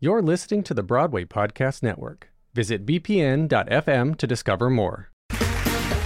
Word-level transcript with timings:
You're 0.00 0.22
listening 0.22 0.62
to 0.62 0.74
the 0.74 0.84
Broadway 0.84 1.24
Podcast 1.24 1.82
Network. 1.82 2.30
Visit 2.54 2.86
bpn.fm 2.86 4.16
to 4.18 4.26
discover 4.28 4.70
more. 4.70 5.10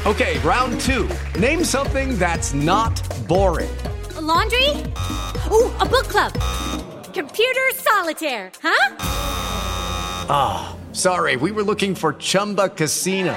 Okay, 0.07 0.38
round 0.38 0.80
two. 0.80 1.11
Name 1.38 1.62
something 1.62 2.18
that's 2.18 2.55
not 2.55 3.02
boring. 3.28 3.68
A 4.17 4.20
laundry? 4.23 4.70
Ooh, 5.50 5.70
a 5.76 5.84
book 5.84 6.08
club. 6.08 6.33
Computer 7.13 7.70
solitaire, 7.75 8.50
huh? 8.62 8.96
Ah, 10.31 10.75
oh, 10.75 10.95
sorry, 10.95 11.37
we 11.37 11.51
were 11.51 11.63
looking 11.63 11.95
for 11.95 12.15
Chumba 12.15 12.71
Casino. 12.71 13.37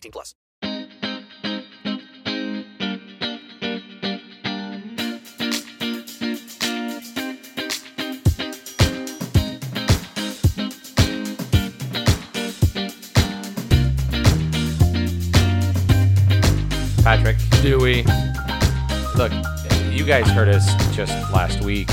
18 0.00 0.12
plus. 0.12 0.34
Patrick, 17.02 17.36
Dewey. 17.62 18.04
look, 19.16 19.32
you 19.90 20.04
guys 20.04 20.28
heard 20.30 20.48
us 20.48 20.66
just 20.94 21.12
last 21.32 21.62
week 21.62 21.88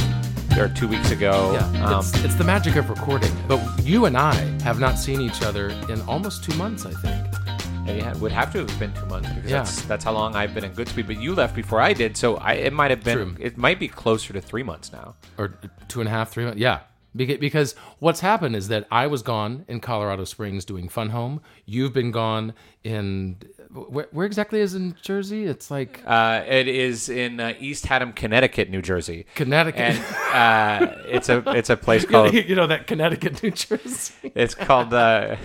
or 0.58 0.68
two 0.70 0.88
weeks 0.88 1.12
ago. 1.12 1.54
Yeah, 1.54 1.86
Um, 1.86 2.00
it's, 2.00 2.24
it's 2.24 2.36
the 2.36 2.44
magic 2.44 2.76
of 2.76 2.90
recording. 2.90 3.32
But 3.48 3.60
you 3.84 4.06
and 4.06 4.18
I 4.18 4.36
have 4.64 4.80
not 4.80 4.98
seen 5.00 5.22
each 5.22 5.42
other 5.42 5.70
in 5.90 6.02
almost 6.02 6.44
two 6.44 6.56
months, 6.58 6.86
I 6.86 6.92
think. 6.92 7.37
It 7.90 8.18
would 8.18 8.32
have 8.32 8.52
to 8.54 8.60
have 8.60 8.80
been 8.80 8.94
two 8.94 9.06
months 9.06 9.30
because 9.30 9.50
Yeah. 9.50 9.58
that's 9.60 9.82
that's 9.84 10.04
how 10.04 10.12
long 10.14 10.36
I've 10.36 10.54
been 10.54 10.64
in 10.64 10.72
Goodspeed. 10.74 11.08
But 11.08 11.22
you 11.22 11.34
left 11.36 11.56
before 11.56 11.82
I 11.82 11.94
did, 11.94 12.18
so 12.18 12.36
I, 12.38 12.54
it 12.54 12.74
might 12.74 12.92
have 12.92 13.04
been. 13.04 13.18
True. 13.18 13.36
It 13.40 13.58
might 13.58 13.80
be 13.80 13.88
closer 13.88 14.34
to 14.34 14.42
three 14.42 14.64
months 14.64 14.92
now. 14.92 15.16
Or 15.38 15.58
two 15.88 16.00
and 16.02 16.08
a 16.08 16.12
half, 16.12 16.30
three 16.30 16.46
months. 16.46 16.60
Yeah. 16.60 16.80
Because 17.16 17.74
what's 17.98 18.20
happened 18.20 18.56
is 18.56 18.68
that 18.68 18.86
I 18.92 19.08
was 19.08 19.24
gone 19.24 19.66
in 19.68 19.80
Colorado 19.80 20.24
Springs 20.24 20.66
doing 20.66 20.88
Fun 20.88 21.10
Home. 21.10 21.42
You've 21.66 21.94
been 21.94 22.12
gone 22.12 22.54
in. 22.84 23.38
Where, 23.72 24.08
where 24.12 24.26
exactly 24.26 24.60
is 24.62 24.76
in 24.76 24.96
Jersey? 25.02 25.46
It's 25.46 25.70
like 25.70 26.02
Uh, 26.06 26.42
it 26.48 26.68
is 26.68 27.10
in 27.10 27.40
uh, 27.40 27.54
East 27.60 27.86
Haddam, 27.86 28.14
Connecticut, 28.14 28.70
New 28.70 28.82
Jersey, 28.82 29.26
Connecticut. 29.36 29.82
and 30.00 30.00
uh, 30.34 30.96
it's 31.08 31.30
a 31.30 31.44
it's 31.48 31.70
a 31.70 31.78
place 31.86 32.06
called 32.06 32.34
you 32.34 32.56
know 32.56 32.68
that 32.68 32.88
Connecticut, 32.88 33.44
New 33.44 33.52
Jersey. 33.52 34.14
it's 34.36 34.56
called 34.56 34.94
uh, 34.94 35.36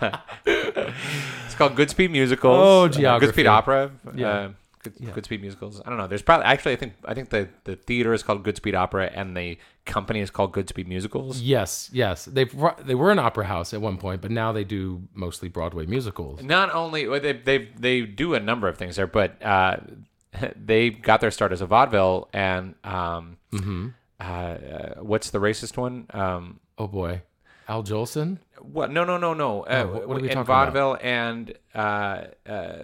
it's 0.46 1.54
called 1.54 1.76
Goodspeed 1.76 2.10
Musicals. 2.10 2.58
Oh, 2.58 2.84
uh, 2.84 2.88
geography. 2.88 3.42
Goodspeed 3.44 3.48
Opera. 3.50 3.90
Yeah. 4.14 4.48
Uh, 4.86 5.12
Good, 5.12 5.24
Goodspeed 5.24 5.40
Musicals. 5.40 5.80
I 5.84 5.88
don't 5.88 5.98
know. 5.98 6.06
There's 6.06 6.22
probably 6.22 6.46
actually 6.46 6.72
I 6.72 6.76
think 6.76 6.94
I 7.04 7.14
think 7.14 7.30
the 7.30 7.48
the 7.64 7.76
theater 7.76 8.12
is 8.12 8.22
called 8.22 8.44
Goodspeed 8.44 8.74
Opera 8.74 9.10
and 9.14 9.36
the 9.36 9.58
company 9.84 10.20
is 10.20 10.30
called 10.30 10.52
Goodspeed 10.52 10.86
Musicals. 10.86 11.40
Yes, 11.40 11.90
yes. 11.92 12.24
They 12.26 12.44
they 12.84 12.94
were 12.94 13.10
an 13.10 13.18
opera 13.18 13.46
house 13.46 13.74
at 13.74 13.80
one 13.80 13.96
point, 13.98 14.20
but 14.22 14.30
now 14.30 14.52
they 14.52 14.64
do 14.64 15.02
mostly 15.14 15.48
Broadway 15.48 15.86
musicals. 15.86 16.42
Not 16.42 16.72
only 16.74 17.06
they 17.18 17.32
they 17.32 17.68
they 17.78 18.02
do 18.02 18.34
a 18.34 18.40
number 18.40 18.68
of 18.68 18.76
things 18.78 18.96
there, 18.96 19.06
but 19.06 19.42
uh, 19.42 19.76
they 20.56 20.90
got 20.90 21.20
their 21.20 21.30
start 21.30 21.52
as 21.52 21.60
a 21.60 21.66
vaudeville 21.66 22.28
and 22.32 22.74
um, 22.84 23.36
Mm-hmm. 23.52 23.88
uh, 24.20 24.22
uh, 24.24 24.94
what's 25.02 25.30
the 25.30 25.38
racist 25.38 25.76
one? 25.76 26.06
Um, 26.10 26.60
Oh 26.78 26.86
boy, 26.88 27.22
Al 27.68 27.82
Jolson. 27.82 28.38
what? 28.60 28.90
No, 28.90 29.02
no, 29.04 29.16
no, 29.16 29.32
no. 29.32 29.62
Uh, 29.62 29.84
Oh, 29.86 30.06
what- 30.06 30.18
are 30.18 30.20
we 30.20 30.28
in 30.28 30.34
talking 30.34 30.40
about? 30.42 30.66
vaudeville 30.72 30.98
and 31.00 31.54
uh, 31.74 32.24
uh, 32.46 32.82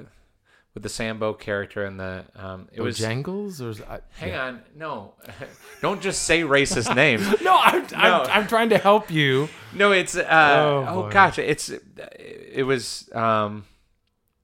with 0.74 0.82
the 0.82 0.88
Sambo 0.88 1.34
character 1.34 1.84
and 1.84 2.00
the 2.00 2.24
um, 2.34 2.68
it 2.72 2.80
was. 2.80 2.98
Bojangles 2.98 3.60
or 3.60 3.84
I, 3.90 4.00
Hang 4.18 4.34
on, 4.34 4.62
no, 4.74 5.14
don't 5.82 6.00
just 6.00 6.22
say 6.22 6.42
racist 6.42 6.94
names. 6.96 7.26
No, 7.42 7.58
I'm, 7.58 7.82
No. 7.82 7.98
I'm, 7.98 8.30
I'm 8.30 8.46
trying 8.48 8.70
to 8.70 8.78
help 8.78 9.10
you. 9.10 9.48
No, 9.74 9.92
it's 9.92 10.16
uh, 10.16 10.26
Oh, 10.28 10.86
oh, 10.88 11.10
gosh, 11.10 11.38
it's 11.38 11.70
it 11.70 12.64
was 12.64 13.10
um, 13.14 13.64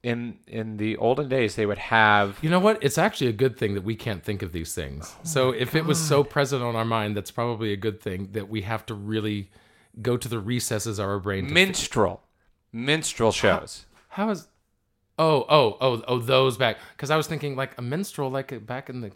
in 0.02 0.38
in 0.46 0.76
the 0.76 0.96
olden 0.98 1.28
days 1.28 1.56
they 1.56 1.66
would 1.66 1.78
have 1.78 2.38
You 2.42 2.50
know 2.50 2.60
what? 2.60 2.82
It's 2.82 2.98
actually 2.98 3.28
a 3.28 3.32
good 3.32 3.56
thing 3.56 3.74
that 3.74 3.84
we 3.84 3.96
can't 3.96 4.22
think 4.22 4.42
of 4.42 4.52
these 4.52 4.74
things. 4.74 5.14
so 5.22 5.50
if 5.50 5.74
it 5.74 5.84
was 5.86 5.98
so 5.98 6.22
present 6.24 6.62
on 6.62 6.76
our 6.76 6.84
mind, 6.84 7.16
that's 7.16 7.30
probably 7.30 7.72
a 7.72 7.76
good 7.76 8.00
thing 8.00 8.30
that 8.32 8.48
we 8.48 8.62
have 8.62 8.84
to 8.86 8.94
really 8.94 9.50
go 10.02 10.16
to 10.16 10.28
the 10.28 10.38
recesses 10.38 10.98
of 10.98 11.06
our 11.06 11.18
brain. 11.18 11.52
Minstrel 11.52 12.22
minstrel 12.72 13.32
shows. 13.32 13.86
how, 14.08 14.26
How 14.26 14.30
is? 14.30 14.48
Oh, 15.18 15.44
oh, 15.48 15.76
oh, 15.80 16.02
oh, 16.06 16.18
those 16.18 16.56
back. 16.56 16.76
Because 16.96 17.10
I 17.10 17.16
was 17.16 17.26
thinking 17.26 17.56
like 17.56 17.76
a 17.78 17.82
minstrel, 17.82 18.30
like 18.30 18.52
uh, 18.52 18.58
back 18.58 18.88
in 18.88 19.00
the 19.00 19.10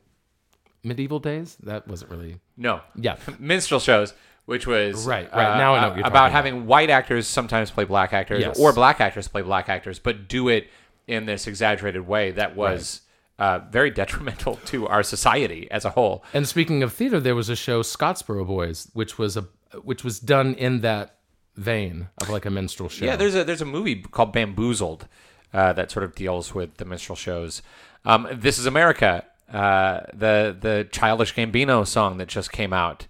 medieval 0.83 1.19
days. 1.21 1.57
That 1.63 1.87
wasn't 1.87 2.11
really. 2.11 2.41
No, 2.57 2.81
Yeah. 2.97 3.17
minstrel 3.39 3.81
shows, 3.81 4.15
which 4.47 4.67
was 4.67 5.07
Right, 5.07 5.31
right. 5.33 5.57
Now 5.59 5.75
I 5.75 5.81
know 5.81 5.89
you're 5.95 6.01
about 6.01 6.11
about. 6.11 6.33
having 6.33 6.67
white 6.67 6.91
actors 6.91 7.27
sometimes 7.27 7.71
play 7.71 7.85
black 7.85 8.13
actors, 8.13 8.41
Yes. 8.41 8.59
or 8.59 8.73
black 8.73 9.01
actors 9.01 9.29
play 9.29 9.43
black 9.43 9.69
actors, 9.69 9.99
but 9.99 10.29
do 10.29 10.49
it 10.49 10.69
in 11.07 11.27
this 11.27 11.47
exaggerated 11.47 12.07
way 12.07 12.33
that 12.33 12.57
was 12.57 13.03
uh, 13.39 13.61
very 13.71 13.91
detrimental 13.91 14.57
to 14.67 14.87
our 14.89 15.03
society 15.03 15.69
as 15.71 15.85
a 15.85 15.91
whole. 15.91 16.25
And 16.35 16.47
speaking 16.49 16.83
of 16.83 16.93
theater, 16.93 17.21
there 17.21 17.35
was 17.35 17.49
a 17.49 17.57
show 17.57 17.83
Scottsboro 17.83 18.47
Boys, 18.47 18.89
which 18.93 19.19
was 19.19 19.37
a 19.37 19.47
which 19.85 20.05
was 20.05 20.19
done 20.21 20.55
in 20.55 20.81
that 20.83 21.17
vein 21.57 22.09
of 22.21 22.29
like 22.29 22.45
a 22.45 22.51
minstrel 22.51 22.89
show. 22.89 23.05
Yeah, 23.07 23.17
there's 23.17 23.35
a 23.35 23.45
there's 23.45 23.63
a 23.63 23.67
movie 23.67 24.03
called 24.03 24.33
Bamboozled 24.33 25.07
uh, 25.53 25.73
that 25.73 25.91
sort 25.91 26.05
of 26.05 26.15
deals 26.15 26.55
with 26.55 26.77
the 26.77 26.85
minstrel 26.85 27.17
shows. 27.17 27.63
Um, 28.05 28.29
this 28.33 28.59
is 28.59 28.67
America, 28.67 29.25
uh, 29.53 30.01
the 30.13 30.57
the 30.59 30.89
Childish 30.91 31.35
Gambino 31.35 31.87
song 31.87 32.19
that 32.19 32.29
just 32.29 32.51
came 32.53 32.73
out, 32.73 33.07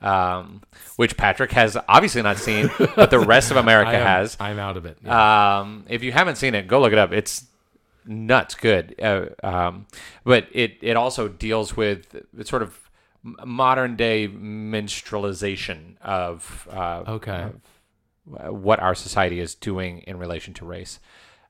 um, 0.00 0.62
which 0.96 1.16
Patrick 1.16 1.52
has 1.52 1.76
obviously 1.88 2.22
not 2.22 2.38
seen, 2.38 2.70
but 2.96 3.10
the 3.10 3.20
rest 3.20 3.50
of 3.50 3.56
America 3.66 3.96
am, 3.96 4.06
has. 4.06 4.36
I'm 4.40 4.58
out 4.58 4.76
of 4.76 4.84
it. 4.84 4.98
Yeah. 5.04 5.58
Um, 5.60 5.84
if 5.88 6.02
you 6.02 6.12
haven't 6.12 6.36
seen 6.36 6.54
it, 6.54 6.66
go 6.66 6.80
look 6.80 6.92
it 6.92 6.98
up. 6.98 7.12
It's 7.12 7.46
nuts 8.04 8.54
good. 8.54 8.94
Uh, 9.00 9.26
um, 9.42 9.86
but 10.24 10.48
it 10.52 10.78
it 10.82 10.96
also 10.96 11.28
deals 11.28 11.76
with 11.76 12.24
sort 12.44 12.62
of 12.62 12.78
modern 13.44 13.96
day 13.96 14.28
minstrelization 14.28 15.96
of 16.00 16.68
uh, 16.70 17.02
okay. 17.08 17.48
uh, 18.38 18.52
what 18.52 18.80
our 18.80 18.94
society 18.94 19.40
is 19.40 19.54
doing 19.54 19.98
in 20.00 20.18
relation 20.18 20.54
to 20.54 20.64
race. 20.64 21.00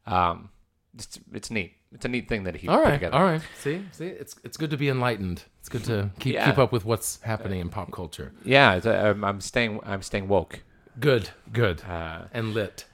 Um, 0.06 0.50
it's, 0.94 1.18
it's 1.32 1.50
neat. 1.50 1.72
It's 1.92 2.04
a 2.04 2.08
neat 2.08 2.28
thing 2.28 2.44
that 2.44 2.56
he 2.56 2.68
all 2.68 2.78
put 2.78 2.84
right. 2.84 2.92
together. 2.94 3.16
All 3.16 3.24
right. 3.24 3.40
See, 3.60 3.82
see, 3.92 4.06
it's 4.06 4.34
it's 4.44 4.56
good 4.56 4.70
to 4.70 4.76
be 4.76 4.88
enlightened. 4.88 5.44
It's 5.60 5.68
good 5.68 5.84
to 5.84 6.10
keep 6.18 6.34
Yeah. 6.34 6.46
keep 6.46 6.58
up 6.58 6.72
with 6.72 6.84
what's 6.84 7.20
happening 7.22 7.60
in 7.60 7.68
pop 7.68 7.92
culture. 7.92 8.32
Yeah, 8.44 8.74
it's, 8.74 8.86
uh, 8.86 8.90
I'm, 9.14 9.24
I'm 9.24 9.40
staying. 9.40 9.80
I'm 9.84 10.02
staying 10.02 10.28
woke. 10.28 10.62
Good. 10.98 11.30
Good. 11.52 11.82
Uh, 11.84 12.22
and 12.32 12.54
lit. 12.54 12.84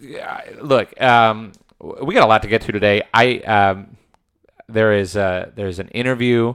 yeah, 0.00 0.40
look, 0.60 1.00
um, 1.00 1.52
we 2.02 2.14
got 2.14 2.24
a 2.24 2.26
lot 2.26 2.42
to 2.42 2.48
get 2.48 2.62
to 2.62 2.72
today. 2.72 3.02
I 3.14 3.38
um, 3.40 3.96
there 4.68 4.92
is 4.92 5.16
uh, 5.16 5.50
there's 5.54 5.78
an 5.78 5.88
interview 5.88 6.54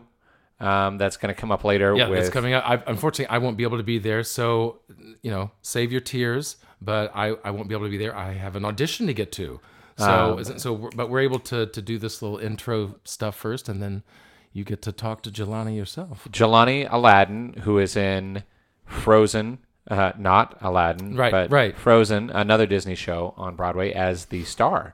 um, 0.59 0.97
that's 0.97 1.17
going 1.17 1.33
to 1.33 1.39
come 1.39 1.51
up 1.51 1.63
later. 1.63 1.95
Yeah, 1.95 2.09
with, 2.09 2.19
it's 2.19 2.29
coming 2.29 2.53
up. 2.53 2.63
I, 2.67 2.81
unfortunately, 2.87 3.33
I 3.33 3.39
won't 3.39 3.57
be 3.57 3.63
able 3.63 3.77
to 3.77 3.83
be 3.83 3.99
there. 3.99 4.23
So, 4.23 4.79
you 5.21 5.31
know, 5.31 5.51
save 5.61 5.91
your 5.91 6.01
tears. 6.01 6.57
But 6.81 7.11
I, 7.15 7.35
I 7.43 7.51
won't 7.51 7.67
be 7.69 7.75
able 7.75 7.85
to 7.85 7.91
be 7.91 7.97
there. 7.97 8.15
I 8.15 8.33
have 8.33 8.55
an 8.55 8.65
audition 8.65 9.07
to 9.07 9.13
get 9.13 9.31
to. 9.33 9.59
So, 9.97 10.33
Um, 10.33 10.39
isn't, 10.39 10.59
so, 10.59 10.73
we're- 10.73 10.91
but 10.95 11.09
we're 11.09 11.21
able 11.21 11.39
to 11.39 11.65
to 11.67 11.81
do 11.81 11.97
this 11.97 12.21
little 12.21 12.37
intro 12.37 12.95
stuff 13.05 13.35
first, 13.35 13.69
and 13.69 13.81
then 13.81 14.03
you 14.51 14.63
get 14.63 14.81
to 14.83 14.91
talk 14.91 15.21
to 15.23 15.31
Jelani 15.31 15.75
yourself. 15.75 16.27
Jelani 16.31 16.85
Alladin, 16.89 17.59
who 17.59 17.77
is 17.79 17.95
in 17.95 18.43
Frozen, 18.85 19.59
uh, 19.89 20.11
not 20.17 20.57
Aladdin, 20.61 21.15
Right, 21.15 21.31
but 21.31 21.51
right. 21.51 21.77
Frozen, 21.77 22.29
another 22.29 22.65
Disney 22.65 22.95
show 22.95 23.33
on 23.37 23.55
Broadway, 23.55 23.91
as 23.93 24.25
the 24.25 24.43
star. 24.43 24.93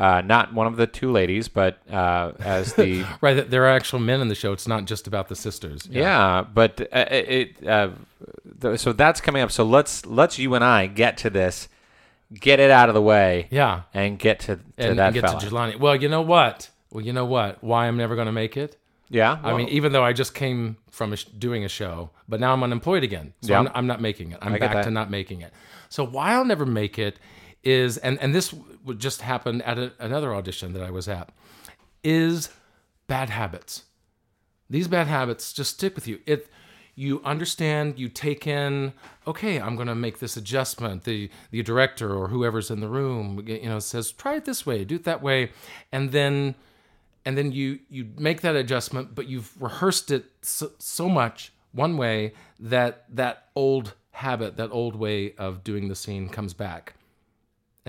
Uh, 0.00 0.22
not 0.22 0.54
one 0.54 0.66
of 0.66 0.76
the 0.76 0.86
two 0.86 1.12
ladies, 1.12 1.46
but 1.48 1.78
uh, 1.92 2.32
as 2.40 2.72
the 2.74 3.04
Right, 3.20 3.48
there 3.50 3.64
are 3.66 3.70
actual 3.76 3.98
men 4.00 4.20
in 4.20 4.28
the 4.28 4.34
show. 4.34 4.52
It's 4.52 4.66
not 4.66 4.86
just 4.86 5.06
about 5.06 5.28
the 5.28 5.36
sisters. 5.36 5.86
yeah. 5.90 6.42
But 6.42 6.80
uh, 6.92 7.04
it 7.10 7.66
uh, 7.66 7.90
th- 8.60 8.80
so 8.80 8.92
that's 8.92 9.20
coming 9.20 9.42
up. 9.42 9.50
So 9.50 9.62
let's 9.64 10.06
let's 10.06 10.38
you 10.38 10.54
and 10.54 10.64
I 10.64 10.86
get 10.86 11.16
to 11.18 11.30
this, 11.30 11.68
get 12.32 12.58
it 12.60 12.70
out 12.70 12.88
of 12.88 12.94
the 12.94 13.02
way, 13.02 13.46
Yeah. 13.50 13.82
and 13.94 14.18
get 14.18 14.40
to, 14.40 14.56
to 14.56 14.62
And, 14.78 14.98
that 14.98 15.06
and 15.08 15.14
get 15.14 15.24
fella. 15.24 15.40
to 15.40 15.46
Jelani. 15.46 15.78
Well, 15.78 15.96
you 15.96 16.08
know 16.08 16.22
what? 16.22 16.70
Well, 16.90 17.04
you 17.04 17.12
know 17.12 17.24
what? 17.26 17.62
Why 17.62 17.86
I'm 17.86 17.96
never 17.96 18.14
going 18.16 18.26
to 18.26 18.32
make 18.32 18.56
it? 18.56 18.76
yeah, 19.12 19.38
I 19.42 19.56
mean, 19.56 19.68
even 19.70 19.90
though 19.92 20.04
I 20.04 20.12
just 20.12 20.34
came 20.34 20.76
from 20.90 21.12
a 21.12 21.16
sh- 21.16 21.24
doing 21.24 21.64
a 21.64 21.68
show, 21.68 22.10
but 22.28 22.38
now 22.40 22.52
I'm 22.52 22.62
unemployed 22.62 23.02
again. 23.02 23.32
So 23.42 23.52
Yeah. 23.52 23.58
I'm, 23.60 23.68
I'm 23.74 23.86
not 23.88 24.00
making 24.00 24.30
it. 24.32 24.38
I'm 24.40 24.56
back 24.56 24.84
to 24.84 24.90
not 24.90 25.10
making 25.10 25.40
it. 25.42 25.52
So 25.88 26.06
why 26.06 26.32
I'll 26.32 26.44
never 26.44 26.64
make 26.64 26.96
it 26.96 27.18
is, 27.64 27.96
and, 27.98 28.18
and 28.20 28.32
this 28.32 28.54
would 28.84 28.98
just 28.98 29.22
happen 29.22 29.62
at 29.62 29.78
a, 29.78 29.92
another 29.98 30.34
audition 30.34 30.72
that 30.72 30.82
I 30.82 30.90
was 30.90 31.08
at, 31.08 31.30
is 32.02 32.50
bad 33.06 33.30
habits. 33.30 33.84
These 34.68 34.88
bad 34.88 35.06
habits 35.06 35.52
just 35.52 35.74
stick 35.74 35.94
with 35.94 36.06
you. 36.06 36.20
It, 36.26 36.48
you 36.94 37.22
understand, 37.24 37.98
you 37.98 38.08
take 38.08 38.46
in, 38.46 38.92
okay, 39.26 39.60
I'm 39.60 39.74
going 39.74 39.88
to 39.88 39.94
make 39.94 40.18
this 40.18 40.36
adjustment. 40.36 41.04
The 41.04 41.30
the 41.50 41.62
director 41.62 42.14
or 42.14 42.28
whoever's 42.28 42.70
in 42.70 42.80
the 42.80 42.88
room, 42.88 43.42
you 43.46 43.68
know, 43.68 43.78
says, 43.78 44.12
try 44.12 44.36
it 44.36 44.44
this 44.44 44.66
way, 44.66 44.84
do 44.84 44.96
it 44.96 45.04
that 45.04 45.22
way, 45.22 45.50
and 45.92 46.12
then 46.12 46.54
and 47.24 47.36
then 47.36 47.52
you 47.52 47.80
you 47.88 48.10
make 48.18 48.40
that 48.40 48.56
adjustment 48.56 49.14
but 49.14 49.28
you've 49.28 49.60
rehearsed 49.60 50.10
it 50.10 50.26
so, 50.42 50.72
so 50.78 51.08
much 51.08 51.52
one 51.72 51.96
way 51.96 52.32
that 52.58 53.04
that 53.08 53.48
old 53.54 53.94
habit 54.12 54.56
that 54.56 54.70
old 54.70 54.96
way 54.96 55.34
of 55.36 55.62
doing 55.62 55.88
the 55.88 55.94
scene 55.94 56.28
comes 56.28 56.54
back 56.54 56.94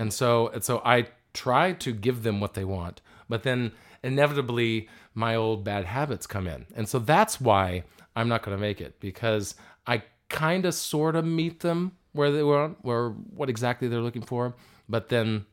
and 0.02 0.12
so 0.20 0.28
and 0.54 0.62
so 0.68 0.74
i 0.94 0.96
try 1.32 1.72
to 1.84 1.90
give 2.06 2.18
them 2.26 2.36
what 2.42 2.52
they 2.54 2.66
want 2.76 2.96
but 3.28 3.42
then 3.48 3.60
inevitably 4.02 4.88
my 5.14 5.34
old 5.34 5.62
bad 5.64 5.84
habits 5.84 6.26
come 6.26 6.46
in. 6.54 6.66
And 6.78 6.88
so 6.92 6.98
that's 6.98 7.40
why 7.40 7.84
i'm 8.16 8.28
not 8.32 8.42
going 8.42 8.56
to 8.56 8.60
make 8.68 8.80
it 8.86 8.92
because 9.08 9.54
i 9.86 10.02
kind 10.28 10.62
of 10.68 10.74
sort 10.74 11.14
of 11.16 11.24
meet 11.24 11.60
them 11.60 11.92
where 12.12 12.30
they 12.36 12.42
were 12.42 12.68
where 12.88 13.06
what 13.38 13.48
exactly 13.48 13.86
they're 13.88 14.06
looking 14.08 14.26
for 14.32 14.54
but 14.88 15.08
then 15.08 15.46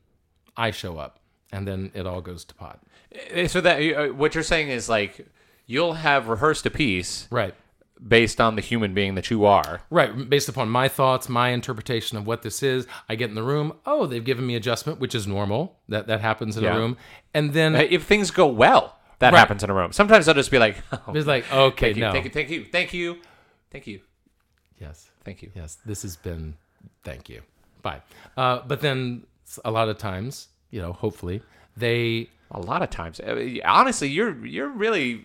i 0.58 0.72
show 0.72 0.98
up 0.98 1.14
and 1.52 1.68
then 1.68 1.92
it 1.94 2.06
all 2.06 2.22
goes 2.22 2.44
to 2.46 2.54
pot. 2.64 2.78
Uh, 3.36 3.48
So 3.48 3.60
that 3.62 3.78
uh, 3.82 4.08
what 4.22 4.30
you're 4.36 4.44
saying 4.54 4.70
is 4.70 4.90
like 4.98 5.14
you'll 5.66 5.94
have 6.10 6.28
rehearsed 6.28 6.66
a 6.66 6.74
piece 6.84 7.28
right 7.42 7.56
based 8.08 8.40
on 8.40 8.56
the 8.56 8.62
human 8.62 8.94
being 8.94 9.16
that 9.16 9.30
you 9.30 9.46
are. 9.46 9.82
Right, 9.90 10.30
based 10.30 10.48
upon 10.50 10.70
my 10.70 10.88
thoughts, 10.88 11.28
my 11.28 11.50
interpretation 11.50 12.18
of 12.18 12.26
what 12.26 12.42
this 12.44 12.64
is. 12.64 12.88
I 13.10 13.16
get 13.16 13.30
in 13.30 13.36
the 13.36 13.44
room. 13.44 13.74
Oh, 13.86 14.06
they've 14.06 14.24
given 14.24 14.48
me 14.48 14.56
adjustment, 14.56 15.00
which 15.00 15.14
is 15.14 15.28
normal. 15.28 15.80
That 15.90 16.08
that 16.08 16.22
happens 16.22 16.56
in 16.58 16.64
Yeah. 16.64 16.76
a 16.76 16.80
room. 16.80 16.98
And 17.34 17.54
then 17.54 17.76
If 17.76 18.04
things 18.06 18.32
go 18.32 18.48
well, 18.48 18.98
that 19.20 19.34
Right. 19.34 19.40
happens 19.40 19.64
in 19.64 19.70
a 19.70 19.74
room. 19.74 19.92
Sometimes 19.92 20.28
I'll 20.30 20.34
just 20.34 20.50
be 20.52 20.60
like, 20.60 20.78
oh, 20.94 21.02
it's 21.14 21.28
like, 21.28 21.52
okay, 21.52 21.88
thank 21.88 21.98
you, 21.98 22.02
no, 22.04 22.12
thank 22.14 22.26
you, 22.26 22.32
thank 22.32 22.50
you, 22.50 22.66
thank 22.72 22.94
you, 22.94 23.18
thank 23.70 23.86
you, 23.88 24.00
yes, 24.80 25.10
thank 25.26 25.42
you. 25.42 25.52
yes, 25.56 25.78
this 25.86 26.04
has 26.04 26.16
been, 26.16 26.56
thank 27.04 27.28
you, 27.28 27.42
bye. 27.82 28.02
Uh, 28.38 28.60
but 28.66 28.80
then 28.80 29.26
a 29.66 29.72
lot 29.72 29.90
of 29.90 29.98
times, 29.98 30.48
you 30.72 30.82
know, 30.82 30.94
hopefully 30.94 31.42
they 31.78 32.30
A 32.52 32.60
lot 32.60 32.82
of 32.82 32.90
times, 32.90 33.20
Uh, 33.20 33.58
honestly, 33.64 34.10
you're 34.10 34.46
you're 34.46 34.70
really 34.70 35.24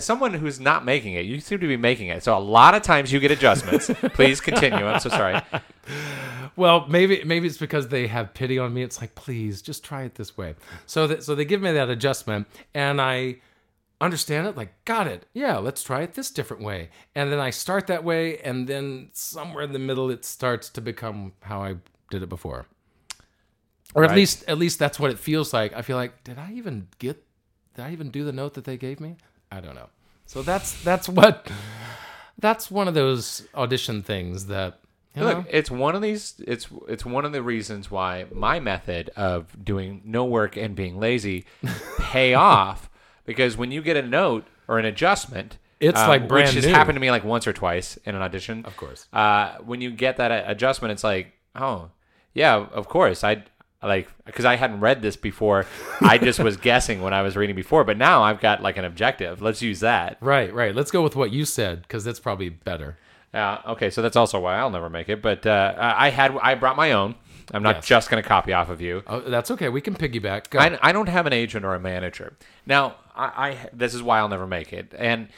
someone 0.00 0.34
who's 0.34 0.60
not 0.60 0.84
making 0.84 1.14
it. 1.14 1.24
You 1.24 1.40
seem 1.40 1.58
to 1.60 1.66
be 1.66 1.76
making 1.78 2.08
it. 2.08 2.22
So 2.22 2.36
a 2.36 2.38
lot 2.58 2.74
of 2.74 2.82
times 2.82 3.12
you 3.12 3.18
get 3.18 3.30
adjustments. 3.30 3.90
Please 4.14 4.40
continue. 4.42 4.86
I'm 4.86 5.00
so 5.00 5.08
sorry. 5.08 5.40
Well, 6.56 6.86
maybe 6.88 7.22
maybe 7.24 7.46
it's 7.46 7.56
because 7.56 7.88
they 7.88 8.06
have 8.08 8.34
pity 8.34 8.58
on 8.58 8.74
me. 8.74 8.82
It's 8.82 9.00
like, 9.00 9.14
please, 9.14 9.62
just 9.62 9.82
try 9.84 10.02
it 10.02 10.16
this 10.16 10.36
way. 10.36 10.54
So 10.86 11.06
that 11.06 11.22
so 11.24 11.34
they 11.34 11.44
give 11.46 11.62
me 11.62 11.72
that 11.72 11.88
adjustment, 11.88 12.46
and 12.74 13.00
I 13.00 13.36
understand 14.00 14.46
it. 14.46 14.56
Like, 14.56 14.84
got 14.84 15.06
it. 15.06 15.26
Yeah, 15.32 15.56
let's 15.58 15.82
try 15.82 16.02
it 16.02 16.14
this 16.14 16.30
different 16.30 16.62
way. 16.62 16.90
And 17.14 17.32
then 17.32 17.38
I 17.40 17.50
start 17.50 17.86
that 17.86 18.04
way, 18.04 18.38
and 18.38 18.66
then 18.66 19.10
somewhere 19.12 19.64
in 19.64 19.72
the 19.72 19.78
middle, 19.78 20.10
it 20.10 20.24
starts 20.24 20.68
to 20.70 20.80
become 20.80 21.32
how 21.42 21.62
I 21.62 21.76
did 22.10 22.22
it 22.22 22.28
before, 22.28 22.66
or 23.94 24.04
at 24.04 24.10
Right. 24.10 24.16
least 24.16 24.44
at 24.48 24.58
least 24.58 24.78
that's 24.78 24.98
what 25.00 25.10
it 25.10 25.18
feels 25.18 25.52
like. 25.52 25.72
I 25.74 25.82
feel 25.82 25.96
like, 25.96 26.22
did 26.24 26.38
I 26.38 26.52
even 26.54 26.88
get? 26.98 27.24
Did 27.74 27.84
I 27.84 27.92
even 27.92 28.10
do 28.10 28.24
the 28.24 28.32
note 28.32 28.54
that 28.54 28.64
they 28.64 28.76
gave 28.76 29.00
me? 29.00 29.16
I 29.52 29.60
don't 29.60 29.74
know. 29.74 29.88
So 30.26 30.42
that's 30.42 30.82
that's 30.84 31.08
what 31.08 31.50
that's 32.38 32.70
one 32.70 32.88
of 32.88 32.94
those 32.94 33.46
audition 33.54 34.02
things 34.02 34.46
that. 34.46 34.78
You 35.16 35.22
know, 35.22 35.26
Look, 35.38 35.46
it's 35.50 35.72
one 35.72 35.96
of 35.96 36.02
these. 36.02 36.34
It's 36.46 36.68
it's 36.86 37.04
one 37.04 37.24
of 37.24 37.32
the 37.32 37.42
reasons 37.42 37.90
why 37.90 38.26
my 38.32 38.60
method 38.60 39.10
of 39.16 39.64
doing 39.64 40.02
no 40.04 40.24
work 40.24 40.56
and 40.56 40.76
being 40.76 41.00
lazy 41.00 41.46
pay 41.98 42.34
off 42.34 42.88
because 43.26 43.56
when 43.56 43.72
you 43.72 43.82
get 43.82 43.96
a 43.96 44.02
note 44.02 44.46
or 44.68 44.78
an 44.78 44.84
adjustment, 44.84 45.58
It's 45.80 45.98
um, 45.98 46.08
like 46.08 46.28
brand 46.28 46.46
which 46.50 46.54
has 46.54 46.66
new. 46.66 46.72
happened 46.72 46.94
to 46.94 47.00
me 47.00 47.10
like 47.10 47.24
once 47.24 47.48
or 47.48 47.52
twice 47.52 47.96
in 48.04 48.14
an 48.14 48.22
audition. 48.22 48.64
Of 48.64 48.76
course. 48.76 49.08
uh, 49.12 49.56
when 49.64 49.80
you 49.80 49.90
get 49.90 50.16
that 50.18 50.48
adjustment, 50.48 50.92
it's 50.92 51.02
like, 51.02 51.32
oh, 51.56 51.90
yeah, 52.32 52.54
of 52.54 52.86
course. 52.88 53.24
I 53.24 53.42
like 53.82 54.08
because 54.26 54.44
I 54.44 54.56
hadn't 54.56 54.80
read 54.80 55.02
this 55.02 55.16
before. 55.16 55.66
I 56.00 56.18
just 56.18 56.38
was 56.40 56.56
guessing 56.68 57.00
when 57.02 57.14
I 57.14 57.22
was 57.22 57.36
reading 57.36 57.56
before, 57.56 57.84
but 57.84 57.96
now 57.96 58.22
I've 58.22 58.40
got 58.40 58.62
like 58.62 58.76
an 58.76 58.84
objective. 58.84 59.40
Let's 59.40 59.62
use 59.62 59.80
that. 59.80 60.18
Right, 60.20 60.52
right. 60.52 60.74
Let's 60.74 60.90
go 60.90 61.02
with 61.02 61.16
what 61.16 61.30
you 61.32 61.44
said 61.44 61.82
because 61.82 62.04
that's 62.04 62.20
probably 62.20 62.48
better. 62.50 62.98
Uh, 63.32 63.58
okay, 63.68 63.90
so 63.90 64.02
that's 64.02 64.16
also 64.16 64.40
why 64.40 64.56
I'll 64.56 64.70
never 64.70 64.90
make 64.90 65.08
it. 65.08 65.22
But 65.22 65.46
uh, 65.46 65.74
I 65.78 66.06
I 66.06 66.10
had 66.10 66.36
I 66.42 66.54
brought 66.56 66.76
my 66.76 66.92
own. 66.92 67.14
I'm 67.52 67.62
not 67.64 67.76
Yes. 67.76 67.86
just 67.86 68.10
going 68.10 68.22
to 68.22 68.28
copy 68.28 68.52
off 68.52 68.68
of 68.70 68.80
you. 68.80 69.02
Oh, 69.08 69.20
that's 69.20 69.50
okay. 69.50 69.68
We 69.68 69.80
can 69.80 69.94
piggyback. 69.96 70.56
I, 70.56 70.78
I 70.88 70.92
don't 70.92 71.08
have 71.08 71.26
an 71.26 71.32
agent 71.32 71.64
or 71.64 71.74
a 71.74 71.80
manager. 71.80 72.36
Now, 72.64 72.94
I, 73.16 73.24
I 73.48 73.68
this 73.72 73.92
is 73.92 74.02
why 74.04 74.18
I'll 74.20 74.28
never 74.28 74.46
make 74.46 74.72
it. 74.72 74.94
And 74.96 75.28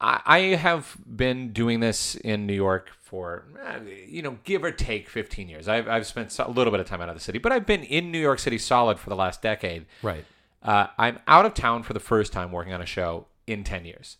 I, 0.00 0.20
I 0.24 0.38
have 0.56 0.96
been 1.06 1.52
doing 1.52 1.80
this 1.80 2.14
in 2.14 2.46
New 2.46 2.54
York 2.54 2.90
for, 3.10 3.44
eh, 3.66 3.78
you 4.08 4.22
know, 4.22 4.38
give 4.44 4.62
or 4.62 4.70
take 4.70 5.08
15 5.08 5.48
years. 5.48 5.66
I've, 5.66 5.88
I've 5.88 6.06
spent 6.06 6.38
a 6.38 6.48
little 6.48 6.70
bit 6.70 6.78
of 6.78 6.86
time 6.86 7.00
out 7.00 7.08
of 7.08 7.16
the 7.16 7.20
city, 7.20 7.38
but 7.40 7.50
I've 7.50 7.66
been 7.66 7.82
in 7.82 8.12
New 8.12 8.20
York 8.20 8.38
City 8.38 8.56
solid 8.56 9.00
for 9.00 9.10
the 9.10 9.16
last 9.16 9.42
decade. 9.42 9.86
right. 10.02 10.24
Uh, 10.62 10.86
I'm 10.98 11.18
out 11.26 11.44
of 11.46 11.54
town 11.54 11.82
for 11.82 11.92
the 11.94 12.00
first 12.00 12.32
time 12.32 12.52
working 12.52 12.72
on 12.72 12.80
a 12.82 12.86
show 12.86 13.26
in 13.46 13.64
10 13.64 13.84
years. 13.86 14.18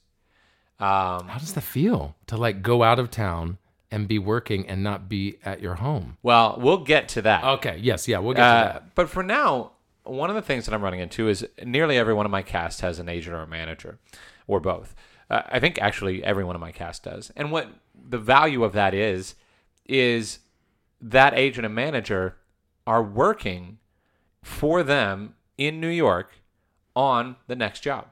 Um, 0.80 1.28
How 1.28 1.38
does 1.38 1.52
that 1.52 1.60
feel 1.60 2.16
to 2.26 2.36
like 2.36 2.62
go 2.62 2.82
out 2.82 2.98
of 2.98 3.10
town 3.10 3.58
and 3.90 4.08
be 4.08 4.18
working 4.18 4.66
and 4.66 4.82
not 4.82 5.08
be 5.08 5.36
at 5.44 5.60
your 5.60 5.74
home? 5.76 6.16
well, 6.22 6.56
we'll 6.58 6.82
get 6.84 7.08
to 7.10 7.22
that. 7.22 7.44
Okay. 7.44 7.78
Yes. 7.82 8.08
Yeah. 8.08 8.18
We'll 8.20 8.32
get 8.34 8.40
to 8.40 8.46
Uh, 8.46 8.72
that. 8.72 8.94
but 8.94 9.08
for 9.10 9.22
now, 9.22 9.72
one 10.04 10.30
of 10.30 10.34
the 10.36 10.42
things 10.42 10.64
that 10.64 10.74
I'm 10.74 10.82
running 10.82 11.00
into 11.00 11.28
is 11.28 11.46
nearly 11.62 11.98
every 11.98 12.14
one 12.14 12.24
of 12.24 12.32
my 12.32 12.42
cast 12.42 12.80
has 12.80 12.98
an 12.98 13.08
agent 13.08 13.36
or 13.36 13.42
a 13.42 13.46
manager, 13.46 13.98
or 14.46 14.58
both. 14.60 14.94
Uh, 15.30 15.42
I 15.46 15.60
think 15.60 15.78
actually 15.80 16.24
every 16.24 16.44
one 16.44 16.56
of 16.56 16.60
my 16.60 16.72
cast 16.72 17.04
does. 17.04 17.30
And 17.36 17.52
what 17.52 17.68
the 17.94 18.18
value 18.18 18.64
of 18.64 18.72
that 18.72 18.94
is, 18.94 19.36
is 19.86 20.40
that 21.00 21.34
agent 21.34 21.64
and 21.64 21.74
manager 21.74 22.36
are 22.86 23.02
working 23.02 23.78
for 24.42 24.82
them 24.82 25.34
in 25.56 25.80
New 25.80 25.88
York 25.88 26.32
on 26.96 27.36
the 27.46 27.56
next 27.56 27.80
job. 27.80 28.06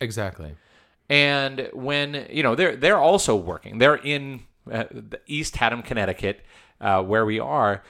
Exactly. 0.00 0.56
And 1.08 1.70
when 1.72 2.26
you 2.30 2.42
know 2.42 2.54
they're 2.54 2.74
they're 2.74 2.98
also 2.98 3.36
working, 3.36 3.78
they're 3.78 3.96
in 3.96 4.42
uh, 4.70 4.84
the 4.90 5.20
East 5.26 5.56
Haddam, 5.56 5.82
Connecticut, 5.82 6.40
uh, 6.80 7.02
where 7.02 7.24
we 7.24 7.38
are, 7.38 7.84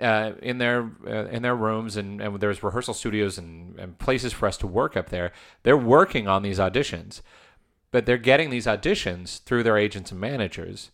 uh, 0.00 0.32
in 0.40 0.58
their 0.58 0.90
uh, 1.06 1.26
in 1.26 1.42
their 1.42 1.56
rooms, 1.56 1.96
and, 1.96 2.20
and 2.20 2.40
there's 2.40 2.62
rehearsal 2.62 2.94
studios 2.94 3.36
and, 3.38 3.78
and 3.78 3.98
places 3.98 4.32
for 4.32 4.46
us 4.46 4.56
to 4.58 4.66
work 4.66 4.96
up 4.96 5.08
there. 5.08 5.32
They're 5.64 5.76
working 5.76 6.28
on 6.28 6.42
these 6.42 6.60
auditions, 6.60 7.20
but 7.92 8.04
they're 8.04 8.18
getting 8.18 8.50
these 8.50 8.66
auditions 8.66 9.40
through 9.44 9.62
their 9.62 9.78
agents 9.78 10.10
and 10.10 10.20
managers. 10.20 10.90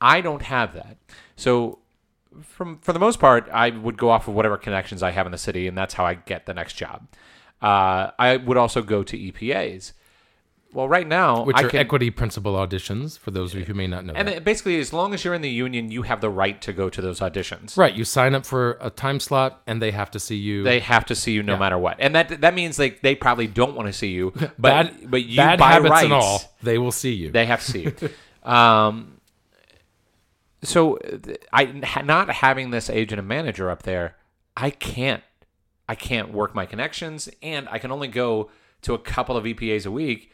I 0.00 0.22
don't 0.22 0.42
have 0.42 0.72
that, 0.72 0.96
so 1.36 1.80
from 2.42 2.78
for 2.78 2.92
the 2.92 2.98
most 2.98 3.18
part, 3.20 3.48
I 3.52 3.70
would 3.70 3.98
go 3.98 4.10
off 4.10 4.28
of 4.28 4.34
whatever 4.34 4.56
connections 4.56 5.02
I 5.02 5.10
have 5.10 5.26
in 5.26 5.32
the 5.32 5.38
city, 5.38 5.66
and 5.66 5.76
that's 5.76 5.94
how 5.94 6.06
I 6.06 6.14
get 6.14 6.46
the 6.46 6.54
next 6.54 6.74
job. 6.74 7.06
Uh, 7.60 8.12
I 8.18 8.36
would 8.36 8.56
also 8.56 8.82
go 8.82 9.02
to 9.02 9.18
EPAs. 9.18 9.92
Well, 10.72 10.86
right 10.86 11.06
now, 11.06 11.44
Which 11.44 11.56
I 11.56 11.62
are 11.62 11.68
can, 11.70 11.80
equity 11.80 12.10
principal 12.10 12.52
auditions 12.52 13.18
for 13.18 13.30
those 13.30 13.54
of 13.54 13.60
you 13.60 13.64
who 13.64 13.72
may 13.72 13.86
not 13.86 14.04
know. 14.04 14.12
and 14.14 14.28
that. 14.28 14.44
basically, 14.44 14.78
as 14.78 14.92
long 14.92 15.14
as 15.14 15.24
you're 15.24 15.32
in 15.32 15.40
the 15.40 15.48
union, 15.48 15.90
you 15.90 16.02
have 16.02 16.20
the 16.20 16.28
right 16.28 16.60
to 16.62 16.74
go 16.74 16.90
to 16.90 17.00
those 17.00 17.20
auditions. 17.20 17.76
right. 17.76 17.94
You 17.94 18.04
sign 18.04 18.34
up 18.34 18.44
for 18.44 18.76
a 18.80 18.90
time 18.90 19.18
slot 19.18 19.62
and 19.66 19.80
they 19.80 19.92
have 19.92 20.10
to 20.10 20.20
see 20.20 20.36
you. 20.36 20.62
They 20.62 20.80
have 20.80 21.06
to 21.06 21.14
see 21.14 21.32
you 21.32 21.42
no 21.42 21.56
matter 21.56 21.78
what, 21.78 21.96
and 22.00 22.14
that 22.14 22.42
that 22.42 22.54
means 22.54 22.78
like 22.78 23.00
they 23.00 23.14
probably 23.14 23.46
don't 23.46 23.74
want 23.74 23.86
to 23.86 23.92
see 23.94 24.08
you, 24.08 24.32
but 24.36 24.58
bad, 24.58 25.10
but 25.10 25.24
you 25.24 25.36
bad 25.36 25.58
by 25.58 25.72
habits 25.72 25.90
rights, 25.90 26.04
and 26.04 26.12
all, 26.12 26.56
they 26.62 26.76
will 26.76 26.92
see 26.92 27.14
you. 27.14 27.30
they 27.30 27.46
have 27.46 27.64
to 27.64 27.70
see 27.70 27.82
you. 27.84 27.94
um, 28.50 29.20
so 30.62 30.98
I 31.52 31.64
not 32.04 32.28
having 32.30 32.70
this 32.72 32.90
agent 32.90 33.18
and 33.18 33.28
manager 33.28 33.70
up 33.70 33.84
there, 33.84 34.16
I 34.56 34.70
can't 34.70 35.22
I 35.88 35.94
can't 35.94 36.32
work 36.32 36.54
my 36.54 36.66
connections, 36.66 37.28
and 37.42 37.68
I 37.70 37.78
can 37.78 37.90
only 37.90 38.08
go 38.08 38.50
to 38.82 38.94
a 38.94 38.98
couple 38.98 39.36
of 39.36 39.44
EPAs 39.44 39.86
a 39.86 39.90
week, 39.90 40.30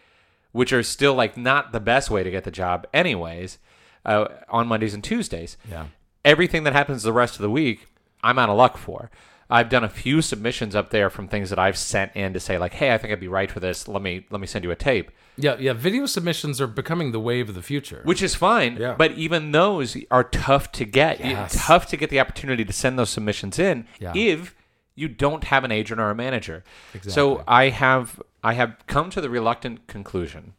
which 0.55 0.73
are 0.73 0.83
still 0.83 1.13
like 1.15 1.37
not 1.37 1.73
the 1.73 1.81
best 1.81 2.11
way 2.11 2.23
to 2.23 2.31
get 2.31 2.45
the 2.45 2.51
job, 2.51 2.87
anyways. 2.95 3.59
Uh, 4.07 4.29
on 4.51 4.67
Mondays 4.67 4.93
and 4.95 5.03
Tuesdays, 5.03 5.57
Yeah. 5.71 5.87
everything 6.25 6.65
that 6.65 6.73
happens 6.75 7.03
the 7.03 7.13
rest 7.13 7.37
of 7.37 7.41
the 7.43 7.49
week, 7.51 7.89
I'm 8.23 8.39
out 8.39 8.49
of 8.51 8.57
luck 8.57 8.77
for. 8.77 9.11
I've 9.51 9.69
done 9.69 9.83
a 9.85 9.89
few 9.89 10.21
submissions 10.23 10.75
up 10.75 10.91
there 10.91 11.09
from 11.11 11.27
things 11.29 11.51
that 11.51 11.59
I've 11.59 11.77
sent 11.77 12.13
in 12.15 12.33
to 12.35 12.41
say 12.41 12.57
like, 12.59 12.73
"Hey, 12.75 12.93
I 12.95 12.99
think 12.99 13.13
I'd 13.13 13.21
be 13.21 13.29
right 13.29 13.51
for 13.51 13.61
this. 13.61 13.87
Let 13.89 14.01
me 14.03 14.27
let 14.31 14.41
me 14.41 14.47
send 14.47 14.65
you 14.65 14.71
a 14.71 14.77
tape." 14.77 15.11
Yeah, 15.37 15.57
yeah. 15.59 15.73
Video 15.75 16.07
submissions 16.07 16.61
are 16.61 16.67
becoming 16.67 17.13
the 17.13 17.21
wave 17.21 17.49
of 17.49 17.55
the 17.55 17.63
future. 17.63 18.01
which 18.05 18.23
is 18.23 18.35
fine. 18.35 18.77
Yeah. 18.79 18.95
But 18.97 19.13
even 19.13 19.53
those 19.53 19.97
are 20.11 20.25
tough 20.25 20.71
to 20.73 20.85
get. 20.85 21.19
Yes. 21.21 21.67
tough 21.67 21.87
to 21.89 21.97
get 21.97 22.09
the 22.11 22.21
opportunity 22.21 22.65
to 22.65 22.73
send 22.73 22.99
those 22.99 23.11
submissions 23.11 23.59
in 23.59 23.87
Yeah. 23.99 24.13
if 24.15 24.55
you 24.95 25.09
don't 25.09 25.45
have 25.45 25.65
an 25.65 25.73
agent 25.73 25.99
or 26.01 26.11
a 26.11 26.15
manager. 26.15 26.63
Exactly. 26.95 27.13
So 27.13 27.43
I 27.49 27.69
have 27.71 28.21
I 28.45 28.53
have 28.53 28.77
come 28.87 29.09
to 29.11 29.23
the 29.23 29.31
reluctant 29.31 29.87
conclusion 29.87 30.53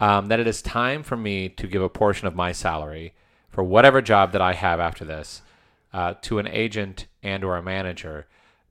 um, 0.00 0.28
that 0.28 0.40
it 0.40 0.46
is 0.46 0.62
time 0.62 1.02
for 1.02 1.16
me 1.16 1.50
to 1.50 1.66
give 1.66 1.82
a 1.82 1.88
portion 1.90 2.26
of 2.26 2.34
my 2.34 2.50
salary 2.52 3.14
for 3.50 3.62
whatever 3.62 4.00
job 4.00 4.32
that 4.32 4.40
I 4.40 4.54
have 4.54 4.80
after 4.80 5.04
this 5.04 5.42
uh, 5.92 6.14
to 6.22 6.38
an 6.38 6.48
agent 6.48 7.06
and 7.22 7.44
or 7.44 7.56
a 7.58 7.62
manager 7.62 8.26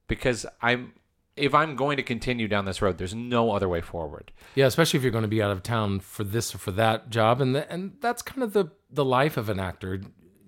because 0.08 0.48
I'm 0.62 0.94
if 1.36 1.53
I'm 1.53 1.77
going 1.77 1.96
to 1.96 2.03
continue 2.03 2.50
down 2.50 2.65
this 2.65 2.82
road, 2.82 2.98
there's 2.98 3.15
no 3.15 3.51
other 3.51 3.70
way 3.70 3.79
forward. 3.79 4.34
Yeah, 4.56 4.65
especially 4.65 4.98
if 4.98 5.03
you're 5.03 5.12
going 5.12 5.22
to 5.22 5.29
be 5.29 5.41
out 5.41 5.51
of 5.51 5.63
town 5.63 6.01
for 6.01 6.25
this 6.25 6.53
or 6.53 6.58
for 6.58 6.72
that 6.72 7.10
job, 7.10 7.39
and 7.39 7.56
the, 7.56 7.72
and 7.72 7.94
that's 8.01 8.22
kind 8.22 8.44
of 8.44 8.53
the 8.53 8.72
the 8.89 9.06
life 9.06 9.38
of 9.38 9.48
an 9.48 9.60
actor. 9.60 10.01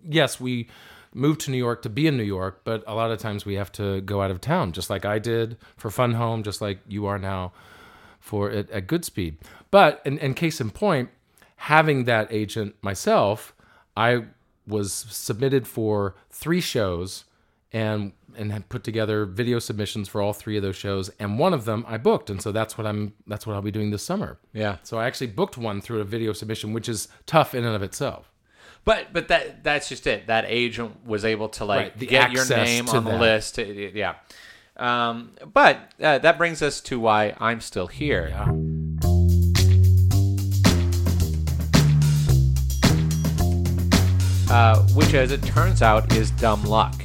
Yes, 0.10 0.40
we 0.40 0.68
moved 1.14 1.42
to 1.42 1.52
New 1.52 1.58
York 1.58 1.84
to 1.84 1.90
be 1.90 2.08
in 2.08 2.18
New 2.18 2.24
York, 2.24 2.62
but 2.64 2.84
a 2.88 2.96
lot 2.96 3.12
of 3.12 3.20
times 3.20 3.46
we 3.46 3.54
have 3.54 3.72
to 3.74 4.02
go 4.02 4.22
out 4.22 4.32
of 4.32 4.42
town, 4.42 4.72
just 4.72 4.90
like 4.90 5.06
I 5.06 5.20
did 5.20 5.58
for 5.78 5.92
Fun 5.92 6.14
Home, 6.14 6.42
just 6.42 6.62
like 6.62 6.80
you 6.88 7.06
are 7.06 7.20
now 7.20 7.54
for 8.22 8.50
it 8.50 8.70
at, 8.70 8.72
at 8.72 8.88
Goodspeed. 8.88 9.36
But 9.72 10.02
in, 10.06 10.18
in 10.20 10.34
case 10.34 10.62
in 10.62 10.70
point, 10.70 11.10
having 11.58 12.06
that 12.06 12.28
agent 12.32 12.76
myself, 12.82 13.54
I 13.98 14.26
was 14.68 14.94
submitted 14.94 15.68
for 15.68 16.16
three 16.30 16.62
shows 16.62 17.26
and 17.74 18.14
and 18.38 18.52
had 18.52 18.70
put 18.70 18.84
together 18.84 19.26
video 19.26 19.60
submissions 19.60 20.08
for 20.08 20.22
all 20.22 20.32
three 20.32 20.56
of 20.56 20.64
those 20.64 20.76
shows 20.76 21.10
and 21.20 21.38
one 21.38 21.54
of 21.54 21.66
them 21.66 21.84
I 21.88 21.98
booked 21.98 22.30
and 22.30 22.42
so 22.42 22.54
that's 22.54 22.78
what 22.78 22.88
I'm 22.88 23.14
that's 23.28 23.46
what 23.46 23.54
I'll 23.56 23.62
be 23.62 23.72
doing 23.72 23.92
this 23.92 24.04
summer. 24.04 24.38
Yeah. 24.54 24.78
So 24.84 24.98
I 24.98 25.06
actually 25.06 25.28
booked 25.28 25.58
one 25.58 25.82
through 25.82 26.00
a 26.00 26.06
video 26.06 26.32
submission 26.32 26.74
which 26.74 26.88
is 26.88 27.08
tough 27.26 27.54
in 27.54 27.66
and 27.66 27.76
of 27.76 27.84
itself. 27.84 28.32
But 28.84 29.14
but 29.14 29.28
that 29.28 29.64
that's 29.64 29.90
just 29.90 30.08
it. 30.08 30.28
That 30.28 30.46
agent 30.48 31.06
was 31.06 31.26
able 31.26 31.50
to 31.50 31.66
like 31.66 31.94
Right, 31.98 32.00
get 32.00 32.32
your 32.32 32.48
name 32.48 32.90
on 32.90 33.04
the 33.04 33.18
list. 33.18 33.58
Yeah. 33.58 34.16
Um, 34.82 35.32
but 35.54 35.94
uh, 36.02 36.18
that 36.18 36.38
brings 36.38 36.62
us 36.62 36.82
to 36.82 37.00
why 37.00 37.36
I'm 37.40 37.62
still 37.62 37.88
here. 37.88 38.30
Yeah. 38.30 38.52
uh, 44.52 44.82
which, 44.94 45.14
as 45.14 45.32
it 45.32 45.42
turns 45.44 45.82
out, 45.82 46.14
is 46.14 46.30
dumb 46.32 46.64
luck. 46.64 47.02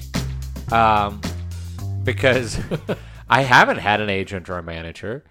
Um, 0.73 1.21
because 2.03 2.59
I 3.29 3.43
haven't 3.43 3.79
had 3.79 4.01
an 4.01 4.11
agent 4.11 4.51
or 4.51 4.59
a 4.59 4.63
manager. 4.63 5.23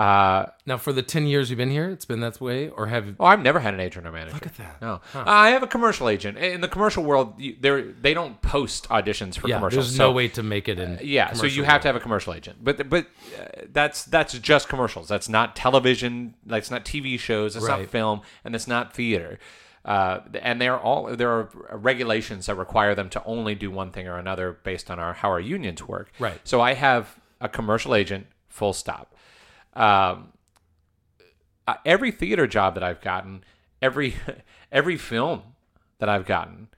Uh, 0.00 0.46
Now 0.64 0.78
for 0.78 0.94
the 0.94 1.02
10 1.02 1.26
years 1.26 1.50
you've 1.50 1.58
been 1.58 1.70
here, 1.70 1.90
it's 1.90 2.06
been 2.06 2.20
that 2.20 2.40
way 2.40 2.70
or 2.70 2.86
have 2.86 3.16
oh, 3.20 3.26
I've 3.26 3.42
never 3.42 3.60
had 3.60 3.74
an 3.74 3.80
agent 3.80 4.06
or 4.06 4.12
manager. 4.12 4.32
Look 4.32 4.46
at 4.46 4.56
that. 4.56 4.80
No, 4.80 5.00
I 5.14 5.50
have 5.50 5.62
a 5.62 5.66
commercial 5.66 6.08
agent. 6.08 6.38
In 6.38 6.62
the 6.62 6.68
commercial 6.68 7.04
world, 7.04 7.34
you, 7.38 7.54
they're, 7.60 7.82
they 7.82 8.14
don't 8.14 8.40
post 8.40 8.88
auditions 8.88 9.36
for 9.36 9.48
yeah, 9.48 9.56
commercials. 9.56 9.88
there's 9.88 9.96
so- 9.96 10.06
no 10.06 10.12
way 10.12 10.28
to 10.28 10.42
make 10.42 10.68
it 10.68 10.78
in 10.78 10.98
Yeah, 11.02 11.32
so 11.34 11.44
you 11.44 11.50
commercial 11.50 11.64
have 11.64 11.80
to 11.82 11.88
have 11.88 11.96
a 11.96 12.00
commercial 12.00 12.32
agent, 12.32 12.64
but 12.64 12.88
but 12.88 13.06
uh, 13.38 13.44
that's 13.70 14.04
that's 14.04 14.38
just 14.38 14.68
commercials. 14.70 15.06
That's 15.06 15.28
not 15.28 15.54
television. 15.54 16.34
That's 16.46 16.70
not 16.70 16.86
TV 16.86 17.18
shows. 17.18 17.52
That's 17.54 17.66
not 17.66 17.86
film, 17.86 18.22
and 18.42 18.54
that's 18.54 18.68
not 18.68 18.94
theater. 18.94 19.38
Uh, 19.84 20.20
and 20.40 20.60
they're 20.60 20.78
all 20.78 21.14
there 21.14 21.30
are 21.30 21.50
regulations 21.72 22.46
that 22.46 22.54
require 22.54 22.94
them 22.94 23.10
to 23.10 23.22
only 23.24 23.54
do 23.54 23.70
one 23.70 23.90
thing 23.90 24.08
or 24.08 24.16
another 24.16 24.58
based 24.62 24.90
on 24.90 24.98
our 24.98 25.12
how 25.12 25.28
our 25.28 25.40
unions 25.40 25.86
work. 25.86 26.10
Right. 26.18 26.40
So 26.44 26.62
I 26.62 26.72
have 26.72 27.18
a 27.40 27.48
commercial 27.48 27.94
agent. 27.94 28.26
Full 28.48 28.72
stop. 28.72 29.14
Um, 29.74 30.32
uh, 31.66 31.74
every 31.84 32.10
theater 32.10 32.46
job 32.46 32.74
that 32.74 32.82
I've 32.82 33.00
gotten, 33.00 33.44
every 33.80 34.16
every 34.72 34.96
film 34.96 35.42
that 35.98 36.08
I've 36.08 36.26
gotten 36.26 36.68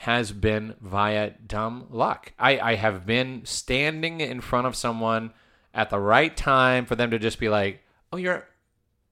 has 0.00 0.32
been 0.32 0.74
via 0.80 1.30
dumb 1.46 1.86
luck. 1.90 2.32
I, 2.38 2.58
I 2.58 2.74
have 2.74 3.06
been 3.06 3.42
standing 3.44 4.20
in 4.20 4.40
front 4.42 4.66
of 4.66 4.76
someone 4.76 5.32
at 5.72 5.88
the 5.90 5.98
right 5.98 6.36
time 6.36 6.84
for 6.84 6.94
them 6.96 7.10
to 7.12 7.18
just 7.18 7.38
be 7.38 7.48
like, 7.48 7.82
"Oh, 8.12 8.16
you're 8.18 8.46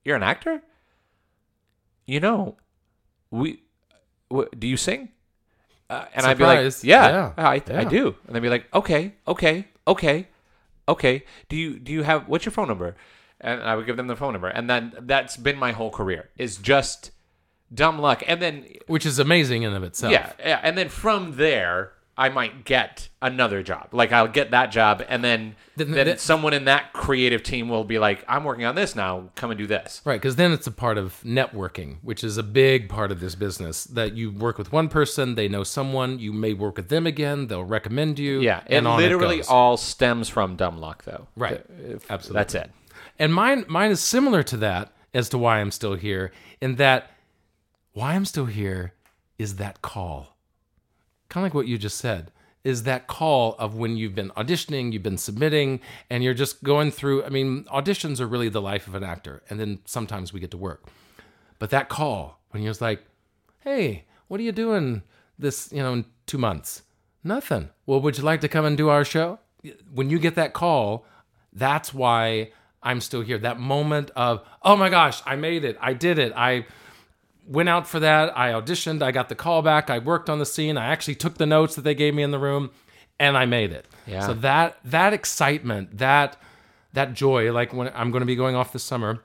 you're 0.03 0.15
an 0.15 0.23
actor? 0.23 0.61
You 2.05 2.19
know, 2.19 2.57
we 3.31 3.63
w- 4.29 4.49
do 4.57 4.67
you 4.67 4.77
sing?" 4.77 5.09
Uh, 5.89 6.05
and 6.13 6.25
I'd 6.25 6.37
be 6.37 6.43
like, 6.43 6.57
"Yeah, 6.83 7.07
Yeah. 7.09 7.33
I, 7.37 7.53
I 7.55 7.83
do." 7.83 8.15
And 8.27 8.35
they'd 8.35 8.41
be 8.41 8.49
like, 8.49 8.67
"Okay, 8.73 9.13
okay, 9.27 9.67
okay, 9.87 10.27
okay. 10.87 11.23
Do 11.49 11.55
you 11.55 11.79
do 11.79 11.91
you 11.91 12.03
have 12.03 12.27
what's 12.27 12.45
your 12.45 12.51
phone 12.51 12.67
number?" 12.67 12.95
And 13.41 13.61
I 13.61 13.75
would 13.75 13.85
give 13.85 13.97
them 13.97 14.07
the 14.07 14.15
phone 14.15 14.33
number, 14.33 14.47
and 14.47 14.69
then 14.69 14.93
that's 15.01 15.35
been 15.37 15.57
my 15.57 15.71
whole 15.73 15.91
career 15.91 16.29
is 16.37 16.57
just 16.57 17.11
dumb 17.73 17.99
luck. 17.99 18.23
And 18.27 18.41
then 18.41 18.65
which 18.87 19.05
is 19.05 19.19
amazing 19.19 19.63
in 19.63 19.73
of 19.73 19.83
itself. 19.83 20.13
yeah, 20.13 20.31
yeah, 20.39 20.59
and 20.63 20.77
then 20.77 20.87
from 20.89 21.35
there, 21.35 21.91
I 22.17 22.29
might 22.29 22.63
get 22.63 23.09
another 23.21 23.61
job. 23.61 23.89
Like 23.91 24.13
I'll 24.13 24.29
get 24.29 24.51
that 24.51 24.71
job, 24.71 25.03
and 25.09 25.21
then 25.21 25.57
Then- 25.75 25.91
then 25.91 26.07
then- 26.07 26.17
someone 26.17 26.53
in 26.53 26.63
that 26.65 26.93
creative 26.93 27.43
team 27.43 27.67
will 27.67 27.83
be 27.83 27.99
like, 27.99 28.23
"I'm 28.29 28.45
working 28.45 28.63
on 28.63 28.75
this 28.75 28.95
now. 28.95 29.31
Come 29.35 29.51
and 29.51 29.57
do 29.57 29.67
this." 29.67 30.01
Right, 30.05 30.15
because 30.15 30.37
then 30.37 30.53
it's 30.53 30.65
a 30.65 30.71
part 30.71 30.97
of 30.97 31.19
networking, 31.25 31.97
which 32.03 32.23
is 32.23 32.37
a 32.37 32.43
big 32.43 32.87
part 32.87 33.11
of 33.11 33.19
this 33.19 33.35
business. 33.35 33.83
That 33.83 34.13
you 34.15 34.31
work 34.31 34.57
with 34.57 34.71
one 34.71 34.87
person, 34.87 35.35
they 35.35 35.49
know 35.49 35.63
someone, 35.65 36.19
you 36.19 36.31
may 36.31 36.53
work 36.53 36.77
with 36.77 36.87
them 36.87 37.05
again, 37.05 37.47
they'll 37.47 37.65
recommend 37.65 38.17
you. 38.17 38.39
Yeah, 38.39 38.61
it 38.65 38.77
and 38.77 38.87
literally 38.95 39.37
goes. 39.37 39.49
all 39.49 39.75
stems 39.75 40.29
from 40.29 40.55
dumb 40.55 40.77
luck, 40.77 41.03
though. 41.03 41.27
Right. 41.35 41.65
If- 41.85 42.09
Absolutely. 42.09 42.39
That's 42.39 42.55
it. 42.55 42.71
And 43.17 43.33
mine, 43.33 43.65
mine 43.67 43.91
is 43.91 44.01
similar 44.01 44.43
to 44.43 44.57
that 44.57 44.91
as 45.13 45.29
to 45.29 45.37
why 45.37 45.59
I'm 45.59 45.71
still 45.71 45.95
here. 45.95 46.31
In 46.61 46.75
that, 46.75 47.11
why 47.93 48.13
I'm 48.13 48.25
still 48.25 48.45
here 48.45 48.93
is 49.37 49.55
that 49.55 49.81
call, 49.81 50.37
kind 51.29 51.45
of 51.45 51.51
like 51.51 51.53
what 51.53 51.67
you 51.67 51.77
just 51.77 51.97
said. 51.97 52.31
Is 52.63 52.83
that 52.83 53.05
call 53.05 53.55
of 53.59 53.75
when 53.75 53.95
you've 53.95 54.15
been 54.15 54.31
auditioning, 54.31 54.91
you've 54.91 55.03
been 55.03 55.19
submitting, 55.19 55.81
and 56.09 56.23
you're 56.23 56.33
just 56.33 56.63
going 56.63 56.89
through. 56.89 57.23
I 57.23 57.29
mean, 57.29 57.65
auditions 57.65 58.19
are 58.19 58.25
really 58.25 58.49
the 58.49 58.61
life 58.61 58.87
of 58.87 58.95
an 58.95 59.03
actor, 59.03 59.43
and 59.49 59.59
then 59.59 59.79
sometimes 59.85 60.33
we 60.33 60.39
get 60.39 60.49
to 60.51 60.57
work. 60.57 60.83
But 61.59 61.69
that 61.69 61.89
call 61.89 62.39
when 62.49 62.63
you're 62.63 62.73
like, 62.81 63.05
"Hey, 63.59 64.05
what 64.27 64.39
are 64.39 64.43
you 64.43 64.51
doing 64.51 65.03
this? 65.37 65.71
You 65.71 65.83
know, 65.83 65.93
in 65.93 66.05
two 66.25 66.39
months? 66.39 66.81
Nothing. 67.23 67.69
Well, 67.85 68.01
would 68.01 68.17
you 68.17 68.23
like 68.23 68.41
to 68.41 68.47
come 68.47 68.65
and 68.65 68.75
do 68.75 68.89
our 68.89 69.05
show?" 69.05 69.39
When 69.93 70.09
you 70.09 70.17
get 70.17 70.33
that 70.33 70.53
call, 70.53 71.05
that's 71.53 71.93
why 71.93 72.51
I'm 72.85 73.01
still 73.01 73.21
here. 73.21 73.37
That 73.39 73.59
moment 73.59 74.11
of, 74.15 74.41
"Oh 74.61 74.77
my 74.77 74.89
gosh, 74.89 75.21
I 75.25 75.35
made 75.35 75.65
it! 75.65 75.77
I 75.81 75.93
did 75.93 76.19
it! 76.19 76.31
I." 76.35 76.65
went 77.47 77.69
out 77.69 77.87
for 77.87 77.99
that. 77.99 78.35
I 78.37 78.51
auditioned. 78.51 79.01
I 79.01 79.11
got 79.11 79.29
the 79.29 79.35
call 79.35 79.61
back. 79.61 79.89
I 79.89 79.99
worked 79.99 80.29
on 80.29 80.39
the 80.39 80.45
scene. 80.45 80.77
I 80.77 80.85
actually 80.87 81.15
took 81.15 81.37
the 81.37 81.45
notes 81.45 81.75
that 81.75 81.83
they 81.83 81.95
gave 81.95 82.13
me 82.13 82.23
in 82.23 82.31
the 82.31 82.39
room, 82.39 82.71
and 83.19 83.37
I 83.37 83.45
made 83.45 83.71
it. 83.71 83.85
Yeah. 84.07 84.25
So 84.25 84.33
that 84.33 84.77
that 84.83 85.13
excitement, 85.13 85.97
that 85.97 86.37
that 86.93 87.13
joy, 87.13 87.51
like 87.51 87.73
when 87.73 87.91
I'm 87.93 88.11
going 88.11 88.21
to 88.21 88.25
be 88.25 88.35
going 88.35 88.55
off 88.55 88.73
this 88.73 88.83
summer, 88.83 89.23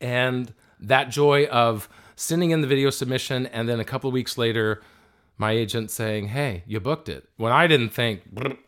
and 0.00 0.52
that 0.80 1.10
joy 1.10 1.46
of 1.46 1.88
sending 2.16 2.50
in 2.50 2.60
the 2.60 2.66
video 2.66 2.90
submission, 2.90 3.46
and 3.46 3.68
then 3.68 3.80
a 3.80 3.84
couple 3.84 4.08
of 4.08 4.14
weeks 4.14 4.36
later, 4.36 4.82
my 5.36 5.52
agent 5.52 5.90
saying, 5.90 6.28
"Hey, 6.28 6.64
you 6.66 6.80
booked 6.80 7.08
it." 7.08 7.28
When 7.36 7.52
I 7.52 7.66
didn't 7.66 7.90
think, 7.90 8.22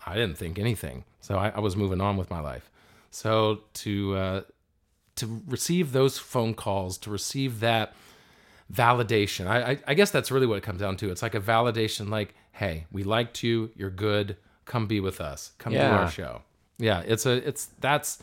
I 0.06 0.14
didn't 0.14 0.38
think 0.38 0.58
anything. 0.58 1.04
So 1.20 1.36
I, 1.36 1.50
I 1.50 1.60
was 1.60 1.76
moving 1.76 2.00
on 2.00 2.16
with 2.16 2.30
my 2.30 2.40
life. 2.40 2.69
So 3.10 3.60
to 3.74 4.14
uh, 4.16 4.40
to 5.16 5.42
receive 5.46 5.92
those 5.92 6.18
phone 6.18 6.54
calls, 6.54 6.96
to 6.98 7.10
receive 7.10 7.60
that 7.60 7.94
validation. 8.72 9.46
I, 9.46 9.72
I 9.72 9.78
I 9.88 9.94
guess 9.94 10.10
that's 10.10 10.30
really 10.30 10.46
what 10.46 10.56
it 10.58 10.62
comes 10.62 10.80
down 10.80 10.96
to. 10.98 11.10
It's 11.10 11.22
like 11.22 11.34
a 11.34 11.40
validation, 11.40 12.08
like, 12.08 12.34
hey, 12.52 12.86
we 12.92 13.02
liked 13.02 13.42
you, 13.42 13.70
you're 13.74 13.90
good, 13.90 14.36
come 14.64 14.86
be 14.86 15.00
with 15.00 15.20
us, 15.20 15.52
come 15.58 15.72
do 15.72 15.78
Yeah. 15.78 15.98
our 15.98 16.10
show. 16.10 16.42
Yeah, 16.78 17.02
it's 17.06 17.26
a 17.26 17.46
it's 17.46 17.66
that's 17.80 18.22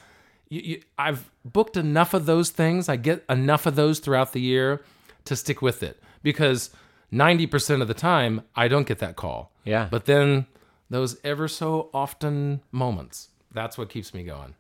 you, 0.50 0.62
you, 0.62 0.82
I've 0.98 1.30
booked 1.44 1.78
enough 1.78 2.14
of 2.14 2.26
those 2.26 2.50
things. 2.50 2.88
I 2.90 2.96
get 2.96 3.24
enough 3.30 3.66
of 3.66 3.76
those 3.76 4.00
throughout 4.00 4.32
the 4.34 4.42
year 4.42 4.82
to 5.26 5.36
stick 5.36 5.62
with 5.62 5.84
it 5.84 6.02
because 6.24 6.72
ninety 7.12 7.46
percent 7.46 7.82
of 7.82 7.88
the 7.88 7.94
time 7.94 8.42
I 8.56 8.68
don't 8.68 8.88
get 8.88 9.00
that 9.00 9.16
call. 9.16 9.52
Yeah. 9.66 9.90
but 9.92 10.06
then 10.06 10.48
those 10.90 11.18
ever 11.26 11.50
so 11.50 11.90
often 11.94 12.62
moments, 12.72 13.28
that's 13.52 13.78
what 13.78 13.90
keeps 13.90 14.14
me 14.14 14.24
going. 14.24 14.56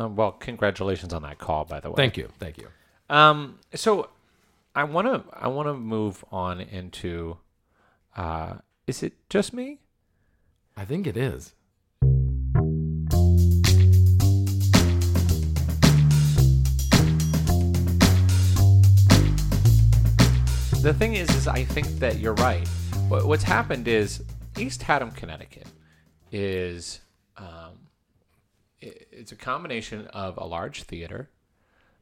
Uh, 0.00 0.08
well, 0.08 0.32
congratulations 0.32 1.12
on 1.12 1.22
that 1.22 1.38
call, 1.38 1.66
by 1.66 1.78
the 1.78 1.90
way. 1.90 1.96
Thank 1.96 2.16
you, 2.16 2.28
thank 2.38 2.56
you. 2.56 2.68
Um, 3.10 3.58
so 3.74 4.08
I 4.74 4.84
want 4.84 5.06
to 5.08 5.24
I 5.32 5.48
want 5.48 5.68
to 5.68 5.74
move 5.74 6.24
on 6.32 6.60
into. 6.60 7.36
Uh, 8.16 8.54
is 8.86 9.02
it 9.02 9.12
just 9.28 9.52
me? 9.52 9.80
I 10.74 10.86
think 10.86 11.06
it 11.06 11.18
is. 11.18 11.54
The 20.82 20.94
thing 20.94 21.14
is, 21.14 21.28
is 21.36 21.46
I 21.46 21.64
think 21.64 21.86
that 21.98 22.18
you're 22.18 22.34
right. 22.34 22.66
What's 23.08 23.42
happened 23.42 23.86
is 23.86 24.22
East 24.56 24.82
Haddam, 24.82 25.10
Connecticut, 25.10 25.66
is 26.32 27.00
um, 27.36 27.79
it's 28.80 29.32
a 29.32 29.36
combination 29.36 30.06
of 30.08 30.36
a 30.36 30.46
large 30.46 30.82
theater, 30.84 31.28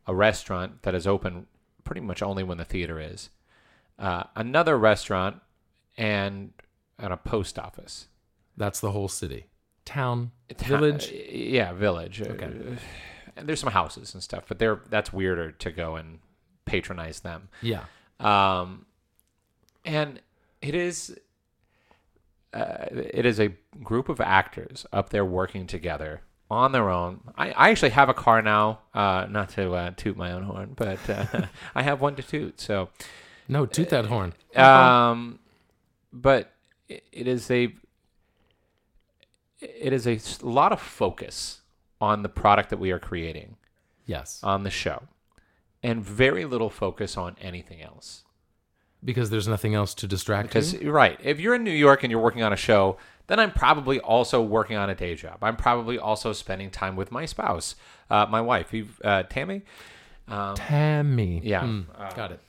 a 0.07 0.15
restaurant 0.15 0.83
that 0.83 0.95
is 0.95 1.07
open 1.07 1.47
pretty 1.85 2.01
much 2.01 2.23
only 2.23 2.43
when 2.43 2.59
the 2.59 2.65
theater 2.65 3.01
is, 3.01 3.31
uh, 3.99 4.25
another 4.37 4.77
restaurant, 4.79 5.41
and 5.97 6.53
and 6.99 7.13
a 7.13 7.17
post 7.17 7.59
office. 7.59 8.09
That's 8.57 8.81
the 8.81 8.91
whole 8.93 9.09
city, 9.09 9.47
town, 9.85 10.33
Ta- 10.57 10.67
village. 10.67 11.11
yeah, 11.13 11.73
village. 11.73 12.21
Okay. 12.23 12.51
and 13.37 13.49
there's 13.49 13.61
some 13.61 13.73
houses 13.73 14.15
and 14.15 14.23
stuff, 14.23 14.45
but 14.49 14.59
they're 14.59 14.81
that's 14.91 15.13
weirder 15.13 15.53
to 15.53 15.71
go 15.73 15.97
and 15.97 16.19
patronize 16.65 17.21
them. 17.21 17.49
Yeah. 17.63 17.85
Um, 18.21 18.87
and 19.85 20.21
it 20.61 20.75
is 20.75 21.17
uh, 22.53 22.87
it 22.91 23.25
is 23.27 23.39
a 23.41 23.53
group 23.83 24.09
of 24.09 24.21
actors 24.21 24.87
up 24.93 25.11
there 25.11 25.25
working 25.25 25.67
together 25.67 26.23
on 26.51 26.73
their 26.73 26.89
own. 26.91 27.21
I, 27.37 27.51
I 27.51 27.71
actually 27.71 27.91
have 27.91 28.09
a 28.09 28.15
car 28.15 28.41
now, 28.43 28.81
uh, 28.95 29.27
not 29.29 29.51
to 29.51 29.73
uh, 29.75 29.91
toot 29.97 30.17
my 30.17 30.33
own 30.33 30.43
horn, 30.45 30.73
but 30.77 30.99
uh, 31.11 31.27
I 31.75 31.83
have 31.83 32.01
one 32.01 32.17
to 32.17 32.23
toot. 32.23 32.61
So, 32.61 32.89
No, 33.49 33.67
toot 33.67 33.91
that 33.91 34.07
horn. 34.07 34.33
um, 34.57 35.39
but 36.13 36.53
it, 36.89 37.05
it 37.13 37.29
is 37.29 37.51
a 37.51 37.75
it 39.61 39.93
is 39.93 40.07
a 40.07 40.21
lot 40.47 40.73
of 40.73 40.81
focus 40.81 41.63
on 42.01 42.23
the 42.23 42.29
product 42.29 42.71
that 42.71 42.79
we 42.79 42.91
are 42.93 42.99
creating 42.99 43.57
yes, 44.07 44.41
on 44.43 44.63
the 44.63 44.71
show, 44.71 45.03
and 45.83 46.03
very 46.05 46.45
little 46.45 46.71
focus 46.71 47.17
on 47.17 47.37
anything 47.41 47.83
else. 47.83 48.25
because 49.05 49.31
there's 49.31 49.49
nothing 49.49 49.75
else 49.75 49.95
to 49.95 50.07
distract 50.07 50.49
Because 50.49 50.75
you. 50.75 50.91
right, 50.93 51.19
if 51.23 51.41
you're 51.41 51.55
in 51.57 51.65
New 51.65 51.73
York 51.73 52.05
and 52.05 52.11
you're 52.11 52.21
working 52.23 52.43
on 52.43 52.53
a 52.53 52.57
show, 52.57 52.97
then 53.29 53.39
I'm 53.41 53.53
probably 53.53 54.01
also 54.01 54.43
working 54.43 54.77
on 54.77 54.91
a 54.91 54.95
day 54.95 55.15
job. 55.15 55.39
I'm 55.43 55.57
probably 55.57 55.99
also 55.99 56.33
spending 56.33 56.71
time 56.71 56.97
with 56.97 57.11
my 57.13 57.25
spouse, 57.27 57.77
uh, 58.11 58.27
my 58.29 58.41
wife, 58.41 58.75
uh, 59.05 59.23
Tammy. 59.25 59.63
Tammy. 60.57 61.41
Yeah, 61.45 61.63
Mm, 61.63 62.15
got 62.17 62.33
it. 62.33 62.41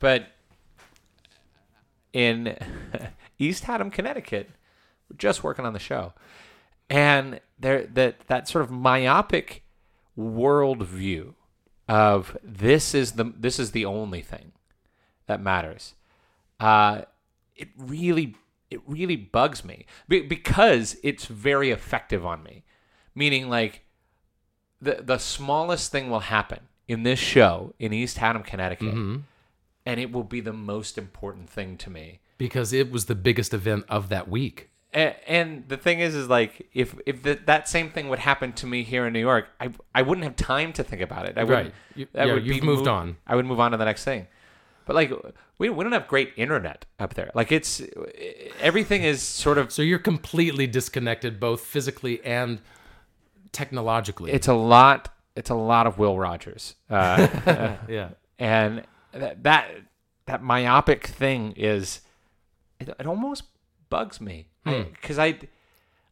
but 0.00 0.26
in 2.12 2.56
East 3.38 3.64
Haddam, 3.64 3.90
Connecticut, 3.90 4.50
we're 5.08 5.16
just 5.16 5.42
working 5.44 5.64
on 5.64 5.72
the 5.72 5.78
show, 5.78 6.12
and 6.90 7.40
there 7.58 7.86
that 7.86 8.20
that 8.28 8.48
sort 8.48 8.64
of 8.64 8.70
myopic 8.70 9.62
worldview 10.18 11.34
of 11.88 12.36
this 12.42 12.94
is 12.94 13.12
the 13.12 13.24
this 13.24 13.58
is 13.58 13.70
the 13.72 13.84
only 13.84 14.20
thing 14.22 14.52
that 15.26 15.40
matters. 15.40 15.94
Uh, 16.60 17.02
it 17.56 17.68
really 17.76 18.34
it 18.70 18.80
really 18.86 19.16
bugs 19.16 19.64
me 19.64 19.86
Be- 20.08 20.20
because 20.22 20.96
it's 21.02 21.26
very 21.26 21.70
effective 21.70 22.24
on 22.26 22.42
me. 22.42 22.64
Meaning, 23.14 23.48
like 23.48 23.82
the 24.80 24.98
the 25.02 25.18
smallest 25.18 25.90
thing 25.90 26.10
will 26.10 26.20
happen 26.20 26.60
in 26.86 27.02
this 27.02 27.18
show 27.18 27.74
in 27.78 27.92
East 27.92 28.18
Haddam, 28.18 28.42
Connecticut, 28.42 28.88
mm-hmm. 28.88 29.16
and 29.84 30.00
it 30.00 30.12
will 30.12 30.24
be 30.24 30.40
the 30.40 30.52
most 30.52 30.96
important 30.96 31.50
thing 31.50 31.76
to 31.78 31.90
me. 31.90 32.20
Because 32.38 32.72
it 32.72 32.90
was 32.90 33.06
the 33.06 33.14
biggest 33.16 33.52
event 33.52 33.84
of 33.88 34.08
that 34.10 34.28
week. 34.28 34.70
And, 34.92 35.14
and 35.26 35.68
the 35.68 35.76
thing 35.76 36.00
is, 36.00 36.14
is 36.14 36.28
like 36.28 36.68
if 36.72 36.94
if 37.04 37.22
the, 37.22 37.38
that 37.46 37.68
same 37.68 37.90
thing 37.90 38.08
would 38.08 38.20
happen 38.20 38.52
to 38.54 38.66
me 38.66 38.84
here 38.84 39.06
in 39.06 39.12
New 39.12 39.20
York, 39.20 39.48
I 39.60 39.70
I 39.94 40.02
wouldn't 40.02 40.24
have 40.24 40.36
time 40.36 40.72
to 40.74 40.84
think 40.84 41.02
about 41.02 41.26
it. 41.26 41.36
I 41.36 41.44
wouldn't- 41.44 41.66
Right. 41.66 41.74
You- 41.96 42.06
that 42.12 42.26
yeah, 42.28 42.34
would 42.34 42.46
you've 42.46 42.60
be 42.60 42.66
moved 42.66 42.86
mo- 42.86 42.92
on. 42.92 43.16
I 43.26 43.34
would 43.36 43.44
move 43.44 43.60
on 43.60 43.72
to 43.72 43.76
the 43.76 43.84
next 43.84 44.04
thing. 44.04 44.28
But 44.88 44.96
like 44.96 45.12
we 45.58 45.68
we 45.68 45.84
don't 45.84 45.92
have 45.92 46.08
great 46.08 46.32
internet 46.36 46.86
up 46.98 47.12
there. 47.12 47.30
Like 47.34 47.52
it's 47.52 47.82
everything 48.58 49.04
is 49.04 49.22
sort 49.22 49.58
of 49.58 49.70
So 49.70 49.82
you're 49.82 49.98
completely 49.98 50.66
disconnected, 50.66 51.38
both 51.38 51.60
physically 51.60 52.24
and 52.24 52.60
technologically. 53.52 54.32
it's 54.32 54.48
a 54.48 54.54
lot. 54.54 55.14
It's 55.36 55.50
a 55.50 55.54
lot 55.54 55.86
of 55.86 55.98
Will 55.98 56.18
Rogers. 56.18 56.74
Uh, 56.88 57.28
yeah. 57.88 58.08
and 58.38 58.82
that 59.12 59.42
that, 59.42 59.70
that 60.24 60.42
myopic 60.42 61.06
thing 61.06 61.52
is 61.52 62.00
it, 62.80 62.88
it 62.88 63.06
almost 63.06 63.44
bugs 63.90 64.22
me 64.22 64.48
because 64.64 65.18
I 65.18 65.38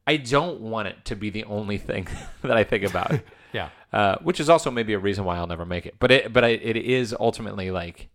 I 0.07 0.19
don't 0.19 0.61
want 0.61 0.89
it 0.89 1.07
to 1.07 1.17
be 1.17 1.31
the 1.31 1.45
only 1.45 1.79
thing 1.79 2.09
that 2.43 2.57
I 2.59 2.63
think 2.65 2.85
about. 2.85 3.21
Yeah. 3.53 3.71
Uh, 3.91 4.17
which 4.19 4.39
is 4.39 4.51
also 4.51 4.71
maybe 4.71 4.93
a 4.93 4.99
reason 4.99 5.25
why 5.25 5.39
I'll 5.39 5.47
never 5.47 5.65
make 5.65 5.87
it. 5.87 5.95
But 5.99 6.11
it 6.11 6.31
but 6.31 6.45
I, 6.45 6.49
it 6.49 6.77
is 6.77 7.15
ultimately 7.19 7.71
like 7.71 8.11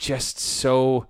just 0.00 0.38
so 0.38 1.06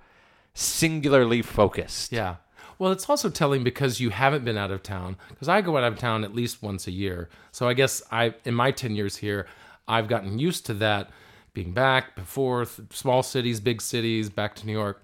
singularly 0.52 1.42
focused. 1.42 2.12
Yeah. 2.12 2.36
Well, 2.78 2.92
it's 2.92 3.08
also 3.08 3.28
telling 3.30 3.62
because 3.62 4.00
you 4.00 4.10
haven't 4.10 4.44
been 4.44 4.56
out 4.56 4.70
of 4.70 4.82
town. 4.82 5.16
Because 5.28 5.48
I 5.48 5.60
go 5.60 5.76
out 5.76 5.84
of 5.84 5.98
town 5.98 6.24
at 6.24 6.34
least 6.34 6.62
once 6.62 6.86
a 6.86 6.90
year. 6.90 7.28
So 7.52 7.68
I 7.68 7.74
guess 7.74 8.02
I, 8.10 8.34
in 8.44 8.54
my 8.54 8.70
ten 8.70 8.96
years 8.96 9.16
here, 9.16 9.46
I've 9.86 10.08
gotten 10.08 10.38
used 10.38 10.66
to 10.66 10.74
that, 10.74 11.10
being 11.52 11.72
back, 11.72 12.18
forth, 12.20 12.80
small 12.90 13.22
cities, 13.22 13.60
big 13.60 13.80
cities, 13.80 14.28
back 14.30 14.54
to 14.56 14.66
New 14.66 14.72
York. 14.72 15.02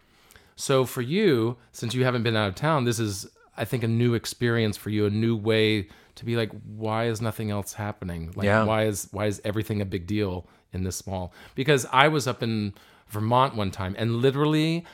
So 0.57 0.85
for 0.85 1.03
you, 1.03 1.57
since 1.73 1.95
you 1.95 2.05
haven't 2.05 2.23
been 2.23 2.37
out 2.37 2.49
of 2.49 2.55
town, 2.55 2.85
this 2.85 2.99
is, 2.99 3.29
I 3.57 3.65
think, 3.65 3.83
a 3.85 3.89
new 3.89 4.15
experience 4.15 4.77
for 4.77 4.91
you, 4.91 5.07
a 5.07 5.11
new 5.11 5.37
way 5.37 5.89
to 6.15 6.25
be 6.25 6.35
like, 6.35 6.51
why 6.65 7.07
is 7.07 7.21
nothing 7.21 7.51
else 7.51 7.75
happening? 7.75 8.33
Like, 8.35 8.47
Yeah. 8.47 8.65
why 8.65 8.85
is 8.85 9.09
why 9.13 9.27
is 9.27 9.41
everything 9.45 9.81
a 9.83 9.85
big 9.85 10.07
deal 10.07 10.47
in 10.73 10.83
this 10.83 10.97
small? 10.97 11.33
Because 11.55 11.85
I 11.93 12.09
was 12.09 12.27
up 12.27 12.43
in 12.43 12.73
Vermont 13.09 13.55
one 13.55 13.71
time, 13.71 13.95
and 13.99 14.17
literally, 14.17 14.85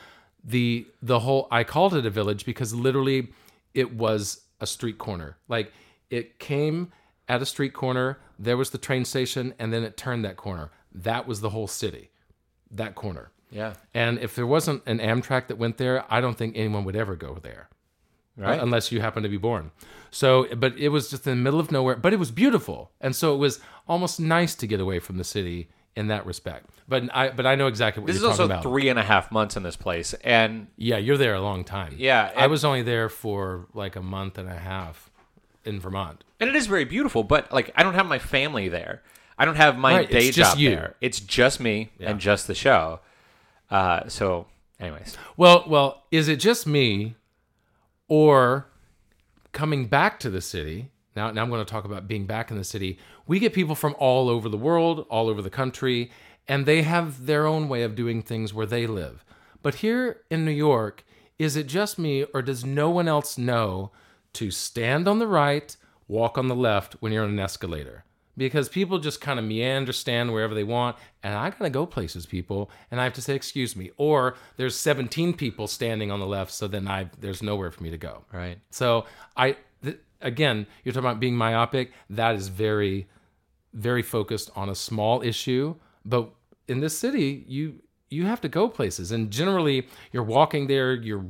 the 0.43 0.85
the 1.01 1.19
whole 1.19 1.47
I 1.51 1.63
called 1.63 1.93
it 1.95 2.05
a 2.05 2.09
village 2.09 2.45
because 2.45 2.73
literally, 2.73 3.29
it 3.73 3.93
was 3.93 4.41
a 4.59 4.67
street 4.67 4.97
corner. 4.97 5.37
Like 5.47 5.71
it 6.09 6.39
came 6.39 6.91
at 7.27 7.41
a 7.41 7.45
street 7.45 7.73
corner. 7.73 8.19
There 8.37 8.57
was 8.57 8.71
the 8.71 8.77
train 8.77 9.05
station, 9.05 9.53
and 9.59 9.73
then 9.73 9.83
it 9.83 9.97
turned 9.97 10.25
that 10.25 10.37
corner. 10.37 10.71
That 10.93 11.27
was 11.27 11.41
the 11.41 11.49
whole 11.49 11.67
city, 11.67 12.11
that 12.71 12.95
corner. 12.95 13.31
Yeah. 13.49 13.73
And 13.93 14.19
if 14.19 14.35
there 14.35 14.47
wasn't 14.47 14.83
an 14.85 14.99
Amtrak 14.99 15.47
that 15.47 15.57
went 15.57 15.77
there, 15.77 16.05
I 16.09 16.21
don't 16.21 16.37
think 16.37 16.57
anyone 16.57 16.83
would 16.85 16.95
ever 16.95 17.15
go 17.15 17.37
there. 17.41 17.69
Right. 18.35 18.59
Uh, 18.59 18.63
unless 18.63 18.91
you 18.91 18.99
happen 18.99 19.21
to 19.21 19.29
be 19.29 19.37
born. 19.37 19.71
So, 20.09 20.47
but 20.55 20.75
it 20.77 20.89
was 20.89 21.11
just 21.11 21.27
in 21.27 21.37
the 21.37 21.43
middle 21.43 21.59
of 21.59 21.71
nowhere, 21.71 21.95
but 21.95 22.13
it 22.13 22.17
was 22.17 22.31
beautiful. 22.31 22.91
And 22.99 23.15
so 23.15 23.35
it 23.35 23.37
was 23.37 23.59
almost 23.87 24.19
nice 24.19 24.55
to 24.55 24.65
get 24.65 24.79
away 24.79 24.97
from 24.97 25.17
the 25.17 25.23
city 25.23 25.69
in 25.95 26.07
that 26.07 26.25
respect. 26.25 26.69
But 26.87 27.03
I, 27.15 27.29
but 27.29 27.45
I 27.45 27.55
know 27.55 27.67
exactly 27.67 28.01
what 28.01 28.07
This 28.07 28.15
is 28.17 28.21
you're 28.23 28.31
also 28.31 28.43
talking 28.47 28.51
about. 28.51 28.63
three 28.63 28.89
and 28.89 28.97
a 28.99 29.03
half 29.03 29.31
months 29.31 29.55
in 29.55 29.63
this 29.63 29.75
place, 29.75 30.13
and 30.23 30.67
Yeah, 30.75 30.97
you're 30.97 31.17
there 31.17 31.35
a 31.35 31.41
long 31.41 31.63
time. 31.63 31.95
Yeah, 31.97 32.31
I 32.35 32.47
was 32.47 32.65
only 32.65 32.81
there 32.81 33.09
for 33.09 33.67
like 33.73 33.95
a 33.95 34.01
month 34.01 34.37
and 34.37 34.49
a 34.49 34.57
half 34.57 35.09
in 35.65 35.79
Vermont. 35.79 36.23
and 36.39 36.49
it 36.49 36.55
is 36.55 36.67
very 36.67 36.83
beautiful. 36.85 37.23
But 37.23 37.51
like, 37.53 37.71
I 37.75 37.83
don't 37.83 37.93
have 37.93 38.05
my 38.07 38.19
family 38.19 38.67
there. 38.69 39.01
I 39.37 39.45
don't 39.45 39.55
have 39.55 39.77
my 39.77 39.97
Right, 39.97 40.11
day 40.11 40.27
it's 40.27 40.35
just 40.35 40.51
job 40.53 40.59
you. 40.59 40.69
there. 40.71 40.95
It's 41.01 41.19
just 41.19 41.59
me 41.59 41.91
and 41.99 42.19
just 42.19 42.47
the 42.47 42.53
show. 42.55 42.99
Uh, 43.71 44.07
so, 44.07 44.47
anyways, 44.79 45.17
Well, 45.37 45.63
well, 45.67 46.03
is 46.11 46.27
it 46.27 46.37
just 46.37 46.67
me, 46.67 47.15
or 48.07 48.67
coming 49.51 49.85
back 49.87 50.19
to 50.19 50.29
the 50.29 50.41
city? 50.41 50.91
Now, 51.15 51.31
now 51.31 51.43
I'm 51.43 51.49
going 51.49 51.63
to 51.63 51.71
talk 51.71 51.85
about 51.85 52.07
being 52.07 52.25
back 52.25 52.51
in 52.51 52.57
the 52.57 52.63
city. 52.63 52.97
We 53.27 53.39
get 53.39 53.53
people 53.53 53.75
from 53.75 53.95
all 53.99 54.29
over 54.29 54.49
the 54.49 54.57
world, 54.57 55.05
all 55.09 55.29
over 55.29 55.41
the 55.41 55.49
country, 55.49 56.11
and 56.47 56.65
they 56.65 56.81
have 56.81 57.25
their 57.25 57.45
own 57.45 57.69
way 57.69 57.83
of 57.83 57.95
doing 57.95 58.21
things 58.21 58.53
where 58.53 58.65
they 58.65 58.87
live. 58.87 59.23
But 59.61 59.75
here 59.75 60.21
in 60.29 60.43
New 60.43 60.51
York, 60.51 61.05
is 61.39 61.55
it 61.55 61.67
just 61.67 61.97
me, 61.97 62.23
or 62.33 62.41
does 62.41 62.65
no 62.65 62.89
one 62.89 63.07
else 63.07 63.37
know 63.37 63.91
to 64.33 64.51
stand 64.51 65.07
on 65.07 65.19
the 65.19 65.27
right, 65.27 65.75
walk 66.07 66.37
on 66.37 66.47
the 66.47 66.55
left 66.55 66.93
when 66.99 67.11
you're 67.11 67.23
on 67.23 67.29
an 67.29 67.39
escalator? 67.39 68.03
Because 68.35 68.67
people 68.67 68.97
just 68.97 69.21
kind 69.21 69.37
of 69.37 69.45
meander, 69.45 69.93
stand 69.93 70.33
wherever 70.33 70.55
they 70.55 70.63
want, 70.63 70.97
and 71.21 71.35
I 71.35 71.51
gotta 71.51 71.69
go 71.69 71.85
places, 71.85 72.25
people, 72.25 72.71
and 72.89 72.99
I 72.99 73.03
have 73.03 73.13
to 73.13 73.21
say, 73.21 73.35
"Excuse 73.35 73.75
me," 73.75 73.91
or 73.95 74.35
there's 74.57 74.75
17 74.75 75.33
people 75.33 75.67
standing 75.67 76.09
on 76.09 76.19
the 76.19 76.25
left, 76.25 76.51
so 76.51 76.67
then 76.67 76.87
I 76.87 77.11
there's 77.19 77.43
nowhere 77.43 77.69
for 77.69 77.83
me 77.83 77.91
to 77.91 77.97
go. 77.97 78.25
right. 78.31 78.57
So 78.71 79.05
I 79.37 79.57
again, 80.23 80.65
you're 80.83 80.93
talking 80.93 81.07
about 81.07 81.19
being 81.19 81.35
myopic. 81.35 81.91
That 82.09 82.35
is 82.35 82.47
very, 82.47 83.07
very 83.73 84.01
focused 84.01 84.49
on 84.55 84.69
a 84.69 84.75
small 84.75 85.21
issue. 85.21 85.75
But 86.05 86.31
in 86.67 86.79
this 86.79 86.97
city, 86.97 87.45
you 87.47 87.81
you 88.09 88.25
have 88.25 88.41
to 88.41 88.49
go 88.49 88.69
places, 88.69 89.11
and 89.11 89.31
generally 89.31 89.87
you're 90.11 90.23
walking 90.23 90.67
there. 90.67 90.93
You're 90.93 91.25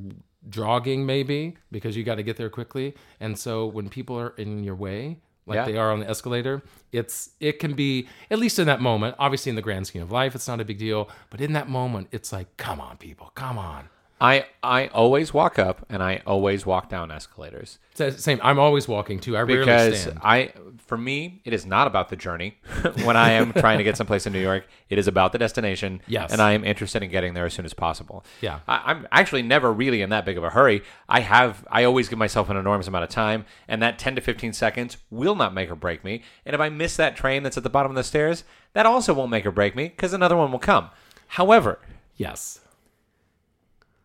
jogging 0.49 1.05
maybe 1.05 1.55
because 1.71 1.95
you 1.95 2.03
got 2.03 2.15
to 2.15 2.23
get 2.23 2.35
there 2.37 2.49
quickly. 2.49 2.93
And 3.19 3.37
so 3.39 3.65
when 3.65 3.87
people 3.89 4.19
are 4.19 4.29
in 4.37 4.63
your 4.63 4.75
way, 4.75 5.19
like 5.45 5.55
Yeah. 5.55 5.65
they 5.65 5.77
are 5.77 5.91
on 5.91 5.99
the 6.01 6.09
escalator, 6.09 6.61
it's 6.91 7.31
it 7.39 7.59
can 7.59 7.73
be 7.73 8.07
at 8.29 8.39
least 8.39 8.59
in 8.59 8.67
that 8.67 8.81
moment. 8.81 9.15
Obviously, 9.19 9.49
in 9.49 9.55
the 9.55 9.61
grand 9.61 9.87
scheme 9.87 10.01
of 10.01 10.11
life, 10.11 10.35
it's 10.35 10.47
not 10.47 10.59
a 10.59 10.65
big 10.65 10.77
deal. 10.77 11.09
But 11.29 11.39
in 11.41 11.53
that 11.53 11.69
moment, 11.69 12.09
it's 12.11 12.31
like, 12.33 12.55
come 12.57 12.81
on, 12.81 12.97
people, 12.97 13.31
come 13.35 13.57
on. 13.57 13.89
I 14.23 14.45
I 14.63 14.87
always 14.87 15.33
walk 15.33 15.59
up 15.59 15.85
and 15.89 16.01
I 16.01 16.21
always 16.25 16.65
walk 16.65 16.87
down 16.87 17.11
escalators 17.11 17.77
Same. 17.93 18.39
I'm 18.41 18.57
always 18.57 18.87
walking 18.87 19.19
too. 19.19 19.35
I 19.35 19.41
rarely 19.41 19.59
because 19.59 20.03
stand. 20.03 20.19
I 20.23 20.53
for 20.77 20.97
me 20.97 21.41
it 21.43 21.51
is 21.51 21.65
not 21.65 21.87
about 21.87 22.07
the 22.07 22.15
journey 22.15 22.57
when 23.03 23.17
I 23.17 23.31
am 23.31 23.51
trying 23.51 23.79
to 23.79 23.83
get 23.83 23.97
someplace 23.97 24.25
in 24.25 24.31
New 24.31 24.39
York. 24.39 24.65
It 24.89 24.97
is 24.97 25.09
about 25.09 25.33
the 25.33 25.37
destination. 25.37 26.01
Yes. 26.07 26.31
and 26.31 26.41
I 26.41 26.53
am 26.53 26.63
interested 26.63 27.03
in 27.03 27.11
getting 27.11 27.33
there 27.33 27.45
as 27.45 27.53
soon 27.53 27.65
as 27.65 27.73
possible. 27.73 28.23
Yeah. 28.39 28.59
I, 28.65 28.81
I'm 28.85 29.07
actually 29.11 29.41
never 29.41 29.73
really 29.73 30.01
in 30.01 30.09
that 30.11 30.23
big 30.23 30.37
of 30.37 30.45
a 30.45 30.51
hurry. 30.51 30.83
I 31.09 31.19
have 31.19 31.67
I 31.69 31.83
always 31.83 32.07
give 32.07 32.17
myself 32.17 32.49
an 32.49 32.55
enormous 32.55 32.87
amount 32.87 33.03
of 33.03 33.09
time, 33.09 33.43
and 33.67 33.81
that 33.81 33.99
10 33.99 34.15
to 34.15 34.21
15 34.21 34.53
seconds 34.53 34.97
will 35.11 35.35
not 35.35 35.53
make 35.53 35.69
or 35.69 35.75
break 35.75 36.05
me. 36.05 36.23
And 36.45 36.55
if 36.55 36.61
I 36.61 36.69
miss 36.69 36.95
that 36.95 37.17
train 37.17 37.43
that's 37.43 37.57
at 37.57 37.63
the 37.63 37.69
bottom 37.69 37.91
of 37.91 37.97
the 37.97 38.05
stairs, 38.05 38.45
that 38.71 38.85
also 38.85 39.13
won't 39.13 39.31
make 39.31 39.45
or 39.45 39.51
break 39.51 39.75
me 39.75 39.89
because 39.89 40.13
another 40.13 40.37
one 40.37 40.49
will 40.49 40.59
come. 40.59 40.91
However, 41.27 41.79
yes. 42.15 42.61